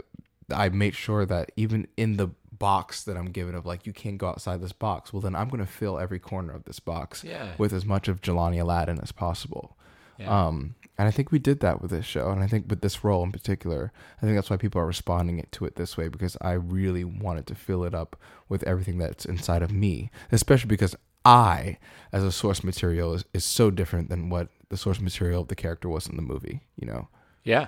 i 0.54 0.68
made 0.70 0.94
sure 0.94 1.26
that 1.26 1.50
even 1.56 1.86
in 1.98 2.16
the 2.16 2.28
box 2.58 3.02
that 3.04 3.16
i'm 3.16 3.26
given 3.30 3.54
of 3.54 3.66
like 3.66 3.86
you 3.86 3.92
can't 3.92 4.18
go 4.18 4.28
outside 4.28 4.60
this 4.60 4.72
box 4.72 5.12
well 5.12 5.20
then 5.20 5.34
i'm 5.34 5.48
going 5.48 5.64
to 5.64 5.70
fill 5.70 5.98
every 5.98 6.18
corner 6.18 6.52
of 6.52 6.64
this 6.64 6.80
box 6.80 7.24
Yeah. 7.24 7.52
with 7.58 7.72
as 7.72 7.84
much 7.84 8.08
of 8.08 8.20
jelani 8.20 8.58
alladin 8.58 8.98
as 9.02 9.12
possible 9.12 9.76
Yeah. 10.18 10.46
um 10.46 10.74
and 10.98 11.08
i 11.08 11.10
think 11.10 11.32
we 11.32 11.38
did 11.38 11.60
that 11.60 11.80
with 11.82 11.90
this 11.90 12.04
show 12.04 12.30
and 12.30 12.42
i 12.42 12.46
think 12.46 12.66
with 12.68 12.80
this 12.80 13.02
role 13.04 13.22
in 13.24 13.32
particular 13.32 13.92
i 14.18 14.20
think 14.24 14.36
that's 14.36 14.50
why 14.50 14.56
people 14.56 14.80
are 14.80 14.86
responding 14.86 15.44
to 15.50 15.64
it 15.64 15.76
this 15.76 15.96
way 15.96 16.08
because 16.08 16.36
i 16.40 16.52
really 16.52 17.04
wanted 17.04 17.46
to 17.48 17.54
fill 17.54 17.84
it 17.84 17.94
up 17.94 18.16
with 18.48 18.62
everything 18.64 18.98
that's 18.98 19.24
inside 19.24 19.62
of 19.62 19.72
me 19.72 20.10
especially 20.30 20.68
because 20.68 20.94
i 21.24 21.78
as 22.12 22.22
a 22.22 22.30
source 22.30 22.62
material 22.62 23.14
is, 23.14 23.24
is 23.32 23.44
so 23.44 23.70
different 23.70 24.08
than 24.10 24.30
what 24.30 24.48
the 24.68 24.76
source 24.76 25.00
material 25.00 25.42
of 25.42 25.48
the 25.48 25.54
character 25.56 25.88
was 25.88 26.06
in 26.06 26.16
the 26.16 26.22
movie 26.22 26.60
you 26.76 26.86
know 26.86 27.08
Yeah. 27.44 27.66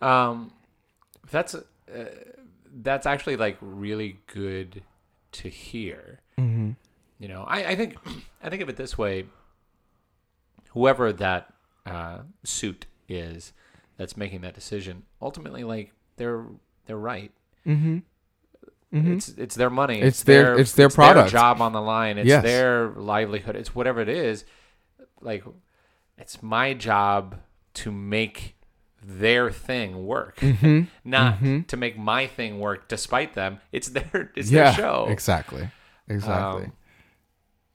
Um, 0.00 0.52
that's 1.30 1.54
uh, 1.54 1.60
that's 2.82 3.06
actually 3.06 3.36
like 3.36 3.56
really 3.60 4.20
good 4.32 4.82
to 5.32 5.48
hear. 5.48 6.20
Mm-hmm. 6.38 6.70
You 7.18 7.28
know, 7.28 7.44
I, 7.46 7.70
I 7.70 7.76
think 7.76 7.96
I 8.42 8.50
think 8.50 8.62
of 8.62 8.68
it 8.68 8.76
this 8.76 8.96
way: 8.98 9.26
whoever 10.70 11.12
that 11.12 11.52
uh, 11.86 12.18
suit 12.44 12.86
is 13.08 13.52
that's 13.96 14.16
making 14.16 14.42
that 14.42 14.54
decision, 14.54 15.04
ultimately, 15.20 15.64
like 15.64 15.92
they're 16.16 16.44
they're 16.86 16.96
right. 16.98 17.32
Mm-hmm. 17.66 17.98
It's 18.90 19.28
it's 19.28 19.54
their 19.54 19.68
money. 19.70 20.00
It's 20.00 20.22
their- 20.22 20.58
it's 20.58 20.72
their 20.72 20.88
product. 20.88 21.30
job 21.30 21.60
on 21.60 21.72
the 21.72 21.80
line. 21.82 22.16
It's 22.16 22.26
Yes. 22.28 22.42
their 22.42 22.88
livelihood. 22.88 23.54
It's 23.56 23.74
whatever 23.74 24.00
it 24.00 24.08
is. 24.08 24.44
Like 25.20 25.44
it's 26.16 26.42
my 26.42 26.72
job 26.74 27.36
to 27.74 27.92
make 27.92 28.56
their 29.10 29.50
thing 29.50 30.04
work, 30.06 30.36
Mm-hmm. 30.40 30.82
not 31.04 31.38
to 31.68 31.76
make 31.76 31.96
my 31.98 32.26
thing 32.26 32.60
work 32.60 32.88
despite 32.88 33.32
them. 33.34 33.58
It's 33.72 33.88
their 33.88 34.30
it's 34.36 34.50
yeah 34.50 34.64
their 34.64 34.74
show. 34.74 35.06
exactly 35.08 35.70
exactly 36.08 36.64
Um, 36.64 36.72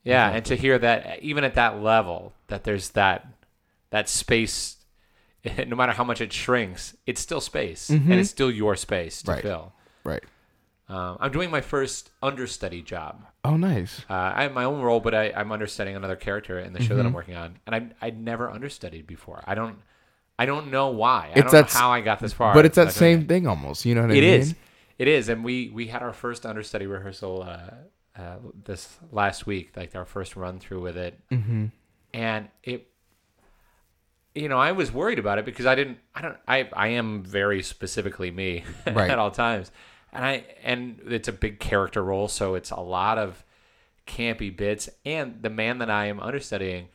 Yeah, 0.04 0.30
and 0.30 0.46
to 0.46 0.56
hear 0.56 0.78
that 0.80 1.20
even 1.24 1.44
at 1.44 1.56
that 1.56 1.82
level, 1.82 2.34
that 2.48 2.64
there's 2.66 2.90
that 2.92 3.26
that 3.90 4.10
space, 4.10 4.78
no 5.68 5.76
matter 5.76 5.94
how 5.94 6.04
much 6.04 6.22
it 6.22 6.32
shrinks, 6.34 6.96
it's 7.06 7.22
still 7.22 7.42
space, 7.42 7.90
and 7.90 8.14
it's 8.14 8.30
still 8.30 8.52
your 8.52 8.76
space 8.76 9.22
to 9.24 9.32
Mm-hmm. 9.32 9.36
Right. 9.36 9.42
fill. 9.44 9.74
right 10.04 10.24
Um, 10.90 11.18
I'm 11.20 11.32
doing 11.32 11.50
my 11.50 11.62
first 11.62 12.12
understudy 12.22 12.82
job. 12.84 13.26
oh 13.44 13.58
nice 13.58 14.02
Uh, 14.10 14.34
I 14.38 14.44
have 14.44 14.54
my 14.54 14.66
own 14.66 14.82
role, 14.82 15.00
but 15.00 15.14
I, 15.16 15.32
I'm 15.36 15.52
understudying 15.52 15.96
another 15.98 16.16
character 16.18 16.60
in 16.60 16.74
the 16.74 16.80
show 16.80 16.90
Mm-hmm. 16.90 16.98
that 16.98 17.06
I'm 17.08 17.14
working 17.14 17.36
on, 17.36 17.58
and 17.66 17.74
I 17.76 18.06
I'd 18.06 18.20
never 18.22 18.52
understudied 18.52 19.08
before. 19.08 19.42
I 19.48 19.56
don't 19.56 19.78
I 20.40 20.46
don't 20.46 20.72
know 20.72 20.90
why. 20.90 21.28
I 21.36 21.40
It's 21.40 21.52
don't 21.52 21.52
that 21.52 21.74
know 21.74 21.80
how 21.80 21.92
I 21.92 22.02
got 22.02 22.20
this 22.20 22.34
far. 22.34 22.54
but 22.54 22.66
it's 22.66 22.76
that 22.76 22.92
same 22.92 23.22
it. 23.22 23.28
thing 23.28 23.48
almost 23.48 23.86
you 23.86 23.94
know 23.96 24.02
what 24.02 24.12
i 24.12 24.16
It 24.16 24.22
mean 24.22 24.42
is. 24.42 24.56
It 25.00 25.08
is, 25.08 25.28
and 25.30 25.44
we 25.44 25.70
we 25.70 25.88
had 25.88 26.02
our 26.04 26.14
first 26.14 26.46
understudy 26.46 26.86
rehearsal 26.86 27.44
uh, 27.44 28.20
uh, 28.22 28.38
this 28.64 28.98
last 29.12 29.46
week, 29.48 29.76
like 29.76 29.96
our 29.96 30.06
first 30.06 30.36
run 30.36 30.60
through 30.60 30.82
with 30.82 30.98
it, 30.98 31.20
mm-hmm. 31.32 31.66
and 32.14 32.48
it. 32.64 32.88
You 34.36 34.50
know, 34.50 34.58
I 34.60 34.72
was 34.72 34.92
worried 34.92 35.20
about 35.20 35.38
it 35.38 35.46
because 35.46 35.66
I 35.68 35.76
didn't. 35.76 35.98
I 36.16 36.22
don't. 36.22 36.38
I 36.48 36.70
I 36.74 36.88
am 36.90 37.24
very 37.24 37.62
specifically 37.62 38.32
me 38.32 38.64
Right. 38.88 39.10
at 39.12 39.20
all 39.20 39.30
times, 39.32 39.72
and 40.12 40.24
I 40.26 40.46
and 40.64 41.00
it's 41.08 41.28
a 41.28 41.34
big 41.34 41.60
character 41.60 42.04
role, 42.04 42.28
so 42.28 42.56
it's 42.56 42.72
a 42.72 42.80
lot 42.80 43.18
of 43.20 43.44
campy 44.08 44.56
bits. 44.56 44.90
And 45.06 45.42
the 45.42 45.50
man 45.52 45.80
that 45.80 45.90
I 45.90 46.06
am 46.06 46.20
understudying 46.20 46.88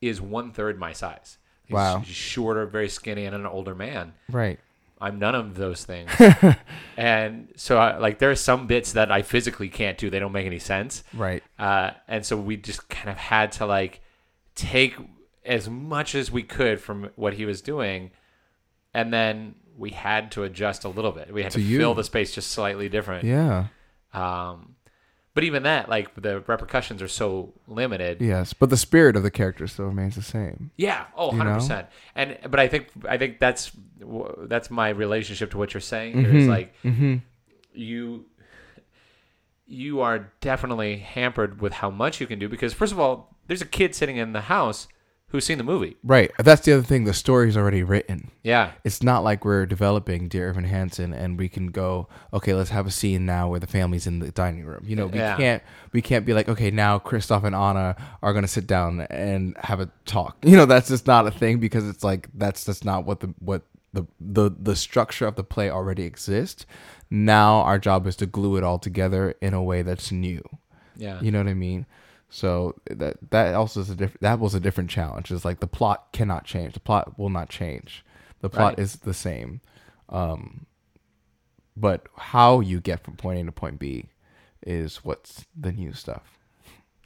is 0.00 0.20
one 0.20 0.52
third 0.52 0.78
my 0.78 0.92
size. 0.92 1.38
He's 1.66 1.74
Wow. 1.74 2.02
shorter, 2.04 2.66
very 2.66 2.88
skinny, 2.88 3.24
and 3.24 3.34
an 3.34 3.46
older 3.46 3.74
man. 3.74 4.12
right 4.30 4.58
I'm 5.00 5.18
none 5.18 5.34
of 5.34 5.56
those 5.56 5.84
things. 5.84 6.10
and 6.96 7.48
so, 7.56 7.76
I, 7.78 7.96
like, 7.98 8.20
there 8.20 8.30
are 8.30 8.36
some 8.36 8.68
bits 8.68 8.92
that 8.92 9.10
I 9.10 9.22
physically 9.22 9.68
can't 9.68 9.98
do. 9.98 10.10
They 10.10 10.20
don't 10.20 10.30
make 10.32 10.46
any 10.46 10.60
sense. 10.60 11.02
right 11.12 11.42
Uh, 11.58 11.90
and 12.06 12.24
so 12.24 12.36
we 12.36 12.56
just 12.56 12.88
kind 12.88 13.10
of 13.10 13.16
had 13.16 13.50
to, 13.52 13.66
like, 13.66 14.00
take 14.54 14.94
as 15.44 15.68
much 15.68 16.14
as 16.14 16.30
we 16.30 16.44
could 16.44 16.80
from 16.80 17.10
what 17.16 17.34
he 17.34 17.44
was 17.44 17.60
doing. 17.62 18.12
And 18.94 19.12
then 19.12 19.56
we 19.76 19.90
had 19.90 20.30
to 20.32 20.44
adjust 20.44 20.84
a 20.84 20.88
little 20.88 21.10
bit. 21.12 21.32
We 21.34 21.42
had 21.42 21.50
to, 21.52 21.58
To 21.58 21.78
fill 21.78 21.94
the 21.94 22.04
space 22.04 22.32
just 22.32 22.52
slightly 22.52 22.88
different. 22.88 23.24
yeah 23.24 23.66
Um, 24.14 24.71
but 25.34 25.44
even 25.44 25.62
that, 25.62 25.88
like, 25.88 26.14
the 26.20 26.40
repercussions 26.46 27.00
are 27.02 27.08
so 27.08 27.52
limited. 27.66 28.20
yes 28.20 28.52
but 28.52 28.70
the 28.70 28.76
spirit 28.76 29.16
of 29.16 29.22
the 29.22 29.30
character 29.30 29.66
still 29.66 29.86
remains 29.86 30.14
the 30.14 30.22
same 30.22 30.70
Yeah. 30.76 31.06
Oh, 31.16 31.32
You 31.32 31.38
100 31.38 31.50
know? 31.50 31.56
percent. 31.58 31.86
And 32.14 32.38
but 32.50 32.60
I 32.60 32.68
think 32.68 32.88
I 33.08 33.18
think 33.18 33.38
that's 33.38 33.72
that's 34.48 34.70
my 34.70 34.88
relationship 34.90 35.50
to 35.52 35.58
what 35.58 35.72
you're 35.74 35.80
saying 35.80 36.18
here. 36.18 36.34
Is 36.36 36.46
like 36.48 36.74
mm-hmm. 36.82 37.16
you 37.72 38.26
you 39.66 40.00
are 40.00 40.30
definitely 40.40 40.98
hampered 40.98 41.60
with 41.60 41.72
how 41.74 41.90
much 41.90 42.20
you 42.20 42.26
can 42.26 42.38
do 42.38 42.48
because 42.48 42.72
first 42.74 42.92
of 42.92 43.00
all, 43.00 43.36
there's 43.46 43.62
a 43.62 43.66
kid 43.66 43.94
sitting 43.94 44.16
in 44.16 44.32
the 44.32 44.42
house 44.42 44.86
who's 45.32 45.44
seen 45.44 45.58
the 45.58 45.64
movie. 45.64 45.96
right 46.04 46.30
that's 46.38 46.60
the 46.62 46.72
other 46.72 46.82
thing 46.82 47.02
the 47.04 47.12
story's 47.12 47.56
already 47.56 47.82
written 47.82 48.30
Yeah. 48.44 48.72
it's 48.84 49.02
not 49.02 49.24
like 49.24 49.44
we're 49.44 49.66
developing 49.66 50.28
Dear 50.28 50.50
Evan 50.50 50.64
Hansen 50.64 51.12
and 51.12 51.36
we 51.38 51.48
can 51.48 51.68
go, 51.68 52.06
okay, 52.32 52.54
let's 52.54 52.70
have 52.70 52.86
a 52.86 52.90
scene 52.90 53.26
now 53.26 53.48
where 53.48 53.58
the 53.60 53.66
family's 53.66 54.06
in 54.06 54.18
the 54.20 54.30
dining 54.30 54.64
room. 54.64 54.84
You 54.86 54.94
know, 54.96 55.06
we 55.06 55.18
Yeah. 55.18 55.36
can't 55.36 55.62
we 55.92 56.00
can't 56.02 56.24
be 56.24 56.32
like, 56.34 56.48
okay, 56.48 56.70
now 56.70 56.98
Kristoff 56.98 57.44
and 57.44 57.54
Anna 57.56 57.96
are 58.22 58.32
gonna 58.32 58.46
sit 58.48 58.66
down 58.66 59.00
and 59.10 59.56
have 59.58 59.80
a 59.80 59.90
talk. 60.06 60.36
You 60.44 60.56
know, 60.56 60.66
that's 60.66 60.88
just 60.88 61.06
not 61.06 61.26
a 61.26 61.30
thing 61.30 61.58
because 61.58 61.88
it's 61.88 62.04
like 62.04 62.28
that's 62.34 62.64
just 62.64 62.84
not 62.84 63.04
what 63.06 63.20
the 63.20 63.34
what 63.40 63.62
the 63.92 64.04
the 64.20 64.50
the 64.58 64.76
structure 64.76 65.26
of 65.26 65.34
the 65.36 65.44
play 65.44 65.68
already 65.70 66.04
exists. 66.04 66.66
Now 67.10 67.56
our 67.60 67.78
job 67.78 68.06
is 68.06 68.16
to 68.16 68.26
glue 68.26 68.56
it 68.56 68.64
all 68.64 68.78
together 68.78 69.34
in 69.40 69.54
a 69.54 69.62
way 69.62 69.82
that's 69.82 70.10
new. 70.12 70.42
Yeah. 70.96 71.20
You 71.20 71.30
know 71.30 71.38
what 71.38 71.48
I 71.48 71.54
mean? 71.54 71.86
So 72.34 72.74
that 72.90 73.18
that 73.30 73.54
also 73.54 73.80
is 73.80 73.90
a 73.90 73.94
different 73.94 74.22
that 74.22 74.38
was 74.40 74.54
a 74.54 74.60
different 74.60 74.88
challenge. 74.88 75.30
It's 75.30 75.44
like 75.44 75.60
the 75.60 75.66
plot 75.66 76.06
cannot 76.12 76.44
change. 76.46 76.72
The 76.72 76.80
plot 76.80 77.18
will 77.18 77.28
not 77.28 77.50
change. 77.50 78.02
The 78.40 78.48
plot 78.48 78.72
Right. 78.72 78.78
is 78.78 78.96
the 78.96 79.12
same. 79.12 79.60
Um 80.08 80.64
but 81.76 82.06
how 82.16 82.60
you 82.60 82.80
get 82.80 83.04
from 83.04 83.16
point 83.16 83.38
A 83.38 83.44
to 83.44 83.52
point 83.52 83.78
B 83.78 84.06
is 84.66 85.04
what's 85.04 85.44
the 85.58 85.72
new 85.72 85.92
stuff. 85.92 86.38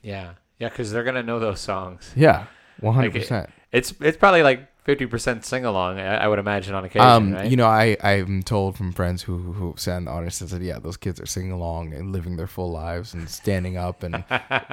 Yeah. 0.00 0.34
Yeah, 0.58 0.68
cuz 0.70 0.90
they're 0.92 1.04
going 1.04 1.14
to 1.16 1.22
know 1.22 1.38
those 1.38 1.60
songs. 1.60 2.12
Yeah. 2.16 2.46
Hundred 2.82 3.12
percent. 3.12 3.46
it- 3.48 3.52
it's 3.78 3.94
it's 4.00 4.16
probably 4.16 4.42
like 4.44 4.68
50% 4.86 5.44
sing 5.44 5.64
along, 5.64 5.98
I, 5.98 6.18
I 6.24 6.28
would 6.28 6.38
imagine 6.38 6.74
on 6.74 6.84
occasion, 6.84 7.06
Um, 7.08 7.32
right? 7.34 7.50
you 7.50 7.56
know, 7.56 7.66
I 7.66 7.96
I'm 8.02 8.42
told 8.42 8.76
from 8.76 8.92
friends 8.92 9.22
who 9.22 9.38
who 9.52 9.74
sat 9.76 9.98
in 9.98 10.04
the 10.04 10.10
audience 10.12 10.40
and 10.40 10.48
said, 10.48 10.62
yeah, 10.62 10.78
those 10.78 10.96
kids 10.96 11.20
are 11.20 11.26
singing 11.26 11.50
along 11.52 11.92
and 11.92 12.12
living 12.12 12.36
their 12.36 12.46
full 12.46 12.70
lives 12.70 13.12
and 13.14 13.28
standing 13.28 13.76
up 13.76 14.02
and 14.02 14.14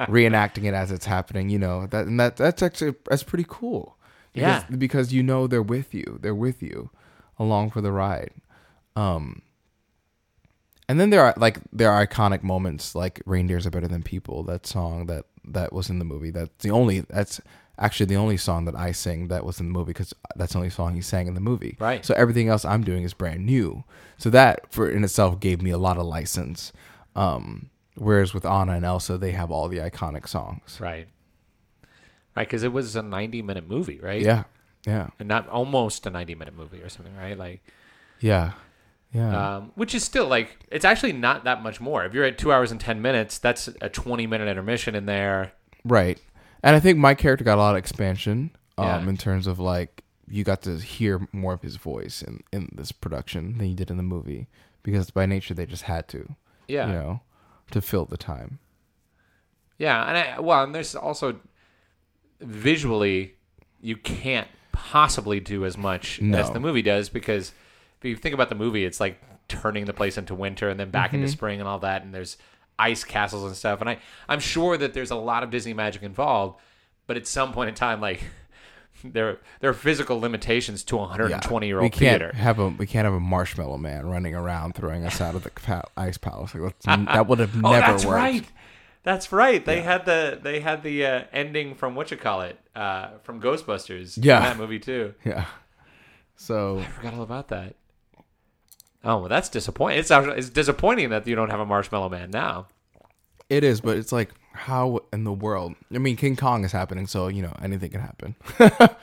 reenacting 0.08 0.64
it 0.64 0.74
as 0.74 0.90
it's 0.92 1.06
happening. 1.06 1.48
You 1.48 1.58
know 1.58 1.86
that 1.88 2.06
and 2.06 2.18
that 2.20 2.36
that's 2.36 2.62
actually 2.62 2.94
that's 3.10 3.22
pretty 3.24 3.46
cool. 3.48 3.96
Because, 4.32 4.62
Yeah. 4.70 4.76
because 4.76 5.12
you 5.12 5.22
know 5.22 5.46
they're 5.46 5.62
with 5.62 5.94
you. 5.94 6.18
They're 6.22 6.34
with 6.34 6.62
you 6.62 6.90
along 7.38 7.70
for 7.70 7.80
the 7.80 7.92
ride. 7.92 8.30
Um, 8.96 9.42
and 10.88 11.00
then 11.00 11.10
there 11.10 11.22
are 11.24 11.34
like 11.36 11.58
there 11.72 11.90
are 11.90 12.06
iconic 12.06 12.42
moments 12.42 12.94
like 12.94 13.20
reindeers 13.26 13.66
are 13.66 13.70
better 13.70 13.88
than 13.88 14.02
people 14.02 14.42
that 14.44 14.66
song 14.66 15.06
that 15.06 15.24
that 15.46 15.72
was 15.72 15.88
in 15.90 15.98
the 15.98 16.04
movie 16.04 16.30
that's 16.30 16.62
the 16.62 16.70
only 16.70 17.00
that's 17.00 17.40
actually 17.78 18.06
the 18.06 18.16
only 18.16 18.36
song 18.36 18.64
that 18.64 18.74
i 18.76 18.92
sing 18.92 19.28
that 19.28 19.44
was 19.44 19.58
in 19.60 19.66
the 19.66 19.72
movie 19.72 19.92
because 19.92 20.14
that's 20.36 20.52
the 20.52 20.58
only 20.58 20.70
song 20.70 20.94
he 20.94 21.00
sang 21.00 21.26
in 21.26 21.34
the 21.34 21.40
movie 21.40 21.76
Right. 21.80 22.04
so 22.04 22.14
everything 22.14 22.48
else 22.48 22.64
i'm 22.64 22.82
doing 22.84 23.02
is 23.02 23.14
brand 23.14 23.44
new 23.44 23.84
so 24.18 24.30
that 24.30 24.72
for 24.72 24.88
in 24.90 25.02
itself 25.04 25.40
gave 25.40 25.60
me 25.62 25.70
a 25.70 25.78
lot 25.78 25.96
of 25.98 26.06
license 26.06 26.72
um 27.16 27.70
whereas 27.96 28.32
with 28.34 28.44
anna 28.46 28.72
and 28.72 28.84
elsa 28.84 29.18
they 29.18 29.32
have 29.32 29.50
all 29.50 29.68
the 29.68 29.78
iconic 29.78 30.28
songs 30.28 30.78
Right. 30.80 31.08
Right, 32.36 32.48
because 32.48 32.64
it 32.64 32.72
was 32.72 32.96
a 32.96 33.02
90 33.02 33.42
minute 33.42 33.68
movie, 33.68 34.00
right? 34.00 34.20
yeah 34.20 34.44
yeah 34.86 35.08
And 35.20 35.28
not 35.28 35.48
almost 35.48 36.04
a 36.06 36.10
90 36.10 36.34
minute 36.34 36.56
movie 36.56 36.82
or 36.82 36.88
something, 36.88 37.14
right? 37.16 37.38
Like, 37.38 37.62
yeah 38.20 38.52
yeah 39.12 39.56
um, 39.58 39.70
which 39.76 39.94
is 39.94 40.02
still 40.02 40.26
like, 40.26 40.66
it's 40.70 40.84
actually 40.84 41.12
not 41.12 41.44
that 41.44 41.62
much 41.62 41.80
more. 41.80 42.04
If 42.04 42.12
you're 42.12 42.24
at 42.24 42.36
two 42.36 42.52
hours 42.52 42.72
and 42.72 42.80
10 42.80 43.00
minutes, 43.00 43.38
that's 43.38 43.68
a 43.80 43.88
20 43.88 44.26
minute 44.26 44.48
intermission 44.48 44.96
in 44.96 45.06
there. 45.06 45.52
Right. 45.84 46.18
And 46.64 46.74
I 46.74 46.80
think 46.80 46.98
my 46.98 47.14
character 47.14 47.44
got 47.44 47.56
a 47.58 47.60
lot 47.60 47.74
of 47.74 47.78
expansion 47.78 48.50
um, 48.78 48.86
Yeah. 48.86 49.08
in 49.08 49.16
terms 49.16 49.46
of 49.46 49.58
like 49.60 50.02
you 50.26 50.42
got 50.42 50.62
to 50.62 50.78
hear 50.78 51.28
more 51.32 51.52
of 51.52 51.60
his 51.62 51.76
voice 51.76 52.22
in, 52.22 52.42
in 52.52 52.70
this 52.74 52.90
production 52.90 53.58
than 53.58 53.68
you 53.68 53.74
did 53.74 53.90
in 53.90 53.96
the 53.98 54.02
movie 54.02 54.48
because 54.82 55.10
by 55.10 55.26
nature 55.26 55.52
they 55.54 55.66
just 55.66 55.82
had 55.82 56.08
to, 56.08 56.34
Yeah. 56.66 56.86
you 56.86 56.92
know, 56.94 57.20
to 57.72 57.82
fill 57.82 58.06
the 58.06 58.16
time. 58.16 58.58
Yeah. 59.78 60.02
And 60.08 60.16
I, 60.16 60.40
well, 60.40 60.64
and 60.64 60.74
there's 60.74 60.94
also 60.94 61.38
visually, 62.40 63.34
you 63.80 63.96
can't 63.96 64.48
possibly 64.72 65.40
do 65.40 65.64
as 65.64 65.76
much 65.76 66.20
No. 66.20 66.38
as 66.38 66.50
the 66.50 66.60
movie 66.60 66.82
does 66.82 67.08
because 67.08 67.52
if 68.00 68.04
you 68.08 68.16
think 68.16 68.34
about 68.34 68.48
the 68.48 68.54
movie, 68.54 68.84
it's 68.84 69.00
like 69.00 69.20
turning 69.48 69.84
the 69.84 69.92
place 69.92 70.16
into 70.18 70.34
winter 70.34 70.68
and 70.68 70.78
then 70.80 70.90
back 70.90 71.08
Mm-hmm. 71.08 71.16
into 71.16 71.28
spring 71.28 71.60
and 71.60 71.68
all 71.68 71.78
that. 71.80 72.02
And 72.02 72.14
there's 72.14 72.36
ice 72.78 73.04
castles 73.04 73.44
and 73.44 73.56
stuff. 73.56 73.80
And 73.80 73.88
I, 73.90 73.98
I'm 74.28 74.40
sure 74.40 74.76
that 74.76 74.94
there's 74.94 75.10
a 75.10 75.16
lot 75.16 75.42
of 75.42 75.50
Disney 75.50 75.74
magic 75.74 76.02
involved, 76.02 76.60
but 77.06 77.16
at 77.16 77.26
some 77.26 77.52
point 77.52 77.68
in 77.68 77.74
time, 77.74 78.00
like, 78.00 78.22
there, 79.04 79.38
there 79.60 79.70
are 79.70 79.74
physical 79.74 80.18
limitations 80.20 80.82
to 80.84 80.98
a 80.98 81.06
120-year-old. 81.06 81.82
we 81.82 81.86
old 81.86 81.92
can't 81.92 82.20
theater. 82.20 82.32
have 82.34 82.58
a 82.58 82.68
we 82.68 82.86
can't 82.86 83.04
have 83.04 83.14
a 83.14 83.20
marshmallow 83.20 83.76
man 83.78 84.06
running 84.06 84.34
around 84.34 84.74
throwing 84.74 85.04
us 85.04 85.20
out 85.20 85.34
of 85.34 85.42
the 85.44 85.50
pa- 85.50 85.82
ice 85.96 86.16
palace. 86.18 86.54
Like, 86.54 86.78
that 86.84 87.26
would 87.26 87.38
have 87.38 87.54
Oh, 87.64 87.70
never 87.72 87.80
that's 87.92 88.04
worked. 88.04 88.16
right. 88.16 88.44
That's 89.02 89.30
right. 89.32 89.62
They 89.62 89.82
had 89.82 90.06
the 90.06 90.38
they 90.42 90.60
had 90.60 90.82
the 90.82 91.04
uh, 91.04 91.24
ending 91.30 91.74
from 91.74 91.94
what 91.94 92.10
you 92.10 92.16
call 92.16 92.40
it 92.40 92.58
uh, 92.74 93.08
from 93.22 93.38
Ghostbusters. 93.42 94.18
Yeah. 94.22 94.38
in 94.38 94.42
that 94.44 94.56
movie 94.56 94.78
too. 94.78 95.14
Yeah. 95.24 95.44
So 96.36 96.78
I 96.78 96.84
forgot 96.84 97.14
all 97.14 97.22
about 97.22 97.48
that. 97.48 97.74
Oh 99.04 99.18
well, 99.18 99.28
that's 99.28 99.48
disappointing. 99.50 99.98
It's 99.98 100.10
actually, 100.10 100.38
it's 100.38 100.48
disappointing 100.50 101.10
that 101.10 101.26
you 101.26 101.34
don't 101.36 101.50
have 101.50 101.60
a 101.60 101.66
Marshmallow 101.66 102.08
Man 102.08 102.30
now. 102.30 102.66
it 103.50 103.62
is, 103.62 103.80
but 103.82 103.96
it's 103.98 104.12
like 104.12 104.30
how 104.52 105.00
in 105.12 105.24
the 105.24 105.32
world? 105.32 105.74
I 105.94 105.98
mean, 105.98 106.16
King 106.16 106.36
Kong 106.36 106.64
is 106.64 106.72
happening, 106.72 107.06
so 107.06 107.28
you 107.28 107.42
know 107.42 107.54
anything 107.62 107.90
can 107.90 108.00
happen. 108.00 108.34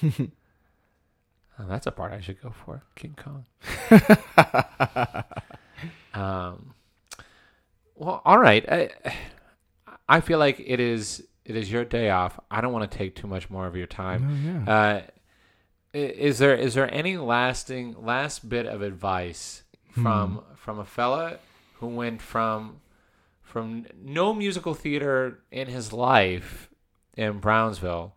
Oh, 0.00 0.08
my 0.10 0.10
god. 0.18 0.30
oh, 1.60 1.64
that's 1.68 1.86
a 1.86 1.92
part 1.92 2.12
I 2.12 2.20
should 2.20 2.40
go 2.42 2.52
for. 2.64 2.82
King 2.96 3.16
Kong. 3.16 3.44
um. 6.14 6.74
Well, 7.96 8.22
all 8.24 8.38
right. 8.38 8.64
I, 8.70 8.90
I 10.08 10.20
feel 10.20 10.38
like 10.38 10.60
it 10.64 10.78
is 10.80 11.22
it 11.44 11.56
is 11.56 11.70
your 11.70 11.84
day 11.84 12.10
off. 12.10 12.38
I 12.50 12.60
don't 12.60 12.72
want 12.72 12.90
to 12.90 12.96
take 12.98 13.14
too 13.16 13.26
much 13.26 13.50
more 13.50 13.66
of 13.66 13.76
your 13.76 13.86
time. 13.86 14.64
Uh, 14.66 14.70
i- 14.72 15.04
is 15.94 16.38
there 16.38 16.54
is 16.54 16.74
there 16.74 16.92
any 16.92 17.16
lasting 17.16 17.96
last 18.04 18.48
bit 18.48 18.66
of 18.66 18.82
advice 18.82 19.62
from 19.92 20.42
from 20.56 20.78
a 20.78 20.84
fella 20.84 21.38
who 21.80 21.86
went 21.88 22.20
from 22.22 22.80
from 23.42 23.86
no 24.02 24.34
musical 24.34 24.74
theater 24.74 25.40
in 25.50 25.66
his 25.68 25.92
life 25.92 26.68
in 27.16 27.38
Brownsville 27.38 28.14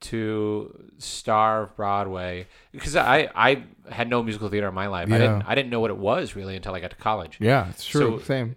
to 0.00 0.90
star 0.98 1.64
of 1.64 1.76
Broadway 1.76 2.46
because 2.70 2.94
I 2.94 3.28
I 3.34 3.64
had 3.90 4.08
no 4.08 4.22
musical 4.22 4.48
theater 4.48 4.68
in 4.68 4.74
my 4.74 4.86
life. 4.86 5.08
I 5.10 5.18
didn't 5.18 5.42
I 5.48 5.54
didn't 5.56 5.70
know 5.70 5.80
what 5.80 5.90
it 5.90 5.96
was 5.98 6.36
really 6.36 6.54
until 6.54 6.74
I 6.74 6.80
got 6.80 6.90
to 6.90 6.96
college. 6.96 7.38
yeah, 7.40 7.68
it's 7.70 7.84
true. 7.84 8.18
So- 8.18 8.24
Same. 8.24 8.56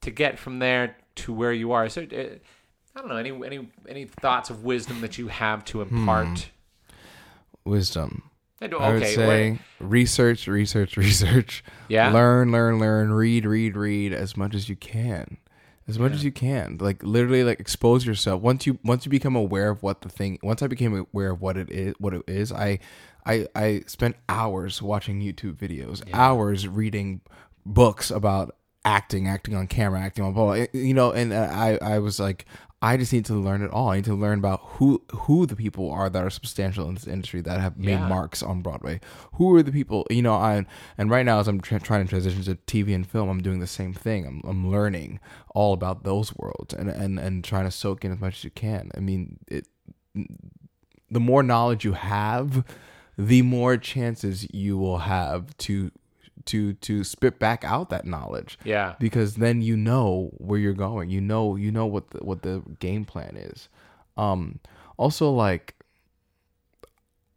To 0.00 0.10
get 0.10 0.38
from 0.38 0.58
there 0.58 0.96
to 1.16 1.32
where 1.32 1.52
you 1.52 1.72
are, 1.72 1.88
so 1.88 2.02
uh, 2.02 2.16
I 2.96 3.00
don't 3.00 3.08
know 3.08 3.16
any 3.16 3.30
any 3.44 3.68
any 3.88 4.04
thoughts 4.06 4.48
of 4.50 4.64
wisdom 4.64 5.00
that 5.02 5.18
you 5.18 5.28
have 5.28 5.64
to 5.66 5.82
impart. 5.82 6.48
Wisdom. 7.64 8.30
I 8.60 8.66
Hmm. 8.68 8.74
I 8.82 8.92
would 8.92 9.06
say 9.06 9.28
wait. 9.28 9.58
research, 9.80 10.46
research, 10.46 10.96
research. 10.98 11.64
Yeah? 11.88 12.12
Learn, 12.12 12.50
learn, 12.52 12.78
learn. 12.78 13.12
Read, 13.12 13.44
read, 13.46 13.76
read 13.76 14.12
as 14.12 14.36
much 14.36 14.54
as 14.54 14.68
you 14.68 14.76
can. 14.76 15.36
As 15.86 15.98
much 15.98 16.12
as 16.12 16.24
you 16.24 16.32
can. 16.32 16.78
Like 16.80 17.02
literally, 17.02 17.44
like 17.44 17.60
expose 17.60 18.06
yourself. 18.06 18.40
Once 18.40 18.66
you 18.66 18.78
once 18.84 19.04
you 19.04 19.10
become 19.10 19.36
aware 19.36 19.68
of 19.70 19.82
what 19.82 20.00
the 20.00 20.08
thing. 20.08 20.38
Once 20.42 20.62
I 20.62 20.66
became 20.66 20.96
aware 20.96 21.32
of 21.32 21.42
what 21.42 21.58
it 21.58 21.70
is, 21.70 21.94
what 21.98 22.14
it 22.14 22.22
is. 22.26 22.52
I, 22.52 22.78
I, 23.26 23.46
I 23.54 23.82
spent 23.86 24.16
hours 24.28 24.80
watching 24.80 25.20
YouTube 25.20 25.56
videos, 25.56 26.02
hours 26.14 26.66
reading 26.68 27.20
books 27.66 28.10
about 28.10 28.56
acting, 28.86 29.28
acting 29.28 29.54
on 29.54 29.66
camera, 29.66 30.00
acting 30.00 30.24
on 30.24 30.32
blah, 30.32 30.64
you 30.72 30.94
know. 30.94 31.10
And 31.10 31.32
uh, 31.34 31.48
I, 31.50 31.78
I 31.82 31.98
was 31.98 32.18
like, 32.18 32.46
I 32.84 32.96
just 32.98 33.12
need 33.12 33.24
to 33.26 33.34
learn 33.34 33.62
it 33.62 33.70
all. 33.70 33.88
I 33.90 33.96
need 33.96 34.04
to 34.04 34.14
learn 34.14 34.38
about 34.38 34.60
who 34.74 35.02
who 35.12 35.46
the 35.46 35.56
people 35.56 35.90
are 35.90 36.10
that 36.10 36.22
are 36.22 36.30
substantial 36.30 36.86
in 36.88 36.94
this 36.94 37.06
industry 37.06 37.40
that 37.40 37.58
have 37.60 37.78
made 37.78 37.92
Yeah. 37.92 38.08
marks 38.08 38.42
on 38.42 38.60
Broadway. 38.60 39.00
Who 39.34 39.54
are 39.56 39.62
the 39.62 39.72
people? 39.72 40.06
You 40.10 40.22
know, 40.22 40.34
I 40.34 40.66
and 40.98 41.08
right 41.10 41.24
now 41.24 41.38
as 41.40 41.48
I'm 41.48 41.60
tra- 41.60 41.80
trying 41.80 42.04
to 42.04 42.08
transition 42.10 42.42
to 42.44 42.56
TV 42.66 42.94
and 42.94 43.06
film, 43.06 43.28
I'm 43.30 43.42
doing 43.42 43.60
the 43.60 43.66
same 43.66 43.94
thing. 43.94 44.26
I'm 44.26 44.42
I'm 44.44 44.70
learning 44.70 45.18
all 45.54 45.72
about 45.72 46.04
those 46.04 46.36
worlds 46.36 46.74
and 46.74 46.90
and 46.90 47.18
and 47.18 47.42
trying 47.42 47.64
to 47.64 47.70
soak 47.70 48.04
in 48.04 48.12
as 48.12 48.20
much 48.20 48.36
as 48.38 48.44
you 48.44 48.50
can. 48.50 48.90
I 48.96 49.00
mean, 49.00 49.38
it 49.48 49.66
the 51.10 51.20
more 51.20 51.42
knowledge 51.42 51.84
you 51.84 51.92
have, 51.92 52.64
the 53.16 53.42
more 53.42 53.76
chances 53.76 54.46
you 54.52 54.76
will 54.76 54.98
have 54.98 55.56
to 55.58 55.90
to 56.46 56.74
to 56.74 57.04
spit 57.04 57.38
back 57.38 57.64
out 57.64 57.90
that 57.90 58.04
knowledge 58.04 58.58
Yeah. 58.64 58.94
because 58.98 59.36
then 59.36 59.62
you 59.62 59.76
know 59.76 60.30
where 60.38 60.58
you're 60.58 60.72
going. 60.72 61.10
You 61.10 61.20
know 61.20 61.56
you 61.56 61.70
know 61.72 61.86
what 61.86 62.10
the, 62.10 62.18
what 62.24 62.42
the 62.42 62.62
game 62.80 63.04
plan 63.04 63.36
is. 63.36 63.68
Um 64.16 64.60
also 64.96 65.30
like 65.30 65.74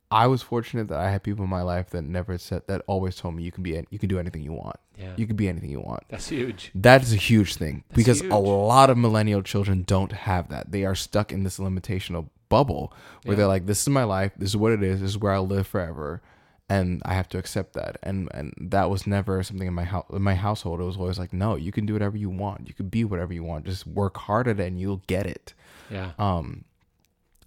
I 0.09 0.27
was 0.27 0.41
fortunate 0.41 0.87
that 0.87 0.99
I 0.99 1.11
had 1.11 1.21
people 1.21 1.43
in 1.43 1.49
my 1.49 1.63
life 1.63 1.89
that 1.89 2.03
never 2.03 2.37
said 2.37 2.61
that 2.67 2.81
always 2.87 3.17
told 3.17 3.35
me 3.35 3.43
you 3.43 3.51
can 3.51 3.61
be 3.61 3.83
you 3.89 3.99
can 3.99 4.07
do 4.07 4.19
anything 4.19 4.41
you 4.41 4.53
want. 4.53 4.77
Yeah. 4.97 5.13
You 5.17 5.27
can 5.27 5.35
be 5.35 5.49
anything 5.49 5.69
you 5.69 5.81
want. 5.81 6.03
That's 6.09 6.29
huge. 6.29 6.71
That 6.73 7.03
is 7.03 7.11
a 7.11 7.17
huge 7.17 7.55
thing 7.55 7.83
because 7.93 8.21
huge. 8.21 8.31
a 8.31 8.37
lot 8.37 8.89
of 8.89 8.97
millennial 8.97 9.41
children 9.41 9.83
don't 9.83 10.13
have 10.13 10.47
that. 10.49 10.71
They 10.71 10.85
are 10.85 10.95
stuck 10.95 11.31
in 11.33 11.43
this 11.43 11.59
limitational 11.59 12.29
bubble 12.49 12.93
where 13.25 13.35
they're 13.35 13.47
like, 13.47 13.65
"This 13.65 13.81
is 13.81 13.89
my 13.89 14.05
life. 14.05 14.31
This 14.37 14.49
is 14.49 14.57
what 14.57 14.71
it 14.71 14.81
is. 14.81 15.01
This 15.01 15.09
is 15.09 15.17
where 15.17 15.33
I 15.33 15.39
live 15.39 15.67
forever." 15.67 16.21
And 16.69 17.01
I 17.05 17.13
have 17.13 17.29
to 17.29 17.37
accept 17.37 17.73
that, 17.73 17.95
and 18.03 18.27
and 18.33 18.53
that 18.59 18.89
was 18.89 19.07
never 19.07 19.41
something 19.41 19.69
in 19.69 19.73
my 19.73 19.85
house. 19.85 20.05
In 20.11 20.21
my 20.21 20.35
household, 20.35 20.81
it 20.81 20.83
was 20.83 20.97
always 20.97 21.17
like, 21.17 21.31
no, 21.31 21.55
you 21.55 21.71
can 21.71 21.85
do 21.85 21.93
whatever 21.93 22.17
you 22.17 22.29
want. 22.29 22.67
You 22.67 22.73
can 22.73 22.89
be 22.89 23.05
whatever 23.05 23.33
you 23.33 23.43
want. 23.43 23.65
Just 23.65 23.87
work 23.87 24.17
hard 24.17 24.49
at 24.49 24.59
it, 24.59 24.67
and 24.67 24.77
you'll 24.77 25.01
get 25.07 25.25
it. 25.25 25.53
Yeah. 25.89 26.11
Um, 26.19 26.65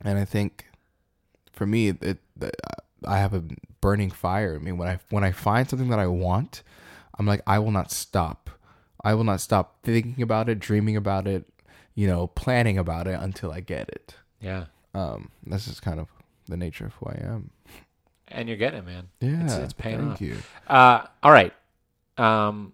and 0.01 0.19
I 0.19 0.25
think 0.25 0.65
for 1.53 1.67
me, 1.67 1.89
it, 1.89 2.03
it 2.03 2.19
I 3.07 3.19
have 3.19 3.35
a 3.35 3.45
burning 3.81 4.11
fire. 4.11 4.57
I 4.57 4.59
mean, 4.59 4.79
when 4.79 4.89
I 4.89 4.99
when 5.11 5.25
I 5.25 5.33
find 5.33 5.69
something 5.69 5.91
that 5.91 5.99
I 5.99 6.07
want, 6.07 6.63
I'm 7.19 7.27
like, 7.27 7.43
I 7.47 7.59
will 7.59 7.73
not 7.73 7.91
stop. 7.91 8.49
I 9.05 9.15
will 9.15 9.25
not 9.25 9.41
stop 9.41 9.83
thinking 9.83 10.23
about 10.23 10.49
it, 10.49 10.59
dreaming 10.59 10.97
about 10.97 11.27
it, 11.27 11.45
you 11.95 12.07
know, 12.07 12.27
planning 12.27 12.79
about 12.79 13.07
it 13.07 13.19
until 13.21 13.53
I 13.53 13.61
get 13.61 13.89
it. 13.89 14.15
Yeah. 14.41 14.67
Um, 14.95 15.31
this 15.45 15.69
is 15.69 15.81
kind 15.81 16.01
of 16.01 16.09
the 16.49 16.57
nature 16.57 16.87
of 16.87 16.95
who 16.95 17.07
I 17.07 17.21
am. 17.23 17.51
And 18.31 18.49
you're 18.49 18.57
getting 18.59 18.79
it, 18.81 18.87
man. 18.87 19.09
Yeah, 19.21 19.45
It's, 19.45 19.55
it's 19.55 19.73
paying 19.73 19.99
thank 19.99 20.13
off. 20.13 20.21
you. 20.21 20.37
Uh, 20.69 21.07
all 21.23 21.33
right. 21.33 21.53
Um, 22.17 22.73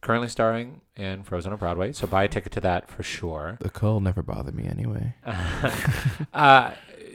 currently 0.00 0.28
starring 0.28 0.80
in 0.96 1.22
Frozen 1.22 1.52
on 1.52 1.58
Broadway, 1.58 1.92
so 1.92 2.06
buy 2.06 2.24
a 2.24 2.28
ticket 2.28 2.52
to 2.52 2.60
that 2.60 2.88
for 2.90 3.02
sure. 3.02 3.56
The 3.60 3.70
cold 3.70 4.02
never 4.02 4.22
bothered 4.22 4.54
me 4.54 4.66
anyway. 4.66 5.14
Uh, 6.32 6.72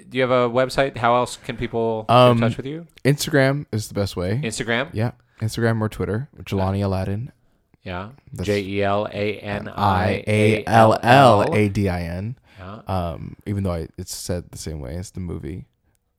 do 0.10 0.18
you 0.18 0.22
have 0.24 0.32
a 0.32 0.50
website? 0.50 0.98
How 0.98 1.16
else 1.16 1.38
can 1.38 1.56
people 1.58 2.06
Um, 2.10 2.38
get 2.38 2.44
in 2.46 2.50
touch 2.50 2.58
with 2.58 2.66
you? 2.66 2.88
Instagram 3.06 3.66
is 3.72 3.88
the 3.88 3.94
best 3.94 4.16
way. 4.16 4.42
Instagram? 4.44 4.90
yeah, 4.94 5.12
Instagram 5.42 5.80
or 5.80 5.90
Twitter. 5.90 6.28
Jelani 6.44 6.80
Alladin. 6.84 7.32
Yeah. 7.84 8.10
J 8.42 8.62
E 8.62 8.84
L 8.84 9.08
A 9.12 9.38
N 9.40 9.68
I 9.70 10.24
A 10.28 10.58
A 10.60 10.64
L 10.68 10.94
L 10.94 11.00
L 11.04 11.42
L 11.44 11.54
A 11.56 11.70
D 11.70 11.88
I 11.90 12.02
N. 12.04 12.38
Yeah. 12.60 12.82
Um, 12.88 13.36
even 13.46 13.64
though 13.64 13.74
I, 13.74 13.88
it's 13.98 14.14
said 14.16 14.52
the 14.52 14.58
same 14.58 14.80
way 14.82 14.96
as 14.98 15.12
the 15.12 15.20
movie, 15.20 15.66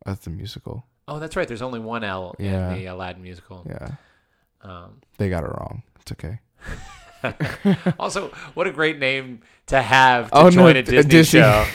as 0.06 0.20
the 0.20 0.30
musical. 0.30 0.86
Oh, 1.08 1.18
that's 1.18 1.36
right. 1.36 1.46
There's 1.48 1.62
only 1.62 1.80
one 1.80 2.04
L 2.04 2.34
Yeah. 2.38 2.70
in 2.72 2.78
the 2.78 2.86
Aladdin 2.86 3.22
musical. 3.22 3.66
Yeah, 3.68 3.88
Um, 4.62 5.00
they 5.18 5.28
got 5.28 5.44
it 5.44 5.48
wrong. 5.48 5.82
It's 6.00 6.12
okay. 6.12 6.38
also, 7.98 8.28
what 8.54 8.66
a 8.66 8.72
great 8.72 8.98
name 8.98 9.40
to 9.66 9.80
have 9.82 10.30
to 10.30 10.36
Oh, 10.38 10.50
join 10.50 10.76
a 10.76 10.82
Disney, 10.82 11.22
show. 11.24 11.66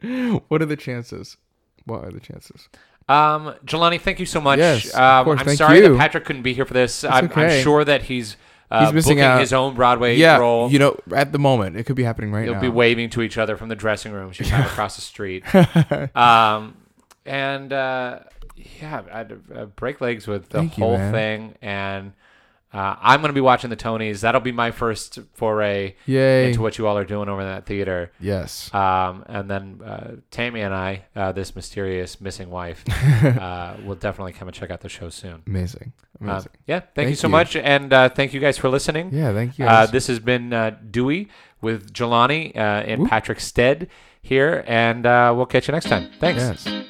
what 0.48 0.62
are 0.62 0.66
the 0.66 0.76
chances? 0.76 1.36
What 1.84 2.04
are 2.04 2.10
the 2.10 2.20
chances? 2.20 2.68
Um, 3.08 3.54
Jelani, 3.66 4.00
thank 4.00 4.20
you 4.20 4.26
so 4.26 4.40
much. 4.40 4.58
Yes, 4.58 4.90
of 4.90 5.00
um, 5.00 5.24
course, 5.24 5.40
I'm 5.40 5.46
thank 5.46 5.58
sorry 5.58 5.78
you. 5.78 5.88
that 5.90 5.98
Patrick 5.98 6.24
couldn't 6.24 6.42
be 6.42 6.54
here 6.54 6.64
for 6.64 6.74
this. 6.74 7.04
I'm, 7.04 7.30
I'm 7.34 7.62
sure 7.62 7.84
that 7.84 8.02
he's 8.04 8.36
uh, 8.70 8.86
He's 8.86 8.94
missing 8.94 9.16
booking 9.16 9.24
out. 9.24 9.40
his 9.40 9.52
own 9.52 9.74
Broadway 9.74 10.16
yeah, 10.16 10.38
role. 10.38 10.70
you 10.70 10.78
know, 10.78 10.96
at 11.14 11.32
the 11.32 11.38
moment, 11.38 11.76
it 11.76 11.84
could 11.84 11.96
be 11.96 12.04
happening 12.04 12.30
right 12.32 12.40
now. 12.40 12.44
You'll 12.46 12.54
now. 12.54 12.60
be 12.62 12.68
waving 12.68 13.10
to 13.10 13.20
each 13.22 13.36
other 13.36 13.56
from 13.58 13.68
the 13.68 13.74
dressing 13.76 14.12
room. 14.12 14.32
She's 14.32 14.50
not 14.50 14.64
across 14.66 14.94
the 14.96 15.02
street. 15.02 15.44
um, 16.16 16.74
and 17.26 17.72
uh, 17.72 18.20
yeah, 18.56 19.02
I'd 19.12 19.32
uh, 19.54 19.64
break 19.66 20.00
legs 20.00 20.26
with 20.26 20.48
the 20.48 20.58
Thank 20.58 20.72
whole 20.74 20.96
man. 20.98 21.12
thing. 21.12 21.54
And 21.62 22.12
uh, 22.74 22.96
I'm 23.00 23.20
going 23.20 23.28
to 23.28 23.34
be 23.34 23.40
watching 23.42 23.68
the 23.70 23.76
Tonys. 23.76 24.20
That'll 24.20 24.40
be 24.40 24.50
my 24.52 24.70
first 24.70 25.18
foray 25.34 25.94
Yay. 26.06 26.48
into 26.48 26.62
what 26.62 26.78
you 26.78 26.86
all 26.86 26.96
are 26.96 27.04
doing 27.04 27.28
over 27.28 27.42
in 27.42 27.46
that 27.46 27.66
theater. 27.66 28.10
Yes. 28.18 28.72
Um, 28.74 29.24
and 29.28 29.50
then 29.50 29.80
uh, 29.84 30.12
Tammy 30.30 30.62
and 30.62 30.72
I, 30.74 31.04
uh, 31.14 31.32
this 31.32 31.54
mysterious 31.54 32.18
missing 32.20 32.48
wife, 32.50 32.82
uh, 33.24 33.76
will 33.84 33.94
definitely 33.96 34.32
come 34.32 34.48
and 34.48 34.54
check 34.54 34.70
out 34.70 34.80
the 34.80 34.88
show 34.88 35.10
soon. 35.10 35.42
Amazing. 35.46 35.92
Uh, 36.20 36.24
Amazing. 36.30 36.52
yeah, 36.66 36.80
thank, 36.94 37.08
you 37.10 37.14
so 37.16 37.26
you. 37.26 37.32
much, 37.32 37.56
and 37.56 37.92
uh, 37.92 38.08
thank 38.08 38.32
you 38.32 38.40
guys 38.40 38.56
for 38.56 38.68
listening. 38.70 39.10
Yeah, 39.12 39.32
thank 39.32 39.58
you 39.58 39.66
Uh, 39.66 39.86
this 39.86 40.06
has 40.06 40.18
been 40.20 40.52
uh, 40.52 40.76
Dewey 40.90 41.28
with 41.60 41.92
Jelani 41.92 42.56
uh, 42.56 42.84
in 42.86 43.00
Whoop. 43.00 43.10
Patrick's 43.10 43.44
stead 43.44 43.88
here, 44.22 44.64
and 44.66 45.04
uh, 45.04 45.32
we'll 45.36 45.46
catch 45.46 45.68
you 45.68 45.72
next 45.72 45.88
time. 45.88 46.10
Thanks. 46.20 46.64
yes. 46.64 46.81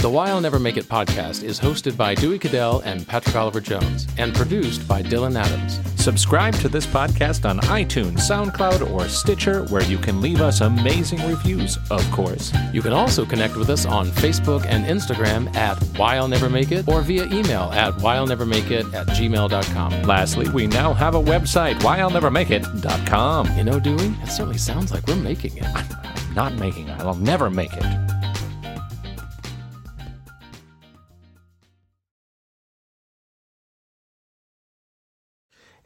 The 0.00 0.08
Why 0.08 0.30
I'll 0.30 0.40
Never 0.40 0.58
Make 0.58 0.78
It 0.78 0.86
podcast 0.86 1.44
is 1.44 1.60
hosted 1.60 1.94
by 1.94 2.14
Dewey 2.14 2.38
Cadell 2.38 2.80
and 2.86 3.06
Patrick 3.06 3.36
Oliver 3.36 3.60
Jones 3.60 4.08
and 4.16 4.34
produced 4.34 4.88
by 4.88 5.02
Dylan 5.02 5.38
Adams. 5.38 5.78
Subscribe 6.02 6.54
to 6.54 6.70
this 6.70 6.86
podcast 6.86 7.46
on 7.46 7.58
iTunes, 7.64 8.20
SoundCloud, 8.20 8.90
or 8.92 9.10
Stitcher, 9.10 9.66
where 9.66 9.82
you 9.82 9.98
can 9.98 10.22
leave 10.22 10.40
us 10.40 10.62
amazing 10.62 11.22
reviews, 11.28 11.76
of 11.90 12.02
course. 12.12 12.50
You 12.72 12.80
can 12.80 12.94
also 12.94 13.26
connect 13.26 13.56
with 13.58 13.68
us 13.68 13.84
on 13.84 14.06
Facebook 14.06 14.64
and 14.64 14.86
Instagram 14.86 15.54
at 15.54 15.76
Why 15.98 16.16
I'll 16.16 16.28
Never 16.28 16.48
Make 16.48 16.72
It 16.72 16.88
or 16.88 17.02
via 17.02 17.24
email 17.26 17.64
at 17.64 17.92
why'llnevermakeit 17.98 18.94
at 18.94 19.06
gmail.com. 19.08 20.02
Lastly, 20.04 20.48
we 20.48 20.66
now 20.66 20.94
have 20.94 21.14
a 21.14 21.22
website, 21.22 21.78
why'llnevermakeit.com. 21.80 23.58
You 23.58 23.64
know, 23.64 23.78
Dewey, 23.78 24.14
it 24.22 24.28
certainly 24.28 24.56
sounds 24.56 24.92
like 24.92 25.06
we're 25.06 25.16
making 25.16 25.58
it. 25.58 25.66
I'm 25.74 26.34
not 26.34 26.54
making 26.54 26.88
it. 26.88 26.98
I'll 27.00 27.14
never 27.16 27.50
make 27.50 27.74
it. 27.74 28.09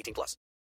18 0.00 0.14
plus. 0.14 0.36